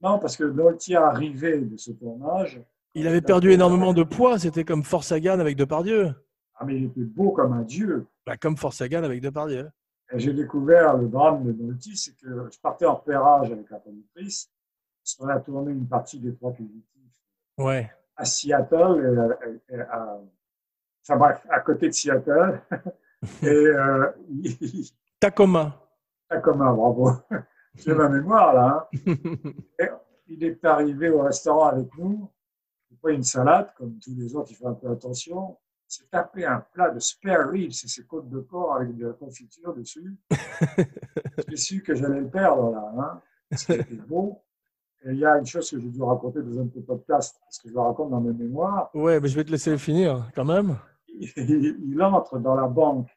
Non, 0.01 0.19
parce 0.19 0.37
que 0.37 0.45
Nolte 0.45 0.89
est 0.89 0.95
arrivé 0.95 1.59
de 1.59 1.77
ce 1.77 1.91
tournage. 1.93 2.63
Il 2.95 3.07
avait 3.07 3.21
perdu 3.21 3.51
énormément 3.51 3.93
de 3.93 4.05
poids. 4.05 4.39
C'était 4.39 4.65
comme 4.65 4.85
Force 4.85 5.09
Sagan 5.09 5.39
avec 5.41 5.57
Depardieu. 5.57 6.15
Ah, 6.55 6.65
mais 6.65 6.77
il 6.77 6.85
était 6.85 7.01
beau 7.01 7.33
comme 7.33 7.53
un 7.53 7.63
dieu. 7.63 8.07
Bah, 8.27 8.37
comme 8.37 8.57
Force 8.57 8.77
Sagan 8.77 9.03
avec 9.03 9.21
Depardieu. 9.21 9.69
J'ai 10.15 10.33
découvert 10.33 10.97
le 10.97 11.09
drame 11.09 11.45
de 11.45 11.53
Nolte, 11.53 11.83
c'est 11.95 12.15
que 12.17 12.49
je 12.53 12.59
partais 12.61 12.85
en 12.87 12.95
repérage 12.97 13.51
avec 13.51 13.69
la 13.71 13.79
productrice. 13.79 14.51
parce 15.03 15.15
qu'on 15.15 15.29
a 15.29 15.41
tourné 15.41 15.73
une 15.73 15.87
partie 15.87 16.19
des 16.19 16.35
Trois 16.35 16.53
Fugitifs 16.53 16.85
Ouais. 17.59 17.91
à 18.17 18.25
Seattle, 18.25 19.01
et 19.71 19.75
à- 19.75 19.77
et 19.77 19.81
à- 19.81 20.21
enfin 21.03 21.17
bref, 21.19 21.47
à 21.51 21.61
côté 21.61 21.89
de 21.89 21.93
Seattle. 21.93 22.61
et 23.43 23.47
euh, 23.47 24.11
Tacoma. 25.21 25.79
Tacoma, 26.29 26.73
bravo. 26.73 27.11
J'ai 27.75 27.95
ma 27.95 28.09
mémoire 28.09 28.55
là. 28.55 28.89
hein. 29.07 29.15
Et 29.79 29.89
il 30.29 30.45
est 30.45 30.65
arrivé 30.65 31.09
au 31.11 31.23
restaurant 31.23 31.67
avec 31.67 31.89
nous. 31.97 32.31
Il 32.91 32.95
a 32.95 32.99
pris 33.03 33.15
une 33.15 33.23
salade, 33.23 33.73
comme 33.77 33.99
tous 33.99 34.15
les 34.15 34.35
autres, 34.37 34.51
il 34.51 34.57
fait 34.57 34.67
un 34.67 34.75
peu 34.75 34.91
attention. 34.91 35.59
Il 35.89 35.95
s'est 35.95 36.07
tapé 36.11 36.45
un 36.47 36.61
plat 36.73 36.91
de 36.91 36.99
spare 36.99 37.49
ribs, 37.51 37.73
c'est 37.73 37.89
ces 37.89 38.05
côtes 38.07 38.29
de 38.29 38.41
porc 38.41 38.77
avec 38.77 38.95
de 38.97 39.07
la 39.09 39.13
confiture 39.15 39.75
dessus. 39.75 40.17
J'ai 41.49 41.57
su 41.57 41.83
que 41.83 41.95
j'allais 41.95 42.21
le 42.21 42.29
perdre 42.29 42.71
là. 42.73 42.93
Hein, 42.99 43.21
parce 43.51 43.65
qu'il 43.65 43.81
était 43.81 43.95
beau. 43.95 44.43
Il 45.05 45.17
y 45.17 45.25
a 45.27 45.37
une 45.39 45.47
chose 45.47 45.69
que 45.71 45.81
j'ai 45.81 45.89
dû 45.89 46.03
raconter 46.03 46.43
dans 46.43 46.61
un 46.61 46.65
de 46.65 46.71
tes 46.71 46.81
podcasts, 46.81 47.41
parce 47.41 47.59
que 47.59 47.69
je 47.69 47.75
le 47.75 47.81
raconte 47.81 48.11
dans 48.11 48.21
mes 48.21 48.33
mémoires. 48.33 48.91
Ouais, 48.95 49.19
mais 49.21 49.29
je 49.29 49.35
vais 49.37 49.45
te 49.45 49.51
laisser 49.51 49.71
le 49.71 49.79
finir 49.79 50.31
quand 50.35 50.45
même. 50.45 50.77
il, 51.09 51.29
il 51.91 52.03
entre 52.03 52.39
dans 52.39 52.55
la 52.55 52.69
banque 52.69 53.09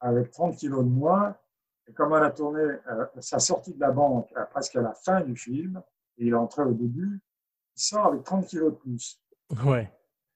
avec 0.00 0.30
30 0.30 0.56
kilos 0.56 0.84
de 0.84 0.88
moins. 0.90 1.34
Et 1.86 1.92
comme 1.92 2.12
on 2.12 2.16
a 2.16 2.30
tourné 2.30 2.60
euh, 2.62 3.06
sa 3.18 3.38
sortie 3.38 3.74
de 3.74 3.80
la 3.80 3.90
banque 3.90 4.28
à 4.36 4.44
presque 4.46 4.76
à 4.76 4.82
la 4.82 4.94
fin 4.94 5.20
du 5.20 5.36
film, 5.36 5.82
et 6.18 6.26
il 6.26 6.28
est 6.28 6.34
entré 6.34 6.62
au 6.62 6.72
début, 6.72 7.20
il 7.76 7.82
sort 7.82 8.06
avec 8.06 8.22
30 8.22 8.46
kilos 8.46 8.72
de 8.72 8.76
plus. 8.78 9.20
Ouais. 9.66 9.90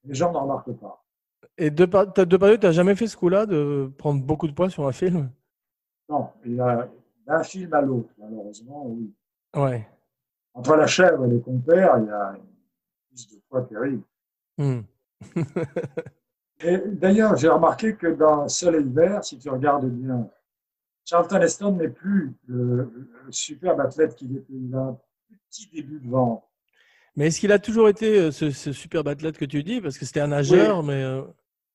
Les 0.05 0.15
gens 0.15 0.33
ne 0.33 0.37
remarquent 0.39 0.73
pas. 0.79 1.05
Et 1.57 1.71
Depar- 1.71 2.13
t'as- 2.13 2.25
Depardieu, 2.25 2.59
tu 2.59 2.67
n'as 2.67 2.73
jamais 2.73 2.95
fait 2.97 3.07
ce 3.07 3.17
coup-là 3.17 3.47
de 3.47 3.91
prendre 3.97 4.23
beaucoup 4.23 4.47
de 4.49 4.53
poids 4.53 4.69
sur 4.71 4.87
un 4.87 4.93
film? 4.93 5.31
Non, 6.09 6.29
d'un 7.27 7.43
film 7.43 7.73
à 7.75 7.81
l'autre, 7.81 8.11
malheureusement, 8.19 8.87
oui. 8.87 9.13
Ouais. 9.57 9.87
Entre 10.59 10.75
la 10.75 10.89
chèvre 10.89 11.25
et 11.25 11.29
les 11.29 11.41
compères, 11.41 11.99
il 11.99 12.07
y 12.07 12.11
a 12.11 12.35
une 12.35 12.43
prise 13.09 13.29
de 13.31 13.41
poids 13.49 13.63
terrible. 13.63 14.03
Hmm. 14.59 14.81
Et 16.61 16.79
d'ailleurs, 16.79 17.37
j'ai 17.37 17.47
remarqué 17.49 17.95
que 17.95 18.09
dans 18.09 18.49
Soleil 18.49 18.85
vert, 18.89 19.25
si 19.25 19.39
tu 19.39 19.49
regardes 19.49 19.89
bien, 19.89 20.29
Charlton 21.05 21.41
Heston 21.41 21.73
n'est 21.77 21.89
plus 21.89 22.35
le, 22.49 22.91
le 23.25 23.31
superbe 23.31 23.81
athlète 23.81 24.17
qu'il 24.17 24.37
était. 24.37 24.53
Il 24.53 24.75
a 24.75 24.81
un 24.81 24.99
petit 25.49 25.71
début 25.73 26.01
de 26.01 26.11
ventre. 26.11 26.43
Mais 27.15 27.29
est-ce 27.29 27.39
qu'il 27.39 27.53
a 27.53 27.61
toujours 27.61 27.89
été 27.89 28.19
euh, 28.19 28.31
ce, 28.33 28.51
ce 28.51 28.73
superbe 28.73 29.07
athlète 29.07 29.39
que 29.39 29.45
tu 29.45 29.63
dis? 29.63 29.81
Parce 29.81 29.97
que 29.97 30.05
c'était 30.05 30.21
un 30.21 30.27
nageur, 30.29 30.83
mais 30.83 31.05
euh, 31.05 31.23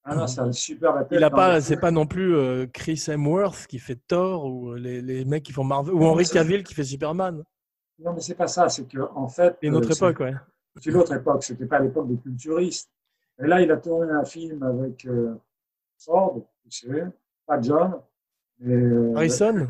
Ah 0.04 0.16
non, 0.18 0.28
c'est 0.28 0.42
un 0.42 0.52
superbe 0.52 0.98
athlète. 0.98 1.22
il 1.22 1.24
a 1.24 1.30
pas, 1.30 1.62
c'est 1.62 1.80
pas 1.80 1.92
non 1.92 2.06
plus 2.06 2.36
euh, 2.36 2.68
Chris 2.68 3.02
Hemsworth 3.08 3.66
qui 3.68 3.80
fait 3.80 4.00
Thor 4.08 4.46
ou 4.46 4.74
les, 4.74 5.02
les 5.02 5.24
mecs 5.24 5.44
qui 5.44 5.54
font 5.54 5.64
Marvel 5.64 5.94
ou 5.94 6.04
Henry 6.04 6.26
Cavill 6.26 6.64
qui 6.64 6.74
fait 6.74 6.84
Superman. 6.84 7.42
Non, 8.04 8.14
mais 8.14 8.22
c'est 8.22 8.36
pas 8.36 8.48
ça. 8.48 8.70
C'est 8.70 8.88
que 8.88 9.00
en 9.00 9.28
fait, 9.28 9.58
C'est 9.62 9.68
une 9.68 9.76
autre 9.76 9.90
euh, 9.90 9.96
époque, 9.96 10.20
ouais. 10.20 10.34
C'est 10.76 10.90
une 10.90 10.98
autre 10.98 11.14
époque. 11.14 11.44
C'était 11.44 11.66
pas 11.66 11.80
l'époque 11.80 12.08
des 12.08 12.18
culturistes. 12.18 12.90
Et 13.40 13.48
là, 13.48 13.62
il 13.62 13.72
a 13.72 13.78
tourné 13.78 14.12
un 14.12 14.26
film 14.26 14.62
avec 14.64 15.06
euh, 15.06 15.36
Ford, 15.98 16.40
tu 16.64 16.72
sais, 16.72 17.06
pas 17.46 17.60
John, 17.62 18.00
mais 18.60 18.76
euh, 18.76 19.16
Harrison? 19.16 19.68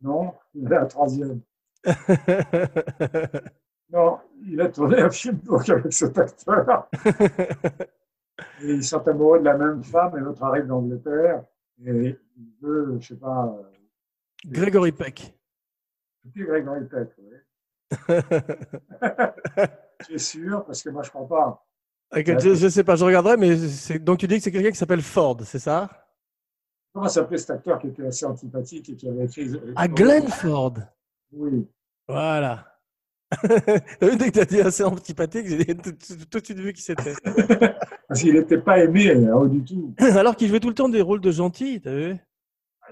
Non, 0.00 0.32
il 0.54 0.66
est 0.66 0.70
la 0.70 0.86
troisième. 0.86 1.40
Non, 3.88 4.18
il 4.44 4.60
a 4.60 4.68
tourné 4.68 5.00
un 5.00 5.10
film 5.10 5.38
donc 5.44 5.68
avec 5.68 5.92
cet 5.92 6.18
acteur. 6.18 6.88
Et 8.62 8.74
ils 8.74 8.84
sont 8.84 9.06
amoureux 9.06 9.38
de 9.38 9.44
la 9.44 9.56
même 9.56 9.82
femme 9.84 10.16
et 10.16 10.20
l'autre 10.20 10.42
arrive 10.42 10.66
d'Angleterre 10.66 11.44
et 11.84 12.18
il 12.36 12.52
veut, 12.60 12.98
je 13.00 13.08
sais 13.08 13.16
pas, 13.16 13.46
euh, 13.46 13.62
Gregory 14.44 14.92
Peck. 14.92 15.34
c'était 16.24 16.44
Grégory 16.44 16.84
Peck, 16.86 17.10
oui. 17.18 17.36
Es 20.10 20.18
sûr? 20.18 20.64
Parce 20.64 20.82
que 20.82 20.90
moi, 20.90 21.02
je 21.02 21.10
crois 21.10 21.26
pas. 21.28 21.62
Je, 22.14 22.54
je 22.54 22.68
sais 22.68 22.84
pas, 22.84 22.96
je 22.96 23.04
regarderai, 23.04 23.36
mais 23.36 23.56
c'est- 23.56 23.98
donc 23.98 24.18
tu 24.18 24.26
dis 24.28 24.36
que 24.36 24.42
c'est 24.42 24.52
quelqu'un 24.52 24.70
qui 24.70 24.76
s'appelle 24.76 25.02
Ford, 25.02 25.36
c'est 25.44 25.58
ça? 25.58 25.88
Comment 26.92 27.08
s'appelait 27.08 27.38
cet 27.38 27.50
acteur 27.50 27.78
qui 27.78 27.88
était 27.88 28.06
assez 28.06 28.24
antipathique 28.24 28.88
et 28.88 28.96
qui 28.96 29.08
avait 29.08 29.24
écrit. 29.24 29.50
À 29.74 29.88
Glenford. 29.88 30.74
Oui. 31.32 31.68
Voilà. 32.08 32.64
Dès 34.00 34.16
que 34.16 34.30
tu 34.30 34.40
as 34.40 34.44
dit 34.44 34.60
assez 34.60 34.84
antipathique, 34.84 35.46
j'ai 35.48 35.64
tout 35.76 35.90
de 35.92 36.44
suite 36.44 36.58
vu 36.58 36.72
qui 36.72 36.80
c'était. 36.82 37.14
Parce 38.08 38.20
qu'il 38.20 38.34
n'était 38.34 38.58
pas 38.58 38.78
aimé 38.78 39.10
hein, 39.28 39.46
du 39.46 39.64
tout. 39.64 39.92
Alors 40.16 40.36
qu'il 40.36 40.48
jouait 40.48 40.60
tout 40.60 40.68
le 40.68 40.74
temps 40.74 40.88
des 40.88 41.02
rôles 41.02 41.20
de 41.20 41.32
gentil, 41.32 41.80
t'as 41.80 41.92
vu? 41.94 42.16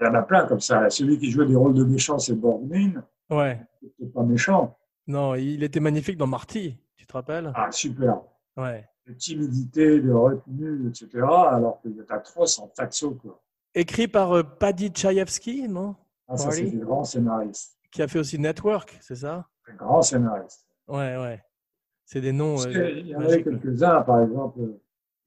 Il 0.01 0.05
y 0.05 0.07
en 0.09 0.13
a 0.13 0.21
plein 0.23 0.45
comme 0.45 0.59
ça. 0.59 0.89
Celui 0.89 1.17
qui 1.17 1.31
jouait 1.31 1.45
des 1.45 1.55
rôles 1.55 1.73
de 1.73 1.85
méchant, 1.85 2.19
c'est 2.19 2.35
Borgnine. 2.35 3.01
Ouais. 3.29 3.61
C'était 3.81 4.11
pas 4.11 4.23
méchant. 4.23 4.77
Non, 5.07 5.35
il 5.35 5.63
était 5.63 5.79
magnifique 5.79 6.17
dans 6.17 6.27
Marty, 6.27 6.77
tu 6.95 7.05
te 7.05 7.13
rappelles? 7.13 7.51
Ah, 7.55 7.71
super. 7.71 8.21
Ouais. 8.57 8.87
De 9.05 9.13
timidité, 9.13 9.99
de 9.99 10.11
retenue, 10.11 10.89
etc. 10.89 11.09
Alors 11.23 11.79
qu'il 11.81 12.03
atroce 12.09 12.57
en 12.59 12.67
faxo, 12.75 13.11
quoi. 13.15 13.41
Écrit 13.75 14.07
par 14.07 14.31
euh, 14.31 14.43
Paddy 14.43 14.91
Chayefsky, 14.95 15.67
non? 15.67 15.95
Ah, 16.27 16.37
ça, 16.37 16.49
c'est 16.49 16.63
des 16.63 16.77
grands 16.77 17.03
scénaristes. 17.03 17.77
Qui 17.91 18.01
a 18.01 18.07
fait 18.07 18.19
aussi 18.19 18.39
Network, 18.39 18.97
c'est 19.01 19.15
ça? 19.15 19.47
Des 19.67 19.75
grands 19.75 20.01
scénaristes. 20.01 20.65
Ouais, 20.87 21.17
ouais. 21.17 21.41
C'est 22.05 22.21
des 22.21 22.31
noms. 22.31 22.59
Euh, 22.65 22.71
qu'il 22.71 23.07
y 23.07 23.15
en 23.15 23.19
avait 23.19 23.43
quelques-uns, 23.43 24.01
par 24.01 24.21
exemple, 24.23 24.59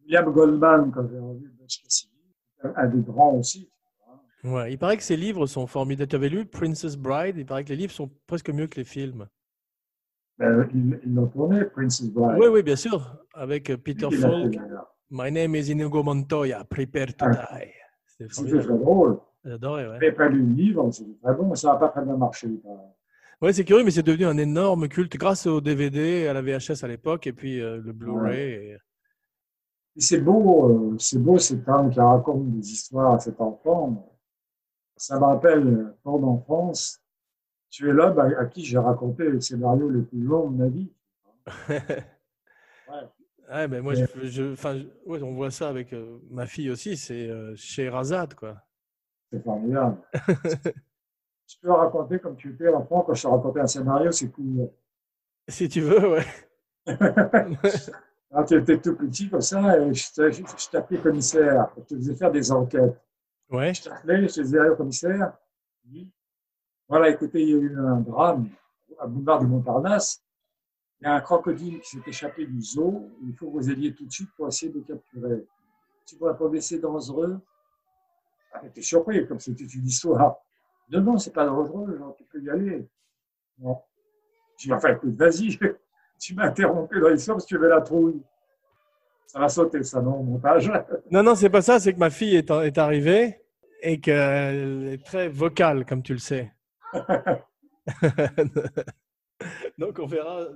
William 0.02 0.32
Goldman, 0.32 0.90
quand 0.92 1.06
j'ai 1.08 1.18
revu 1.18 1.52
Butch 1.60 1.82
Cassidy, 1.82 2.12
un 2.62 2.86
des 2.86 3.02
grands 3.02 3.34
aussi. 3.34 3.70
Ouais, 4.44 4.72
il 4.72 4.78
paraît 4.78 4.96
que 4.96 5.02
ces 5.02 5.16
livres 5.16 5.46
sont 5.46 5.66
formidables. 5.66 6.08
Tu 6.08 6.16
avais 6.16 6.28
lu 6.28 6.46
Princess 6.46 6.96
Bride? 6.96 7.36
Il 7.36 7.44
paraît 7.46 7.64
que 7.64 7.70
les 7.70 7.76
livres 7.76 7.92
sont 7.92 8.10
presque 8.26 8.50
mieux 8.50 8.66
que 8.66 8.76
les 8.76 8.84
films. 8.84 9.28
Ben, 10.38 10.68
ils 10.72 11.14
l'ont 11.14 11.26
tourné, 11.26 11.64
Princess 11.64 12.10
Bride. 12.10 12.38
Oui, 12.38 12.46
oui, 12.48 12.62
bien 12.62 12.76
sûr. 12.76 13.16
Avec 13.34 13.70
euh, 13.70 13.76
Peter 13.76 14.08
Falk. 14.10 14.54
My 15.10 15.32
name 15.32 15.54
is 15.56 15.70
Inigo 15.70 16.02
Montoya. 16.02 16.64
Prepare 16.64 17.14
to 17.16 17.24
Ah. 17.26 17.58
die. 17.58 17.72
C'était 18.30 18.58
très 18.60 18.78
drôle. 18.78 19.18
J'adorais, 19.44 19.86
ouais. 19.88 19.98
Lu 20.30 20.42
le 20.42 20.54
livre, 20.54 20.90
c'était 20.90 21.16
très 21.22 21.34
bon, 21.34 21.48
mais 21.48 21.56
ça 21.56 21.72
n'a 21.72 21.76
pas 21.78 21.88
très 21.88 22.04
bien 22.04 22.16
marché. 22.16 22.48
Ouais, 23.40 23.52
c'est 23.52 23.64
curieux, 23.64 23.84
mais 23.84 23.90
c'est 23.92 24.02
devenu 24.02 24.26
un 24.26 24.36
énorme 24.36 24.88
culte 24.88 25.16
grâce 25.16 25.46
au 25.46 25.60
DVD, 25.60 26.26
à 26.26 26.32
la 26.34 26.42
VHS 26.42 26.82
à 26.84 26.88
l'époque, 26.88 27.26
et 27.28 27.32
puis 27.32 27.60
euh, 27.60 27.78
le 27.78 27.92
Blu-ray. 27.92 28.38
et- 28.72 28.76
Et 29.96 30.00
c'est 30.00 30.20
beau, 30.20 30.68
euh, 30.92 30.96
c'est 30.98 31.18
beau 31.20 31.38
cet 31.38 31.68
homme 31.68 31.90
qui 31.90 31.98
raconte 32.00 32.50
des 32.52 32.68
histoires 32.70 33.14
à 33.14 33.18
cet 33.20 33.40
enfant. 33.40 34.12
Ça 34.96 35.18
me 35.18 35.24
rappelle 35.24 35.66
euh, 35.66 35.96
ton 36.04 36.22
enfance. 36.24 37.00
Tu 37.70 37.88
es 37.88 37.92
l'homme 37.92 38.18
à, 38.18 38.24
à 38.40 38.46
qui 38.46 38.64
j'ai 38.64 38.78
raconté 38.78 39.24
le 39.28 39.40
scénario 39.40 39.88
le 39.88 40.02
plus 40.04 40.22
long 40.22 40.50
de 40.50 40.56
ma 40.56 40.68
vie. 40.68 40.90
Ouais, 43.50 43.66
mais 43.66 43.80
moi, 43.80 43.94
je, 43.94 44.04
je- 44.24 44.52
enfin, 44.52 44.76
je- 44.76 44.86
ouais, 45.06 45.22
on 45.22 45.32
voit 45.32 45.50
ça 45.50 45.68
avec 45.70 45.94
euh, 45.94 46.18
ma 46.30 46.44
fille 46.46 46.70
aussi, 46.70 46.96
c'est 46.98 47.28
euh, 47.28 47.54
chez 47.56 47.88
Razad, 47.88 48.34
quoi. 48.34 48.60
C'est 49.32 49.42
formidable. 49.42 49.96
je 51.46 51.56
peux 51.62 51.70
raconter 51.72 52.18
comme 52.18 52.36
tu 52.36 52.52
étais 52.52 52.68
enfant 52.68 53.02
quand 53.02 53.14
je 53.14 53.22
te 53.22 53.26
racontais 53.26 53.60
un 53.60 53.66
scénario, 53.66 54.12
c'est 54.12 54.28
cool. 54.30 54.68
Si 55.48 55.66
tu 55.68 55.80
veux, 55.80 56.10
ouais. 56.10 56.26
Quand 58.30 58.44
tu 58.48 58.54
étais 58.58 58.78
tout 58.78 58.96
petit 58.96 59.30
comme 59.30 59.40
ça, 59.40 59.78
et 59.80 59.94
je 59.94 60.12
te- 60.12 60.30
je 60.30 60.42
je 60.44 60.68
t'appelais 60.70 60.98
commissaire, 61.00 61.70
je 61.78 61.82
te 61.84 61.94
faisais 61.96 62.14
faire 62.16 62.30
des 62.30 62.52
enquêtes. 62.52 63.00
Ouais. 63.48 63.72
Je 63.72 63.84
t'appelais, 63.84 64.28
je 64.28 64.34
te 64.34 64.40
disais, 64.42 64.58
commissaire, 64.76 65.32
oui. 65.90 66.10
Voilà, 66.88 67.10
écoutez, 67.10 67.42
il 67.42 67.48
y 67.50 67.54
a 67.54 67.58
eu 67.58 67.78
un 67.78 68.00
drame 68.00 68.48
à 68.98 69.06
Boulevard 69.06 69.40
du 69.40 69.46
Montparnasse. 69.46 70.22
Il 71.00 71.04
y 71.04 71.06
a 71.06 71.14
un 71.14 71.20
crocodile 71.20 71.80
qui 71.80 71.96
s'est 71.96 72.02
échappé 72.08 72.46
du 72.46 72.62
zoo. 72.62 73.10
Il 73.22 73.34
faut 73.34 73.50
que 73.50 73.58
vous 73.58 73.70
alliez 73.70 73.94
tout 73.94 74.06
de 74.06 74.10
suite 74.10 74.30
pour 74.36 74.48
essayer 74.48 74.72
de 74.72 74.80
capturer. 74.80 75.46
Tu 76.06 76.16
vois, 76.16 76.34
pour 76.34 76.50
c'est 76.60 76.78
dangereux. 76.78 77.38
Ah, 78.52 78.60
J'étais 78.64 78.80
surpris, 78.80 79.26
comme 79.28 79.38
c'était 79.38 79.66
une 79.66 79.86
histoire. 79.86 80.36
Non, 80.90 81.02
non, 81.02 81.18
c'est 81.18 81.32
pas 81.32 81.44
dangereux, 81.44 81.98
genre, 81.98 82.16
tu 82.16 82.24
peux 82.24 82.40
y 82.40 82.48
aller. 82.48 82.88
Non. 83.58 83.78
Dis, 84.58 84.72
enfin, 84.72 84.94
écoute, 84.94 85.14
vas-y, 85.14 85.58
tu 86.18 86.34
m'as 86.34 86.46
interrompu 86.46 86.98
dans 87.00 87.10
l'histoire 87.10 87.36
parce 87.36 87.44
que 87.44 87.54
tu 87.54 87.58
veux 87.58 87.68
la 87.68 87.82
trouille. 87.82 88.22
Ça 89.26 89.38
va 89.38 89.50
sauter, 89.50 89.82
ça, 89.82 90.00
non, 90.00 90.20
au 90.20 90.22
montage. 90.22 90.72
Non, 91.10 91.22
non, 91.22 91.34
c'est 91.34 91.50
pas 91.50 91.60
ça, 91.60 91.78
c'est 91.78 91.92
que 91.92 91.98
ma 91.98 92.08
fille 92.08 92.34
est 92.34 92.78
arrivée 92.78 93.42
et 93.82 94.00
qu'elle 94.00 94.88
est 94.88 95.04
très 95.04 95.28
vocale, 95.28 95.84
comme 95.84 96.02
tu 96.02 96.14
le 96.14 96.18
sais. 96.18 96.50
Donc, 99.78 99.98
on 100.00 100.06
verra, 100.06 100.46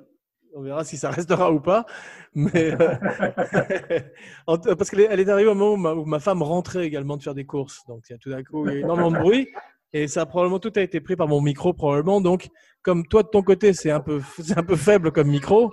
on 0.54 0.62
verra 0.62 0.84
si 0.84 0.96
ça 0.96 1.10
restera 1.10 1.52
ou 1.52 1.60
pas. 1.60 1.84
Mais, 2.34 2.72
euh, 2.80 2.96
parce 4.76 4.90
qu'elle 4.90 5.00
est, 5.00 5.28
arrivée 5.28 5.50
au 5.50 5.54
moment 5.54 5.92
où 5.92 6.04
ma, 6.04 6.20
femme 6.20 6.42
rentrait 6.42 6.86
également 6.86 7.16
de 7.16 7.22
faire 7.22 7.34
des 7.34 7.46
courses. 7.46 7.84
Donc, 7.86 8.04
il 8.08 8.12
y 8.12 8.16
a 8.16 8.18
tout 8.18 8.30
d'un 8.30 8.42
coup 8.42 8.66
il 8.68 8.76
a 8.76 8.80
énormément 8.80 9.10
de 9.10 9.18
bruit. 9.18 9.48
Et 9.94 10.08
ça, 10.08 10.24
probablement, 10.24 10.58
tout 10.58 10.72
a 10.76 10.80
été 10.80 11.00
pris 11.00 11.16
par 11.16 11.28
mon 11.28 11.42
micro, 11.42 11.74
probablement. 11.74 12.22
Donc, 12.22 12.48
comme 12.80 13.06
toi, 13.06 13.22
de 13.22 13.28
ton 13.28 13.42
côté, 13.42 13.74
c'est 13.74 13.90
un 13.90 14.00
peu, 14.00 14.22
c'est 14.42 14.56
un 14.56 14.62
peu 14.62 14.76
faible 14.76 15.12
comme 15.12 15.28
micro, 15.28 15.70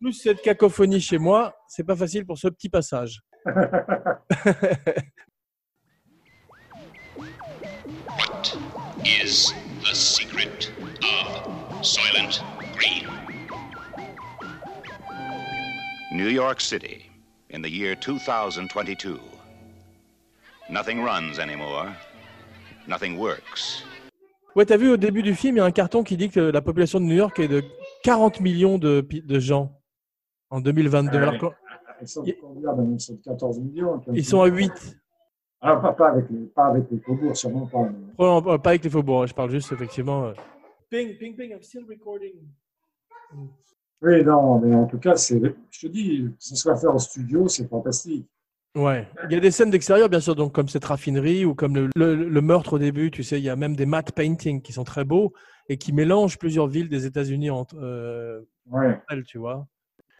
plus 0.00 0.12
cette 0.12 0.42
cacophonie 0.42 1.00
chez 1.00 1.18
moi, 1.18 1.56
c'est 1.68 1.84
pas 1.84 1.96
facile 1.96 2.24
pour 2.24 2.38
ce 2.38 2.46
petit 2.48 2.68
passage. 2.68 3.20
the 9.82 9.94
secret 9.94 10.70
of 11.02 11.82
Soylent 11.82 12.40
Green? 12.76 13.06
New 16.12 16.28
York 16.28 16.60
City 16.60 17.10
in 17.50 17.62
the 17.62 17.68
year 17.70 17.94
2022. 17.96 19.18
Nothing 20.70 21.02
runs 21.02 21.38
anymore. 21.38 21.88
Nothing 22.88 23.18
works. 23.18 23.84
Ouais, 24.54 24.66
t'as 24.66 24.76
vu 24.76 24.90
au 24.90 24.96
début 24.96 25.22
du 25.22 25.34
film, 25.34 25.56
il 25.56 25.58
y 25.58 25.62
a 25.62 25.64
un 25.64 25.70
carton 25.70 26.02
qui 26.04 26.16
dit 26.16 26.28
que 26.28 26.40
la 26.40 26.60
population 26.60 27.00
de 27.00 27.06
New 27.06 27.14
York 27.16 27.38
est 27.38 27.48
de 27.48 27.64
40 28.04 28.40
millions 28.40 28.78
de, 28.78 29.00
de 29.10 29.38
gens 29.40 29.80
en 30.50 30.60
2022. 30.60 31.16
Alors 31.18 31.38
que- 31.38 31.46
Ils 32.02 32.08
sont 32.08 32.22
de 32.22 32.32
combien 32.40 32.72
ben, 32.74 32.92
Ils 32.94 33.00
sont 33.00 33.14
de 33.14 33.20
14 33.22 33.58
millions. 33.60 33.98
15 34.00 34.14
ils 34.16 34.24
sont 34.24 34.42
à 34.42 34.50
millions. 34.50 34.68
8. 34.74 34.96
Alors, 35.62 35.80
pas, 35.80 35.92
pas 35.92 36.08
avec 36.10 36.28
les, 36.30 36.46
pas 36.46 36.66
avec 36.66 36.84
les 36.90 36.98
faubourgs, 36.98 37.36
sûrement 37.36 37.66
pas. 37.66 37.84
mais- 37.84 38.12
Probablement 38.14 38.58
pas 38.58 38.70
avec 38.70 38.84
les 38.84 38.90
faubourgs, 38.90 39.26
je 39.28 39.34
parle 39.34 39.50
juste 39.50 39.70
effectivement. 39.72 40.24
euh. 40.26 40.32
Ping, 40.90 41.16
ping, 41.18 41.36
ping, 41.36 41.50
I'm 41.52 41.62
still 41.62 41.84
recording. 41.88 42.34
Oui, 44.02 44.24
non, 44.24 44.58
mais 44.58 44.74
en 44.74 44.86
tout 44.86 44.98
cas, 44.98 45.16
c'est, 45.16 45.40
je 45.70 45.80
te 45.80 45.86
dis, 45.86 46.24
que 46.24 46.30
ce 46.38 46.56
soit 46.56 46.76
fait 46.76 46.88
en 46.88 46.98
studio, 46.98 47.46
c'est 47.48 47.68
fantastique. 47.68 48.26
Ouais. 48.74 49.06
Il 49.28 49.32
y 49.32 49.36
a 49.36 49.40
des 49.40 49.50
scènes 49.50 49.70
d'extérieur, 49.70 50.08
bien 50.08 50.18
sûr, 50.20 50.34
donc 50.34 50.52
comme 50.54 50.68
cette 50.68 50.84
raffinerie 50.84 51.44
ou 51.44 51.54
comme 51.54 51.74
le, 51.76 51.88
le- 51.94 52.14
le 52.28 52.40
meurtre 52.40 52.72
au 52.74 52.78
début, 52.78 53.10
tu 53.10 53.22
sais, 53.22 53.38
il 53.38 53.44
y 53.44 53.50
a 53.50 53.54
même 53.56 53.76
des 53.76 53.86
matte 53.86 54.12
paintings 54.12 54.62
qui 54.62 54.72
sont 54.72 54.82
très 54.84 55.04
beaux 55.04 55.32
et 55.68 55.76
qui 55.76 55.92
mélangent 55.92 56.38
plusieurs 56.38 56.66
villes 56.66 56.88
des 56.88 57.06
États-Unis 57.06 57.50
entre 57.50 57.76
euh, 57.78 58.40
Ouais. 58.70 58.98
elles, 59.10 59.24
tu 59.24 59.38
vois. 59.38 59.66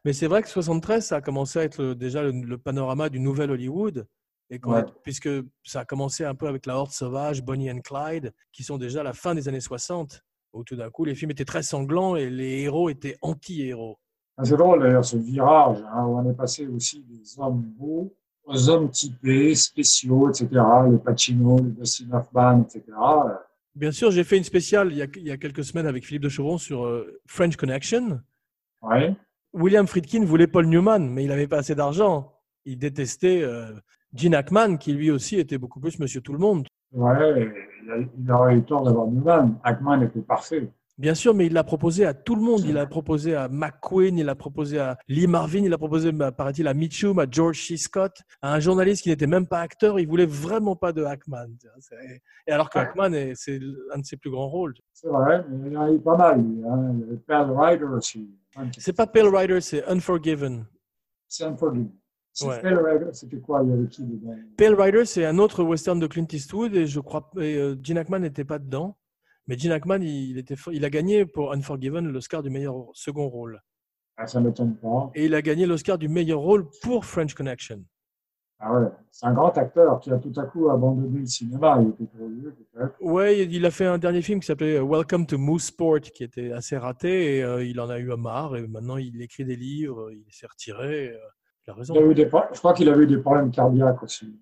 Mais 0.04 0.12
c'est 0.12 0.26
vrai 0.26 0.42
que 0.42 0.48
73, 0.48 1.04
ça 1.06 1.16
a 1.16 1.20
commencé 1.20 1.58
à 1.58 1.62
être 1.64 1.82
le- 1.82 1.94
déjà 1.94 2.22
le, 2.22 2.30
le 2.32 2.58
panorama 2.58 3.08
du 3.08 3.18
nouvel 3.20 3.50
Hollywood. 3.50 4.06
Et 4.54 4.60
Ouais. 4.64 4.84
puisque 5.02 5.30
ça 5.64 5.80
a 5.80 5.84
commencé 5.86 6.24
un 6.26 6.34
peu 6.34 6.46
avec 6.46 6.66
La 6.66 6.76
Horde 6.76 6.90
Sauvage, 6.90 7.42
Bonnie 7.42 7.70
and 7.70 7.80
Clyde, 7.80 8.34
qui 8.52 8.62
sont 8.62 8.76
déjà 8.76 9.00
à 9.00 9.02
la 9.02 9.14
fin 9.14 9.34
des 9.34 9.48
années 9.48 9.60
60, 9.60 10.22
où 10.52 10.62
tout 10.62 10.76
d'un 10.76 10.90
coup 10.90 11.06
les 11.06 11.14
films 11.14 11.30
étaient 11.30 11.46
très 11.46 11.62
sanglants 11.62 12.16
et 12.16 12.28
les 12.28 12.60
héros 12.60 12.90
étaient 12.90 13.16
anti-héros. 13.22 13.98
Ah, 14.36 14.44
C'est 14.44 14.58
drôle 14.58 14.80
d'ailleurs 14.80 15.06
ce 15.06 15.16
virage 15.16 15.78
hein, 15.94 16.04
où 16.04 16.18
on 16.18 16.30
est 16.30 16.34
passé 16.36 16.66
aussi 16.66 17.02
des 17.04 17.40
hommes 17.40 17.62
beaux 17.62 18.14
aux 18.44 18.68
hommes 18.68 18.90
typés, 18.90 19.54
spéciaux, 19.54 20.28
etc. 20.28 20.48
Les 20.90 20.98
Pacino, 20.98 21.56
les 21.58 21.70
Dustin 21.70 22.12
Hoffman, 22.12 22.62
etc. 22.64 22.82
Bien 23.74 23.92
sûr, 23.92 24.10
j'ai 24.10 24.24
fait 24.24 24.36
une 24.36 24.44
spéciale 24.44 24.88
il 24.90 24.98
y 24.98 25.02
a, 25.02 25.06
il 25.16 25.22
y 25.26 25.30
a 25.30 25.38
quelques 25.38 25.64
semaines 25.64 25.86
avec 25.86 26.04
Philippe 26.04 26.24
de 26.24 26.28
Chauvron 26.28 26.58
sur 26.58 26.84
euh, 26.84 27.20
French 27.26 27.56
Connection. 27.56 28.20
Ouais. 28.82 29.16
William 29.54 29.86
Friedkin 29.86 30.24
voulait 30.24 30.46
Paul 30.46 30.66
Newman, 30.66 31.08
mais 31.08 31.24
il 31.24 31.28
n'avait 31.28 31.46
pas 31.46 31.58
assez 31.58 31.74
d'argent. 31.74 32.34
Il 32.64 32.78
détestait 32.78 33.42
euh, 33.42 33.72
Gene 34.14 34.34
Hackman, 34.34 34.76
qui 34.76 34.92
lui 34.92 35.10
aussi 35.10 35.38
était 35.38 35.58
beaucoup 35.58 35.80
plus 35.80 35.98
Monsieur 35.98 36.20
Tout 36.20 36.32
le 36.32 36.38
Monde. 36.38 36.66
Ouais, 36.92 37.50
il, 38.18 38.30
aurait 38.30 38.56
eu 38.56 38.62
tort 38.62 38.82
d'avoir 38.84 39.06
Newman. 39.06 39.58
Hackman 39.64 40.02
était 40.02 40.20
parfait. 40.20 40.68
Bien 40.98 41.14
sûr, 41.14 41.32
mais 41.34 41.46
il 41.46 41.54
l'a 41.54 41.64
proposé 41.64 42.04
à 42.04 42.12
tout 42.12 42.34
le 42.36 42.42
monde. 42.42 42.60
Il 42.66 42.74
l'a 42.74 42.84
proposé 42.86 43.34
à 43.34 43.48
McQueen, 43.48 44.18
il 44.18 44.26
l'a 44.26 44.34
proposé 44.34 44.78
à 44.78 44.98
Lee 45.08 45.26
Marvin, 45.26 45.62
il 45.64 45.70
l'a 45.70 45.78
proposé, 45.78 46.12
bah, 46.12 46.30
paraît-il, 46.32 46.68
à 46.68 46.74
Mitchum, 46.74 47.18
à 47.18 47.24
George 47.28 47.66
C. 47.66 47.78
Scott, 47.78 48.12
à 48.42 48.52
un 48.54 48.60
journaliste 48.60 49.02
qui 49.02 49.08
n'était 49.08 49.26
même 49.26 49.46
pas 49.46 49.60
acteur. 49.60 49.98
Il 49.98 50.06
voulait 50.06 50.26
vraiment 50.26 50.76
pas 50.76 50.92
de 50.92 51.02
Hackman. 51.02 51.48
Et 52.46 52.52
alors 52.52 52.68
que 52.68 52.78
Hackman, 52.78 53.14
est- 53.14 53.34
c'est 53.36 53.58
un 53.94 53.98
de 54.00 54.04
ses 54.04 54.18
plus 54.18 54.30
grands 54.30 54.48
rôles. 54.48 54.74
C'est 54.92 55.08
vrai, 55.08 55.44
il 55.66 55.72
y 55.72 55.76
en 55.76 55.82
a 55.82 55.90
eu 55.90 55.98
pas 55.98 56.16
mal. 56.16 56.44
Hein. 56.68 56.94
Pearl 57.26 57.50
Rider 57.58 57.84
aussi. 57.84 58.30
C'est 58.76 58.94
pas 58.94 59.06
Pale 59.06 59.34
Rider, 59.34 59.62
c'est 59.62 59.82
Unforgiven. 59.88 60.66
C'est 61.26 61.44
Unforgiven. 61.44 61.90
Ouais. 62.40 62.60
Rider, 62.62 63.06
c'était 63.12 63.38
quoi 63.40 63.62
Il 63.62 63.70
y 63.70 63.72
avait 63.72 63.88
qui 63.88 64.02
dedans? 64.04 64.34
Pale 64.56 64.74
Rider, 64.80 65.04
c'est 65.04 65.24
un 65.26 65.38
autre 65.38 65.62
western 65.62 65.98
de 66.00 66.06
Clint 66.06 66.26
Eastwood 66.32 66.74
et 66.74 66.86
je 66.86 66.98
crois 67.00 67.30
et 67.38 67.56
euh, 67.56 67.76
Gene 67.82 67.98
Hackman 67.98 68.20
n'était 68.20 68.44
pas 68.44 68.58
dedans. 68.58 68.96
Mais 69.46 69.58
Gene 69.58 69.72
Hackman, 69.72 70.00
il, 70.02 70.38
était, 70.38 70.54
fo- 70.54 70.70
il 70.72 70.84
a 70.84 70.90
gagné 70.90 71.26
pour 71.26 71.52
Unforgiven 71.52 72.06
l'Oscar 72.08 72.42
du 72.42 72.48
meilleur 72.50 72.76
second 72.94 73.28
rôle. 73.28 73.60
ah, 74.16 74.26
Ça 74.26 74.40
ne 74.40 74.46
m'étonne 74.46 74.76
pas. 74.76 75.10
Et 75.14 75.26
il 75.26 75.34
a 75.34 75.42
gagné 75.42 75.66
l'Oscar 75.66 75.98
du 75.98 76.08
meilleur 76.08 76.38
rôle 76.40 76.68
pour 76.82 77.04
French 77.04 77.34
Connection. 77.34 77.84
Ah 78.64 78.72
ouais, 78.78 78.86
c'est 79.10 79.26
un 79.26 79.32
grand 79.34 79.58
acteur 79.58 79.98
qui 79.98 80.12
a 80.12 80.18
tout 80.18 80.32
à 80.36 80.44
coup 80.44 80.70
abandonné 80.70 81.18
le 81.18 81.26
cinéma. 81.26 81.80
Il 81.82 81.88
était 81.88 82.06
trop 82.16 82.28
vieux, 82.28 82.54
peut-être. 82.54 82.94
Ouais, 83.00 83.40
il 83.44 83.66
a 83.66 83.70
fait 83.72 83.86
un 83.86 83.98
dernier 83.98 84.22
film 84.22 84.38
qui 84.38 84.46
s'appelait 84.46 84.76
euh, 84.76 84.84
Welcome 84.88 85.26
to 85.26 85.36
Moose 85.36 85.64
Sport, 85.64 86.00
qui 86.00 86.22
était 86.22 86.52
assez 86.52 86.76
raté, 86.78 87.38
et 87.38 87.42
euh, 87.42 87.64
il 87.64 87.80
en 87.80 87.90
a 87.90 87.98
eu 87.98 88.06
marre, 88.16 88.56
et 88.56 88.64
maintenant 88.68 88.96
il 88.98 89.20
écrit 89.20 89.44
des 89.44 89.56
livres, 89.56 90.12
il 90.12 90.24
s'est 90.32 90.46
retiré. 90.46 91.12
Il 91.66 91.70
a 91.70 91.74
raison. 91.74 91.94
Il 91.94 92.02
a 92.02 92.06
eu 92.06 92.14
des 92.14 92.24
je 92.24 92.58
crois 92.58 92.74
qu'il 92.74 92.88
avait 92.88 93.04
eu 93.04 93.06
des 93.06 93.18
problèmes 93.18 93.50
cardiaques 93.50 94.02
aussi. 94.02 94.40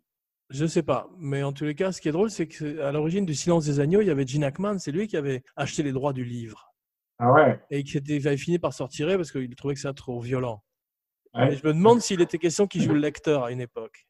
Je 0.48 0.66
sais 0.66 0.82
pas, 0.82 1.08
mais 1.16 1.44
en 1.44 1.52
tous 1.52 1.64
les 1.64 1.76
cas, 1.76 1.92
ce 1.92 2.00
qui 2.00 2.08
est 2.08 2.12
drôle, 2.12 2.30
c'est 2.30 2.48
qu'à 2.48 2.90
l'origine 2.90 3.24
du 3.24 3.34
Silence 3.34 3.66
des 3.66 3.78
agneaux, 3.78 4.00
il 4.00 4.08
y 4.08 4.10
avait 4.10 4.26
Gene 4.26 4.42
Hackman, 4.42 4.78
c'est 4.78 4.90
lui 4.90 5.06
qui 5.06 5.16
avait 5.16 5.44
acheté 5.54 5.84
les 5.84 5.92
droits 5.92 6.12
du 6.12 6.24
livre, 6.24 6.74
Ah 7.18 7.32
ouais, 7.32 7.60
et 7.70 7.84
qui 7.84 7.98
avait 7.98 8.36
fini 8.36 8.58
par 8.58 8.72
s'en 8.72 8.86
retirer 8.86 9.16
parce 9.16 9.30
qu'il 9.30 9.54
trouvait 9.54 9.74
que 9.74 9.80
c'était 9.80 9.94
trop 9.94 10.20
violent. 10.20 10.64
Ouais. 11.34 11.52
Et 11.52 11.56
je 11.56 11.64
me 11.64 11.72
demande 11.72 12.00
s'il 12.00 12.20
était 12.20 12.38
question 12.38 12.66
qu'il 12.66 12.82
joue 12.82 12.94
le 12.94 12.98
lecteur 13.00 13.44
à 13.44 13.52
une 13.52 13.60
époque. 13.60 14.08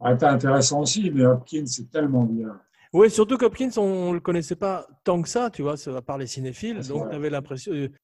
ça 0.00 0.08
a 0.08 0.14
été 0.14 0.26
intéressant 0.26 0.80
aussi, 0.80 1.12
mais 1.12 1.24
Hopkins, 1.24 1.66
c'est 1.66 1.88
tellement 1.90 2.24
bien. 2.24 2.60
Oui, 2.94 3.10
surtout 3.10 3.36
qu'Hopkins, 3.36 3.70
on 3.76 4.10
ne 4.10 4.14
le 4.14 4.20
connaissait 4.20 4.56
pas 4.56 4.86
tant 5.04 5.20
que 5.20 5.28
ça, 5.28 5.50
tu 5.50 5.62
vois, 5.62 5.74
à 5.88 6.02
part 6.02 6.16
les 6.16 6.26
cinéphiles. 6.26 6.82
C'est 6.82 6.88
Donc, 6.88 7.10
tu 7.10 7.16
avais, 7.16 7.30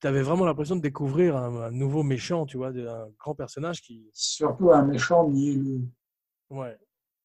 avais 0.02 0.22
vraiment 0.22 0.44
l'impression 0.44 0.76
de 0.76 0.82
découvrir 0.82 1.36
un, 1.36 1.62
un 1.62 1.70
nouveau 1.70 2.02
méchant, 2.02 2.44
tu 2.44 2.58
vois, 2.58 2.68
un 2.68 3.08
grand 3.18 3.34
personnage 3.34 3.80
qui. 3.80 4.08
Surtout 4.12 4.70
un 4.72 4.82
méchant 4.82 5.26
mielleux. 5.26 5.80
Ouais. 6.50 6.76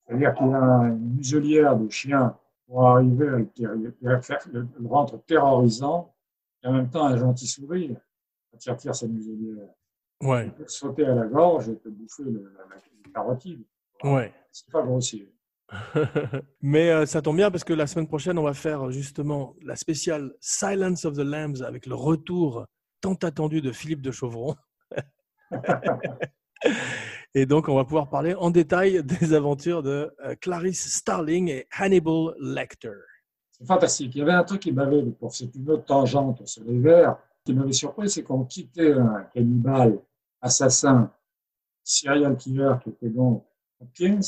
C'est-à-dire 0.07 0.33
qu'il 0.33 0.53
a 0.53 0.87
une 0.87 1.15
muselière 1.15 1.77
de 1.77 1.89
chien 1.89 2.35
pour 2.65 2.87
arriver 2.87 3.27
à 3.27 3.37
le, 3.37 4.67
rendre 4.87 5.21
terrorisant 5.25 6.15
et 6.63 6.67
en 6.67 6.73
même 6.73 6.89
temps 6.89 7.05
un 7.05 7.17
gentil 7.17 7.47
sourire 7.47 7.97
quand 8.51 8.65
il 8.65 8.71
retire 8.71 8.95
sa 8.95 9.07
muselière. 9.07 9.67
Ouais. 10.21 10.47
Il 10.47 10.53
peut 10.53 10.65
te 10.65 10.71
sauter 10.71 11.05
à 11.05 11.13
la 11.13 11.25
gorge 11.25 11.69
et 11.69 11.77
te 11.77 11.89
bouffer 11.89 12.23
le, 12.23 12.53
la, 12.57 12.75
la 12.75 13.11
carotide. 13.13 13.63
Ouais. 14.03 14.33
C'est 14.51 14.71
pas 14.71 14.81
grossier. 14.81 15.31
Mais 16.61 16.89
euh, 16.89 17.05
ça 17.05 17.21
tombe 17.21 17.37
bien 17.37 17.51
parce 17.51 17.63
que 17.63 17.73
la 17.73 17.87
semaine 17.87 18.07
prochaine, 18.07 18.37
on 18.37 18.43
va 18.43 18.53
faire 18.53 18.91
justement 18.91 19.55
la 19.63 19.75
spéciale 19.75 20.33
Silence 20.39 21.05
of 21.05 21.15
the 21.15 21.23
Lambs 21.23 21.61
avec 21.65 21.85
le 21.85 21.95
retour 21.95 22.65
tant 23.01 23.15
attendu 23.15 23.61
de 23.61 23.71
Philippe 23.71 24.01
de 24.01 24.11
Chauvron. 24.11 24.55
et 27.33 27.45
donc, 27.45 27.69
on 27.69 27.75
va 27.75 27.85
pouvoir 27.85 28.09
parler 28.09 28.35
en 28.35 28.49
détail 28.51 29.03
des 29.03 29.33
aventures 29.33 29.83
de 29.83 30.13
euh, 30.25 30.35
Clarice 30.35 30.89
Starling 30.89 31.49
et 31.49 31.67
Hannibal 31.77 32.35
Lecter. 32.39 32.91
C'est 33.51 33.65
fantastique. 33.65 34.15
Il 34.15 34.19
y 34.19 34.21
avait 34.21 34.33
un 34.33 34.43
truc 34.43 34.61
qui 34.61 34.71
m'avait, 34.71 35.03
pour 35.03 35.33
c'est 35.33 35.53
une 35.55 35.69
autre 35.69 35.85
tangente 35.85 36.45
sur 36.47 36.63
les 36.63 36.79
verts, 36.79 37.17
qui 37.45 37.53
m'avait 37.53 37.73
surpris, 37.73 38.09
c'est 38.09 38.23
qu'on 38.23 38.45
quittait 38.45 38.93
un 38.93 39.27
cannibale, 39.33 39.99
assassin, 40.41 41.11
serial 41.83 42.37
killer 42.37 42.73
qui 42.83 42.89
était 42.89 43.09
donc 43.09 43.45
Hopkins, 43.81 44.19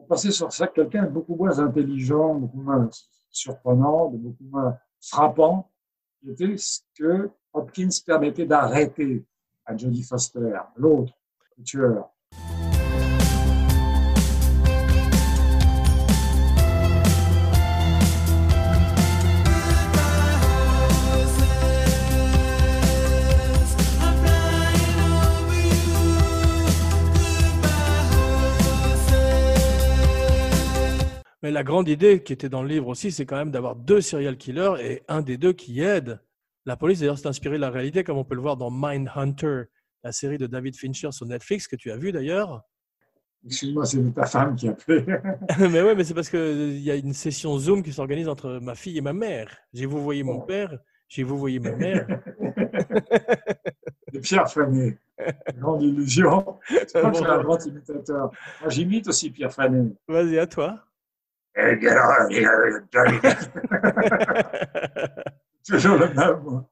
on 0.00 0.06
passait 0.06 0.30
sur 0.30 0.52
ça 0.52 0.66
quelqu'un 0.66 1.06
beaucoup 1.06 1.36
moins 1.36 1.58
intelligent, 1.58 2.34
beaucoup 2.34 2.60
moins 2.62 2.88
surprenant, 3.30 4.08
beaucoup 4.08 4.44
moins 4.44 4.78
frappant, 5.00 5.70
qui 6.20 6.30
était 6.30 6.56
ce 6.56 6.80
que 6.96 7.30
Hopkins 7.52 7.88
permettait 8.04 8.46
d'arrêter 8.46 9.24
à 9.64 9.76
Jodie 9.76 10.02
Foster, 10.02 10.56
l'autre, 10.76 11.12
tueur. 11.64 12.10
Mais 31.42 31.50
la 31.50 31.64
grande 31.64 31.88
idée 31.88 32.22
qui 32.22 32.32
était 32.32 32.48
dans 32.48 32.62
le 32.62 32.68
livre 32.68 32.88
aussi, 32.88 33.10
c'est 33.10 33.24
quand 33.24 33.36
même 33.36 33.50
d'avoir 33.50 33.74
deux 33.76 34.00
serial 34.00 34.36
killers 34.36 34.74
et 34.80 35.02
un 35.08 35.22
des 35.22 35.38
deux 35.38 35.52
qui 35.52 35.80
aide 35.80 36.20
la 36.66 36.76
police. 36.76 37.00
D'ailleurs, 37.00 37.18
c'est 37.18 37.28
inspiré 37.28 37.56
de 37.56 37.60
la 37.60 37.70
réalité, 37.70 38.04
comme 38.04 38.18
on 38.18 38.24
peut 38.24 38.34
le 38.34 38.42
voir 38.42 38.56
dans 38.56 38.70
Mindhunter, 38.70 39.64
la 40.04 40.12
série 40.12 40.38
de 40.38 40.46
David 40.46 40.76
Fincher 40.76 41.12
sur 41.12 41.26
Netflix, 41.26 41.66
que 41.66 41.76
tu 41.76 41.90
as 41.90 41.96
vu 41.96 42.12
d'ailleurs. 42.12 42.62
Excuse-moi, 43.46 43.86
c'est 43.86 44.14
ta 44.14 44.26
femme 44.26 44.54
qui 44.54 44.68
appelait. 44.68 45.04
mais 45.58 45.80
ouais, 45.82 45.94
mais 45.94 46.04
c'est 46.04 46.12
parce 46.12 46.28
qu'il 46.28 46.78
y 46.80 46.90
a 46.90 46.96
une 46.96 47.14
session 47.14 47.58
Zoom 47.58 47.82
qui 47.82 47.92
s'organise 47.92 48.28
entre 48.28 48.58
ma 48.60 48.74
fille 48.74 48.98
et 48.98 49.00
ma 49.00 49.14
mère. 49.14 49.48
J'ai 49.72 49.86
vous 49.86 50.02
voyé 50.02 50.22
mon 50.22 50.40
père, 50.40 50.78
j'ai 51.08 51.22
vous 51.22 51.38
voyé 51.38 51.58
ma 51.58 51.74
mère. 51.74 52.06
Et 54.12 54.18
Pierre 54.18 54.50
Fanet, 54.50 54.98
grande 55.56 55.82
illusion. 55.82 56.58
Je 56.68 56.84
crois 56.86 57.10
que 57.10 57.18
je 57.18 57.22
suis 57.22 57.30
un 57.30 57.42
grand 57.42 57.64
imitateur. 57.64 58.30
Moi, 58.60 58.70
j'imite 58.70 59.06
aussi 59.06 59.30
Pierre 59.30 59.52
Fanet. 59.52 59.92
Vas-y, 60.08 60.38
à 60.38 60.48
toi. 60.48 60.84
Hey, 61.60 61.76
get 61.78 61.92
out 61.92 62.22
of 62.22 62.30
here, 62.30 62.70
you 62.70 62.80
dirty- 62.90 63.20
Toujours 65.66 65.98
le 65.98 66.08
même. 66.14 66.64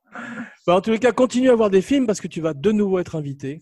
Bah, 0.66 0.76
en 0.76 0.80
tous 0.80 0.90
les 0.90 0.98
cas, 0.98 1.12
continue 1.12 1.50
à 1.50 1.54
voir 1.54 1.68
des 1.68 1.82
films 1.82 2.06
parce 2.06 2.22
que 2.22 2.28
tu 2.28 2.40
vas 2.40 2.54
de 2.54 2.72
nouveau 2.72 2.98
être 2.98 3.14
invité. 3.16 3.60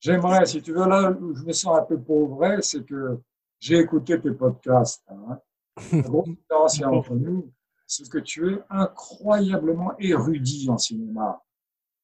J'aimerais, 0.00 0.44
si 0.44 0.60
tu 0.60 0.72
veux, 0.72 0.86
là 0.86 1.10
où 1.12 1.34
je 1.34 1.44
me 1.44 1.52
sens 1.52 1.78
un 1.78 1.82
peu 1.82 1.98
pauvre, 1.98 2.58
c'est 2.60 2.84
que 2.84 3.18
j'ai 3.58 3.78
écouté 3.78 4.20
tes 4.20 4.32
podcasts. 4.32 5.02
Hein. 5.08 5.38
La 5.92 6.00
grosse 6.02 6.28
différence 6.28 6.82
entre 6.82 7.14
nous, 7.14 7.50
c'est 7.86 8.06
que 8.08 8.18
tu 8.18 8.52
es 8.52 8.58
incroyablement 8.68 9.96
érudit 9.98 10.68
en 10.68 10.76
cinéma. 10.76 11.42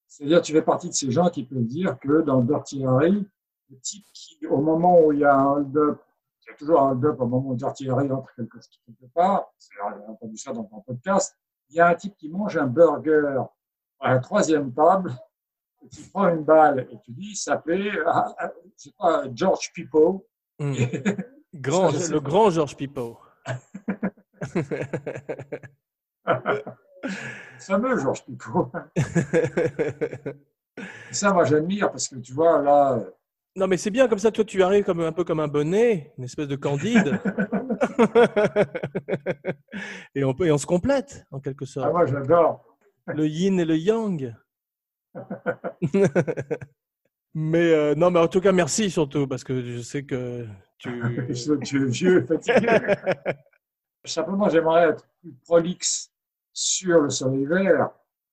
C'est-à-dire, 0.08 0.40
tu 0.40 0.52
fais 0.52 0.62
partie 0.62 0.88
de 0.88 0.94
ces 0.94 1.10
gens 1.10 1.28
qui 1.28 1.44
peuvent 1.44 1.64
dire 1.64 1.98
que 1.98 2.22
dans 2.22 2.40
Dirty 2.40 2.86
Harry, 2.86 3.26
le 3.70 3.78
type 3.80 4.06
qui, 4.14 4.46
au 4.46 4.62
moment 4.62 4.98
où 5.04 5.12
il 5.12 5.18
y 5.20 5.24
a 5.24 5.34
un 5.34 5.44
hold-up, 5.56 6.00
y 6.52 6.54
a 6.54 6.58
toujours 6.58 6.80
un 6.82 6.92
hold-up 6.92 7.20
au 7.20 7.26
moment 7.26 7.50
où 7.50 7.56
Harry 7.64 8.12
entre 8.12 8.34
quelque, 8.34 8.58
quelque 8.86 9.12
part, 9.12 9.52
j'ai 9.58 9.80
entendu 10.08 10.36
ça 10.36 10.52
dans 10.52 10.64
ton 10.64 10.80
podcast, 10.80 11.36
il 11.70 11.76
y 11.76 11.80
a 11.80 11.88
un 11.88 11.94
type 11.94 12.16
qui 12.16 12.28
mange 12.28 12.56
un 12.56 12.66
burger 12.66 13.42
à 14.00 14.14
la 14.14 14.18
troisième 14.20 14.72
table, 14.72 15.12
et 15.84 15.88
tu 15.88 16.02
prends 16.10 16.28
une 16.28 16.44
balle 16.44 16.86
et 16.90 16.98
tu 17.04 17.12
dis, 17.12 17.30
il 17.30 17.36
s'appelait, 17.36 17.90
ah, 18.06 18.34
ah, 18.38 18.52
je 18.76 18.84
sais 18.84 18.94
pas, 18.98 19.24
George 19.34 19.72
Pipo. 19.74 20.26
Hmm. 20.58 20.74
Grand, 21.54 21.90
Ça, 21.92 22.12
le 22.12 22.20
grand 22.20 22.50
Georges 22.50 22.76
Pipot. 22.76 23.18
Le 26.24 27.58
fameux 27.58 27.98
George 27.98 28.24
Pipo. 28.24 28.72
Ça, 31.10 31.32
moi, 31.32 31.44
j'admire 31.44 31.90
parce 31.90 32.08
que 32.08 32.16
tu 32.16 32.32
vois, 32.32 32.62
là, 32.62 33.04
Non, 33.54 33.66
mais 33.66 33.76
c'est 33.76 33.90
bien 33.90 34.08
comme 34.08 34.18
ça, 34.18 34.30
toi, 34.30 34.44
tu 34.44 34.62
arrives 34.62 34.84
comme 34.84 35.00
un 35.00 35.12
peu 35.12 35.24
comme 35.24 35.40
un 35.40 35.48
bonnet, 35.48 36.14
une 36.16 36.24
espèce 36.24 36.48
de 36.48 36.56
candide. 36.56 37.20
et, 40.14 40.24
on 40.24 40.32
peut, 40.32 40.46
et 40.46 40.52
on 40.52 40.56
se 40.56 40.64
complète, 40.64 41.26
en 41.30 41.38
quelque 41.38 41.64
ah, 41.64 41.66
sorte. 41.66 41.92
moi, 41.92 42.06
j'adore. 42.06 42.64
Le 43.08 43.26
yin 43.26 43.60
et 43.60 43.66
le 43.66 43.76
yang. 43.76 44.34
mais 47.34 47.72
euh, 47.72 47.94
non, 47.94 48.10
mais 48.10 48.20
en 48.20 48.28
tout 48.28 48.40
cas, 48.40 48.52
merci 48.52 48.90
surtout, 48.90 49.26
parce 49.26 49.44
que 49.44 49.60
je 49.60 49.82
sais 49.82 50.04
que 50.04 50.46
tu. 50.78 51.02
tu 51.62 51.82
es 51.82 51.86
vieux, 51.86 52.24
fatigué. 52.24 52.66
Simplement, 54.04 54.48
j'aimerais 54.48 54.88
être 54.90 55.06
plus 55.20 55.34
prolixe 55.44 56.10
sur 56.54 57.02
le 57.02 57.10
soleil 57.10 57.44
vert, 57.44 57.90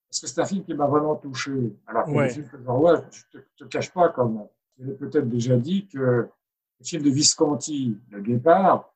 parce 0.10 0.22
que 0.22 0.28
c'est 0.28 0.40
un 0.40 0.46
film 0.46 0.64
qui 0.64 0.74
m'a 0.74 0.88
vraiment 0.88 1.16
touché. 1.18 1.52
Alors 1.88 2.06
que 2.06 2.12
Ouais. 2.12 2.28
les 2.28 2.34
films 2.34 2.48
que 2.50 2.58
je 2.58 2.64
revois, 2.70 3.04
je 3.12 3.38
ne 3.38 3.42
te, 3.42 3.48
te 3.58 3.64
cache 3.66 3.92
pas, 3.92 4.10
comme 4.10 4.48
je 4.80 4.86
l'ai 4.86 4.94
peut-être 4.94 5.30
déjà 5.30 5.58
dit, 5.58 5.88
que 5.88 5.98
le 6.80 6.86
film 6.86 7.04
de 7.04 7.10
Visconti, 7.10 7.98
Le 8.10 8.22
Guépard, 8.22 8.94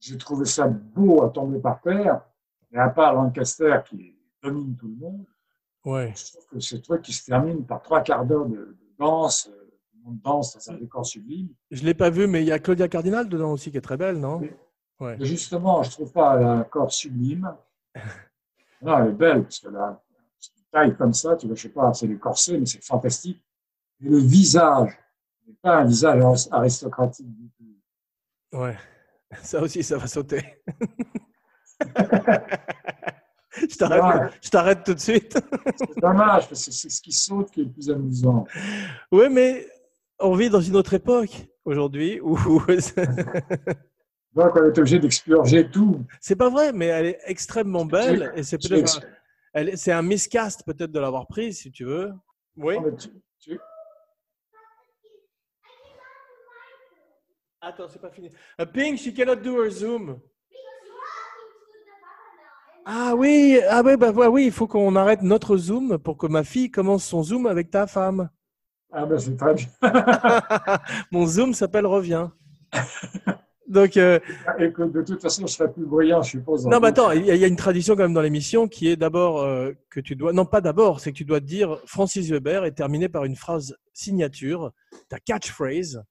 j'ai 0.00 0.16
trouvé 0.18 0.44
ça 0.44 0.66
beau 0.66 1.22
à 1.22 1.28
tomber 1.30 1.58
par 1.60 1.80
terre, 1.80 2.22
mais 2.70 2.78
à 2.80 2.88
part 2.88 3.14
Lancaster 3.14 3.78
qui 3.88 4.16
domine 4.42 4.76
tout 4.76 4.88
le 4.88 4.94
monde, 4.96 5.24
Ouais. 5.84 6.12
je 6.14 6.32
trouve 6.32 6.46
que 6.52 6.60
ce 6.60 6.76
truc 6.76 7.02
qui 7.02 7.12
se 7.12 7.24
termine 7.24 7.64
par 7.64 7.80
trois 7.80 8.02
quarts 8.02 8.26
d'heure 8.26 8.46
de, 8.46 8.56
de 8.56 8.76
danse, 8.98 9.48
euh, 9.50 9.70
tout 9.90 9.96
le 9.98 10.04
monde 10.10 10.20
danse 10.22 10.54
dans 10.66 10.74
un 10.74 10.76
décor 10.78 11.06
sublime, 11.06 11.48
Je 11.70 11.80
ne 11.80 11.86
l'ai 11.86 11.94
pas 11.94 12.10
vu, 12.10 12.26
mais 12.26 12.42
il 12.42 12.46
y 12.48 12.52
a 12.52 12.58
Claudia 12.58 12.86
Cardinal 12.88 13.28
dedans 13.28 13.52
aussi, 13.52 13.70
qui 13.70 13.78
est 13.78 13.82
très 13.82 13.96
belle, 13.96 14.18
non? 14.18 14.42
Ouais. 14.98 15.16
Justement, 15.20 15.82
je 15.82 15.90
trouve 15.92 16.12
pas 16.12 16.36
un 16.36 16.64
corps 16.64 16.92
sublime. 16.92 17.54
Non, 18.82 18.96
elle 18.98 19.10
est 19.10 19.12
belle, 19.12 19.42
parce 19.42 19.58
que 19.58 19.68
là, 19.68 20.02
une 20.42 20.64
taille 20.72 20.96
comme 20.96 21.12
ça, 21.12 21.36
tu 21.36 21.46
vois, 21.46 21.54
je 21.54 21.62
sais 21.62 21.68
pas, 21.68 21.92
c'est 21.92 22.06
les 22.06 22.16
corsets, 22.18 22.58
mais 22.58 22.64
c'est 22.64 22.82
fantastique. 22.82 23.42
Et 24.02 24.08
le 24.08 24.16
visage, 24.16 24.98
n'est 25.46 25.54
pas 25.62 25.78
un 25.78 25.84
visage 25.84 26.22
aristocratique 26.50 27.26
du 27.34 27.48
tout. 27.50 28.58
Ouais. 28.58 28.76
Ça 29.42 29.60
aussi, 29.62 29.82
ça 29.84 29.96
va 29.96 30.06
sauter. 30.08 30.42
je 33.56 33.76
t'arrête 33.76 34.02
Ouais. 34.02 34.28
je 34.42 34.48
t'arrête 34.50 34.82
tout 34.84 34.94
de 34.94 34.98
suite. 35.00 35.38
C'est 35.76 36.00
dommage, 36.00 36.48
parce 36.48 36.64
que 36.66 36.70
c'est 36.72 36.88
ce 36.90 37.00
qui 37.00 37.12
saute 37.12 37.50
qui 37.50 37.60
est 37.60 37.64
le 37.64 37.70
plus 37.70 37.90
amusant. 37.90 38.44
Oui, 39.12 39.28
mais 39.30 39.66
on 40.18 40.34
vit 40.34 40.50
dans 40.50 40.60
une 40.60 40.76
autre 40.76 40.94
époque 40.94 41.46
aujourd'hui 41.64 42.20
où 42.20 42.36
Donc, 44.34 44.54
on 44.56 44.64
est 44.64 44.78
obligé 44.78 44.98
d'expurger 44.98 45.68
tout. 45.70 46.04
c'est 46.20 46.36
pas 46.36 46.50
vrai, 46.50 46.72
mais 46.72 46.86
elle 46.86 47.06
est 47.06 47.18
extrêmement 47.26 47.84
belle 47.84 48.32
et 48.36 48.42
c'est 48.42 48.58
peut-être 48.58 49.00
c'est 49.76 49.90
un 49.92 50.02
miscast 50.02 50.64
peut-être 50.64 50.92
de 50.92 51.00
l'avoir 51.00 51.26
prise 51.26 51.58
si 51.58 51.70
tu 51.72 51.84
veux. 51.84 52.12
Oui. 52.56 52.74
Non, 52.76 52.82
mais 52.82 52.96
tu- 52.96 53.08
tu- 53.40 53.58
Attends, 57.62 57.88
c'est 57.88 58.00
pas 58.00 58.10
fini. 58.10 58.30
A 58.58 58.64
pink, 58.66 58.98
she 58.98 59.12
cannot 59.14 59.36
do 59.42 59.62
her 59.62 59.70
Zoom. 59.70 60.18
Ah 62.86 63.12
oui, 63.16 63.60
ah 63.68 63.82
ouais, 63.82 63.96
bah, 63.96 64.12
bah 64.12 64.30
oui, 64.30 64.46
il 64.46 64.52
faut 64.52 64.66
qu'on 64.66 64.96
arrête 64.96 65.22
notre 65.22 65.56
Zoom 65.56 65.98
pour 65.98 66.16
que 66.16 66.26
ma 66.26 66.42
fille 66.42 66.70
commence 66.70 67.04
son 67.04 67.22
Zoom 67.22 67.46
avec 67.46 67.70
ta 67.70 67.86
femme. 67.86 68.30
Ah 68.92 69.04
ben 69.06 69.18
c'est 69.18 69.36
très 69.36 69.54
bien. 69.54 69.66
Mon 71.12 71.26
Zoom 71.26 71.52
s'appelle 71.54 71.86
Reviens. 71.86 72.32
Donc, 73.68 73.96
euh, 73.96 74.18
Et 74.58 74.72
que 74.72 74.82
de 74.82 75.02
toute 75.02 75.20
façon, 75.22 75.46
je 75.46 75.52
serai 75.52 75.70
plus 75.70 75.84
bruyant, 75.86 76.22
je 76.22 76.30
suppose. 76.30 76.66
non, 76.66 76.80
mais 76.80 76.88
attends, 76.88 77.12
il 77.12 77.24
y, 77.26 77.30
a- 77.30 77.34
il 77.36 77.40
y 77.40 77.44
a 77.44 77.46
une 77.46 77.54
tradition 77.54 77.94
quand 77.94 78.02
même 78.02 78.14
dans 78.14 78.20
l'émission 78.22 78.66
qui 78.66 78.88
est 78.88 78.96
d'abord 78.96 79.42
euh, 79.42 79.70
que 79.90 80.00
tu 80.00 80.16
dois, 80.16 80.32
non 80.32 80.44
pas 80.44 80.60
d'abord, 80.60 80.98
c'est 80.98 81.12
que 81.12 81.16
tu 81.16 81.24
dois 81.24 81.38
dire 81.38 81.78
Francis 81.86 82.28
Weber 82.30 82.64
et 82.64 82.74
terminer 82.74 83.08
par 83.08 83.24
une 83.26 83.36
phrase 83.36 83.76
signature, 83.92 84.72
ta 85.08 85.20
catchphrase. 85.20 86.02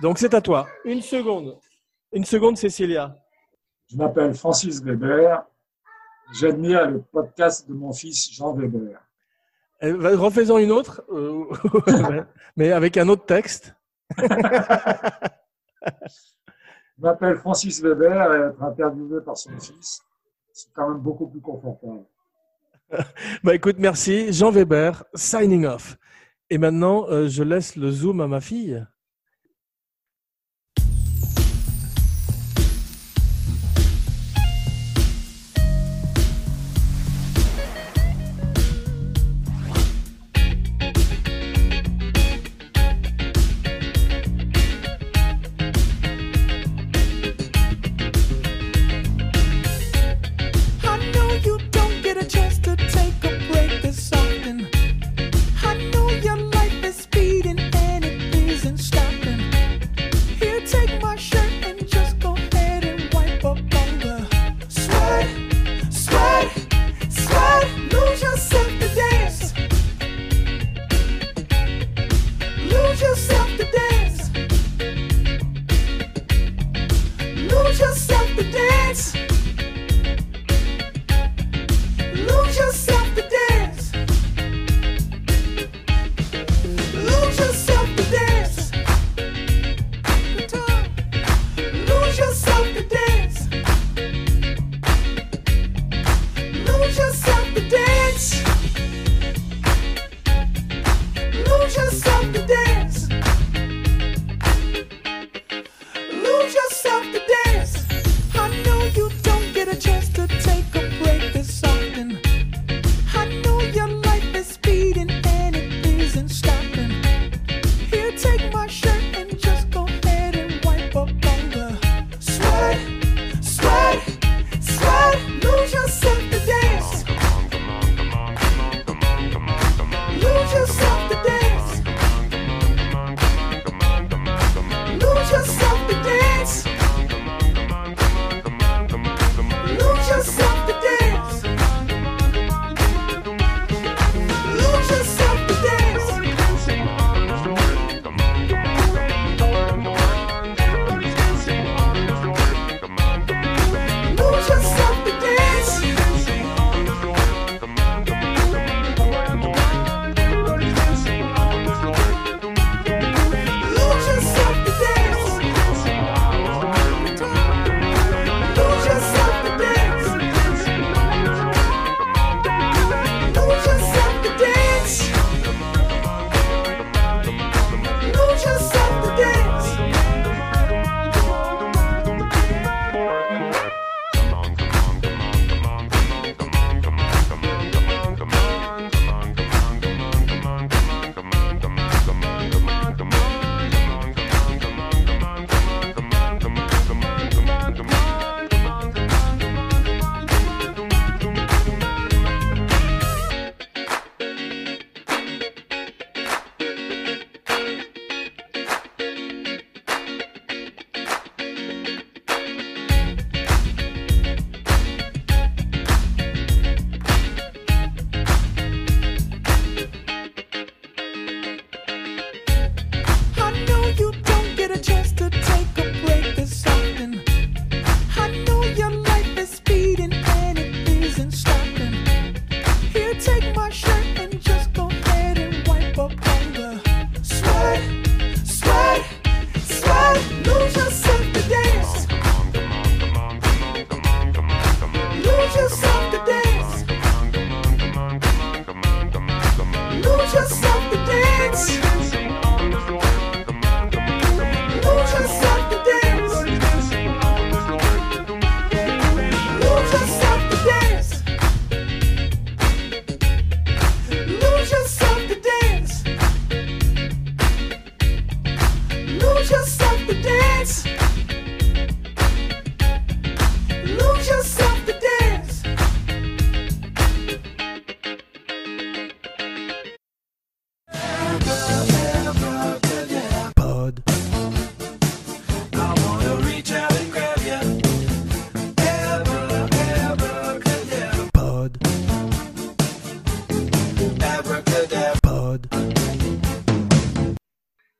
Donc 0.00 0.18
c'est 0.18 0.34
à 0.34 0.40
toi. 0.40 0.66
Une 0.84 1.00
seconde. 1.02 1.58
Une 2.12 2.24
seconde, 2.24 2.56
Cécilia. 2.56 3.16
Je 3.90 3.96
m'appelle 3.96 4.34
Francis 4.34 4.82
Weber. 4.82 5.44
J'admire 6.40 6.90
le 6.90 7.00
podcast 7.00 7.68
de 7.68 7.74
mon 7.74 7.92
fils 7.92 8.30
Jean 8.32 8.52
Weber. 8.54 9.00
Euh, 9.82 9.96
va- 9.96 10.16
Refais-en 10.16 10.58
une 10.58 10.72
autre, 10.72 11.02
euh, 11.10 11.44
mais 12.56 12.72
avec 12.72 12.96
un 12.96 13.08
autre 13.08 13.24
texte. 13.24 13.74
Je 16.98 17.02
m'appelle 17.02 17.36
Francis 17.36 17.80
Weber 17.80 18.34
et 18.34 18.40
être 18.48 18.62
interviewé 18.62 19.20
par 19.24 19.36
son 19.36 19.50
fils, 19.58 20.02
c'est 20.52 20.68
quand 20.74 20.88
même 20.88 20.98
beaucoup 20.98 21.28
plus 21.28 21.40
confortable. 21.40 22.04
Bah 23.44 23.54
écoute, 23.54 23.76
merci. 23.78 24.32
Jean 24.32 24.50
Weber, 24.50 25.04
signing 25.14 25.66
off. 25.66 25.96
Et 26.50 26.56
maintenant, 26.58 27.06
euh, 27.10 27.28
je 27.28 27.42
laisse 27.42 27.76
le 27.76 27.90
zoom 27.90 28.20
à 28.22 28.26
ma 28.26 28.40
fille. 28.40 28.84